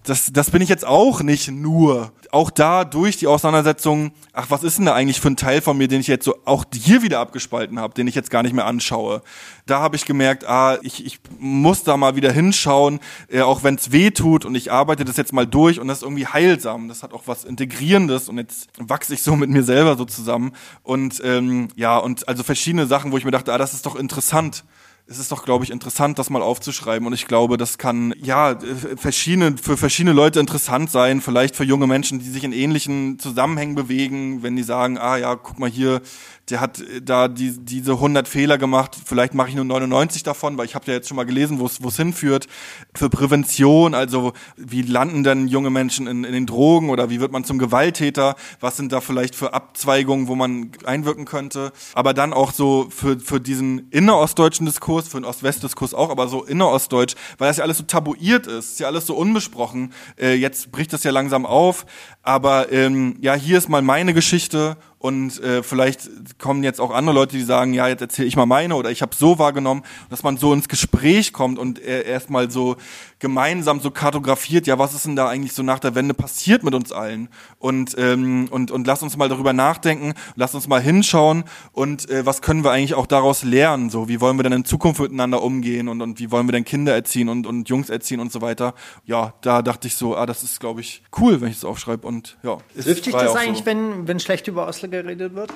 [0.07, 2.13] das, das bin ich jetzt auch nicht nur.
[2.31, 5.77] Auch da durch die Auseinandersetzung, ach, was ist denn da eigentlich für ein Teil von
[5.77, 8.53] mir, den ich jetzt so auch hier wieder abgespalten habe, den ich jetzt gar nicht
[8.53, 9.21] mehr anschaue.
[9.65, 12.99] Da habe ich gemerkt, ah, ich, ich muss da mal wieder hinschauen,
[13.29, 15.99] äh, auch wenn es weh tut und ich arbeite das jetzt mal durch und das
[15.99, 16.87] ist irgendwie heilsam.
[16.87, 20.53] Das hat auch was Integrierendes und jetzt wachse ich so mit mir selber so zusammen.
[20.83, 23.95] Und ähm, ja, und also verschiedene Sachen, wo ich mir dachte, ah, das ist doch
[23.95, 24.63] interessant
[25.09, 27.07] es ist doch, glaube ich, interessant, das mal aufzuschreiben.
[27.07, 31.21] Und ich glaube, das kann ja äh, verschiedene, für verschiedene Leute interessant sein.
[31.21, 35.35] Vielleicht für junge Menschen, die sich in ähnlichen Zusammenhängen bewegen, wenn die sagen, ah ja,
[35.35, 36.01] guck mal hier,
[36.49, 40.57] der hat äh, da die, diese 100 Fehler gemacht, vielleicht mache ich nur 99 davon,
[40.57, 42.47] weil ich habe ja jetzt schon mal gelesen, wo es hinführt.
[42.95, 47.31] Für Prävention, also wie landen denn junge Menschen in, in den Drogen oder wie wird
[47.31, 48.35] man zum Gewalttäter?
[48.59, 51.71] Was sind da vielleicht für Abzweigungen, wo man einwirken könnte?
[51.93, 56.43] Aber dann auch so für, für diesen innerostdeutschen Diskurs, für den Ost-West-Diskurs auch, aber so
[56.43, 59.93] innerostdeutsch, weil das ja alles so tabuiert ist, ist ja alles so unbesprochen.
[60.19, 61.85] Äh, jetzt bricht das ja langsam auf,
[62.27, 67.15] aber ähm, ja, hier ist mal meine Geschichte und äh, vielleicht kommen jetzt auch andere
[67.15, 70.23] Leute, die sagen, ja, jetzt erzähle ich mal meine oder ich habe so wahrgenommen, dass
[70.23, 72.75] man so ins Gespräch kommt und äh, erstmal so
[73.19, 76.73] gemeinsam so kartografiert, ja, was ist denn da eigentlich so nach der Wende passiert mit
[76.75, 77.29] uns allen?
[77.59, 82.25] Und, ähm, und, und lass uns mal darüber nachdenken, lass uns mal hinschauen und äh,
[82.25, 83.89] was können wir eigentlich auch daraus lernen?
[83.89, 86.65] So, wie wollen wir denn in Zukunft miteinander umgehen und, und wie wollen wir denn
[86.65, 88.73] Kinder erziehen und, und Jungs erziehen und so weiter?
[89.05, 92.07] Ja, da dachte ich so, ah, das ist, glaube ich, cool, wenn ich das aufschreibe
[92.07, 92.57] und ja.
[92.73, 93.65] Trifft dich das eigentlich, so.
[93.65, 95.51] wenn, wenn schlecht über Oslo geredet wird?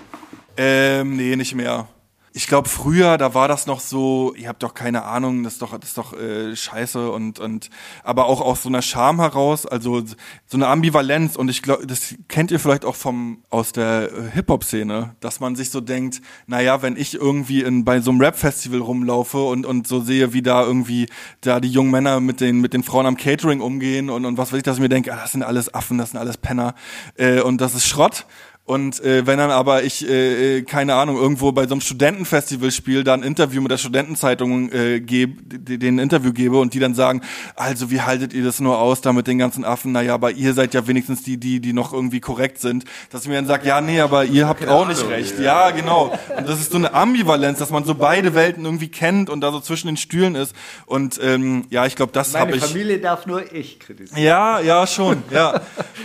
[0.57, 1.87] Ähm, nee, nicht mehr
[2.33, 5.61] ich glaube früher, da war das noch so, ihr habt doch keine Ahnung, das ist
[5.61, 7.69] doch, das ist doch äh, scheiße und, und
[8.03, 12.15] aber auch aus so einer Scham heraus, also so eine Ambivalenz und ich glaube, das
[12.29, 16.81] kennt ihr vielleicht auch vom aus der äh, Hip-Hop-Szene, dass man sich so denkt, naja,
[16.81, 20.63] wenn ich irgendwie in, bei so einem Rap-Festival rumlaufe und, und so sehe, wie da
[20.63, 21.07] irgendwie
[21.41, 24.53] da die jungen Männer mit den, mit den Frauen am Catering umgehen und, und was
[24.53, 26.75] weiß ich, dass ich mir denke, ah, das sind alles Affen, das sind alles Penner
[27.15, 28.25] äh, und das ist Schrott
[28.71, 32.71] und äh, wenn dann aber ich, äh, äh, keine Ahnung, irgendwo bei so einem Studentenfestival
[32.71, 36.93] spiele, da ein Interview mit der Studentenzeitung äh, gebe, den Interview gebe und die dann
[36.93, 37.21] sagen,
[37.57, 39.91] also wie haltet ihr das nur aus da mit den ganzen Affen?
[39.91, 42.85] Naja, aber ihr seid ja wenigstens die, die, die noch irgendwie korrekt sind.
[43.09, 45.37] Dass mir dann sagt, ja, nee, aber ihr habt auch nicht recht.
[45.39, 46.17] Ja, genau.
[46.37, 49.51] Und das ist so eine Ambivalenz, dass man so beide Welten irgendwie kennt und da
[49.51, 50.55] so zwischen den Stühlen ist.
[50.85, 52.61] Und ähm, ja, ich glaube, das habe ich.
[52.61, 54.23] Meine Familie darf nur ich kritisieren.
[54.23, 55.23] Ja, ja, schon.
[55.29, 55.59] Ja.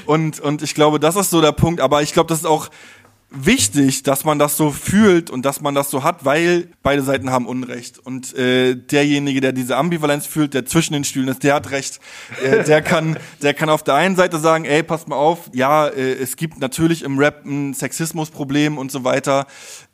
[0.04, 1.80] Und, und ich glaube, das ist so der Punkt.
[1.80, 2.70] Aber ich glaube, das ist ist auch
[3.30, 7.30] wichtig, dass man das so fühlt und dass man das so hat, weil beide Seiten
[7.30, 7.98] haben Unrecht.
[7.98, 12.00] Und äh, derjenige, der diese Ambivalenz fühlt, der zwischen den Stühlen ist, der hat recht.
[12.42, 15.86] Äh, der kann, der kann auf der einen Seite sagen, ey, passt mal auf, ja,
[15.88, 19.46] äh, es gibt natürlich im Rap ein Sexismusproblem und so weiter.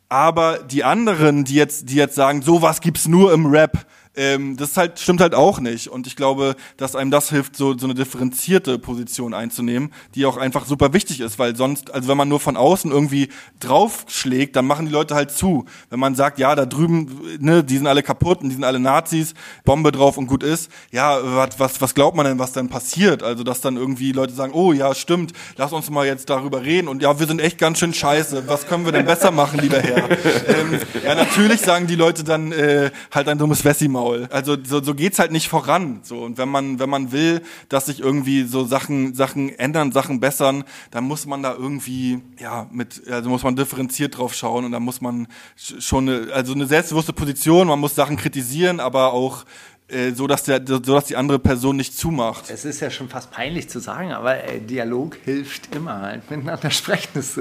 [0.08, 4.76] Aber die anderen, die jetzt, die jetzt sagen, sowas gibt's nur im Rap, ähm, das
[4.76, 5.88] halt, stimmt halt auch nicht.
[5.88, 10.36] Und ich glaube, dass einem das hilft, so, so eine differenzierte Position einzunehmen, die auch
[10.36, 13.28] einfach super wichtig ist, weil sonst, also wenn man nur von außen irgendwie
[13.60, 15.64] draufschlägt, dann machen die Leute halt zu.
[15.88, 18.80] Wenn man sagt, ja, da drüben, ne, die sind alle kaputt und die sind alle
[18.80, 19.34] Nazis,
[19.64, 23.22] Bombe drauf und gut ist, ja, was, was, was glaubt man denn, was dann passiert?
[23.22, 26.88] Also, dass dann irgendwie Leute sagen, oh ja, stimmt, lass uns mal jetzt darüber reden
[26.88, 29.78] und ja, wir sind echt ganz schön scheiße, was können wir denn besser machen, lieber
[29.78, 30.10] Herr?
[30.48, 34.28] ähm, ja, natürlich sagen die Leute dann äh, halt ein dummes Wessi mal Maul.
[34.30, 36.00] Also so, so geht's halt nicht voran.
[36.02, 40.20] So und wenn man wenn man will, dass sich irgendwie so Sachen Sachen ändern, Sachen
[40.20, 44.72] bessern, dann muss man da irgendwie ja mit also muss man differenziert drauf schauen und
[44.72, 47.68] dann muss man schon eine, also eine selbstbewusste Position.
[47.68, 49.44] Man muss Sachen kritisieren, aber auch
[49.92, 52.50] äh, so dass der so dass die andere Person nicht zumacht.
[52.50, 56.70] Es ist ja schon fast peinlich zu sagen, aber äh, Dialog hilft immer halt miteinander
[56.70, 57.10] sprechen.
[57.14, 57.38] Das,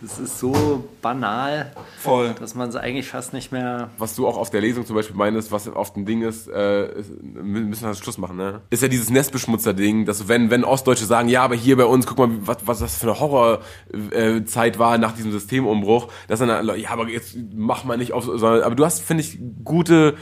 [0.00, 2.34] das ist so banal, Voll.
[2.40, 3.90] dass man es eigentlich fast nicht mehr.
[3.98, 6.88] Was du auch auf der Lesung zum Beispiel meinst, was oft ein Ding ist, äh,
[7.22, 8.62] müssen wir das Schluss machen, ne?
[8.70, 12.18] Ist ja dieses Nestbeschmutzer-Ding, dass wenn wenn Ostdeutsche sagen, ja, aber hier bei uns, guck
[12.18, 17.08] mal, was was das für eine Horrorzeit war nach diesem Systemumbruch, dass dann ja, aber
[17.08, 20.16] jetzt mach mal nicht auf, sondern, aber du hast finde ich gute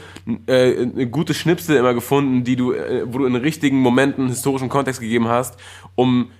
[0.47, 4.69] äh, gute Schnipsel Schnipsel immer gefunden, die du, äh, wo du in richtigen Momenten historischen
[4.69, 5.59] Kontext gegeben hast,
[5.95, 6.31] um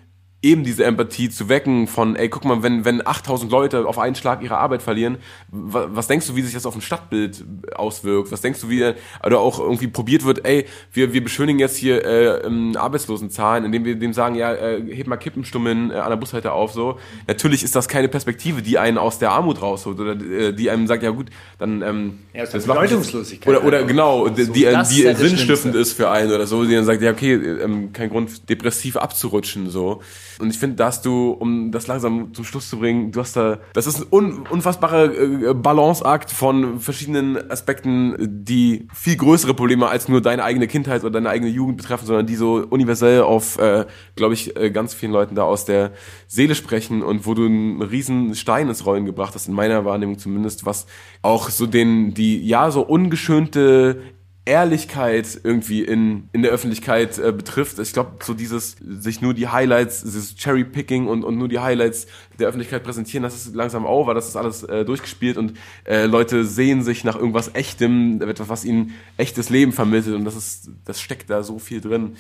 [0.42, 4.16] eben diese Empathie zu wecken von, ey, guck mal, wenn, wenn 8000 Leute auf einen
[4.16, 5.18] Schlag ihre Arbeit verlieren,
[5.50, 7.44] was, was denkst du, wie sich das auf ein Stadtbild
[7.76, 8.32] auswirkt?
[8.32, 8.94] Was denkst du, wie,
[9.26, 13.96] oder auch irgendwie probiert wird, ey, wir, wir beschönigen jetzt hier äh, Arbeitslosenzahlen, indem wir
[13.96, 17.00] dem sagen, ja, äh, heb mal Kippenstummen äh, an der Bushalte auf, so.
[17.28, 20.88] Natürlich ist das keine Perspektive, die einen aus der Armut rausholt oder äh, die einem
[20.88, 23.54] sagt, ja gut, dann, ähm, ja, das, das Bedeutungslosigkeit.
[23.54, 26.86] Oder, oder genau, die, so, die, die sinnstiftend ist für einen oder so, die dann
[26.86, 30.02] sagt, ja, okay, ähm, kein Grund, depressiv abzurutschen, so.
[30.40, 33.60] Und ich finde, dass du, um das langsam zum Schluss zu bringen, du hast da,
[33.74, 40.08] das ist ein un, unfassbarer äh, Balanceakt von verschiedenen Aspekten, die viel größere Probleme als
[40.08, 43.86] nur deine eigene Kindheit oder deine eigene Jugend betreffen, sondern die so universell auf, äh,
[44.16, 45.92] glaube ich, äh, ganz vielen Leuten da aus der
[46.28, 50.18] Seele sprechen und wo du einen riesen Stein ins Rollen gebracht hast, in meiner Wahrnehmung
[50.18, 50.88] zumindest, was
[51.22, 54.02] auch so den, die, ja, so ungeschönte
[54.50, 57.78] Ehrlichkeit irgendwie in, in der Öffentlichkeit äh, betrifft.
[57.78, 62.08] Ich glaube, so dieses sich nur die Highlights, dieses Cherry-Picking und, und nur die Highlights
[62.40, 65.54] der Öffentlichkeit präsentieren, das ist langsam over, das ist alles äh, durchgespielt und
[65.86, 70.36] äh, Leute sehen sich nach irgendwas Echtem, etwas, was ihnen echtes Leben vermittelt und das
[70.36, 72.16] ist, das steckt da so viel drin.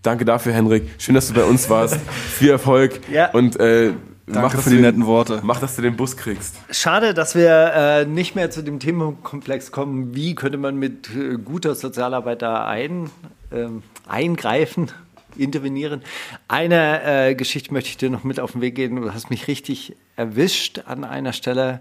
[0.00, 0.84] Danke dafür, Henrik.
[0.96, 2.00] Schön, dass du bei uns warst.
[2.38, 3.30] viel Erfolg Ja.
[3.32, 3.92] und äh,
[4.26, 5.40] Danke für die den- netten Worte.
[5.42, 6.56] Mach, dass du den Bus kriegst.
[6.70, 11.36] Schade, dass wir äh, nicht mehr zu dem Themenkomplex kommen, wie könnte man mit äh,
[11.36, 13.10] guter Sozialarbeit da ein,
[13.52, 14.90] ähm, eingreifen,
[15.36, 16.02] intervenieren.
[16.48, 18.96] Eine äh, Geschichte möchte ich dir noch mit auf den Weg geben.
[19.02, 21.80] Du hast mich richtig erwischt an einer Stelle.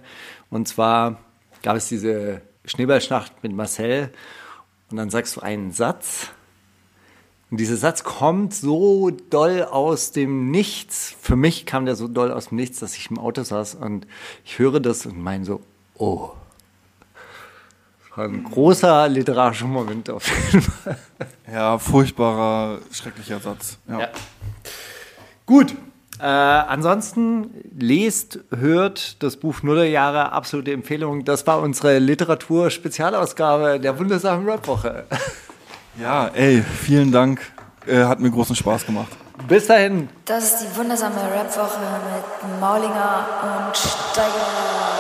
[0.49, 1.19] Und zwar
[1.61, 4.09] gab es diese Schneeballschlacht mit Marcel.
[4.91, 6.27] Und dann sagst du einen Satz.
[7.53, 11.15] Und dieser Satz kommt so doll aus dem Nichts.
[11.21, 14.07] Für mich kam der so doll aus dem Nichts, dass ich im Auto saß und
[14.43, 15.61] ich höre das und meine so,
[15.93, 16.31] oh.
[18.09, 20.97] Das war ein großer literarischer Moment auf jeden Fall.
[21.45, 23.77] Ja, furchtbarer, schrecklicher Satz.
[23.88, 23.99] Ja.
[23.99, 24.09] Ja.
[25.45, 25.75] Gut.
[26.19, 31.23] Äh, ansonsten lest, hört das Buch Nullerjahre, absolute Empfehlung.
[31.23, 35.05] Das war unsere Literatur-Spezialausgabe der wundersamen Rap-Woche.
[35.99, 37.41] Ja, ey, vielen Dank.
[37.85, 39.11] Äh, hat mir großen Spaß gemacht.
[39.47, 40.09] Bis dahin.
[40.25, 41.79] Das ist die wundersame Rap-Woche
[42.13, 43.25] mit Maulinger
[43.67, 44.92] und Steiger.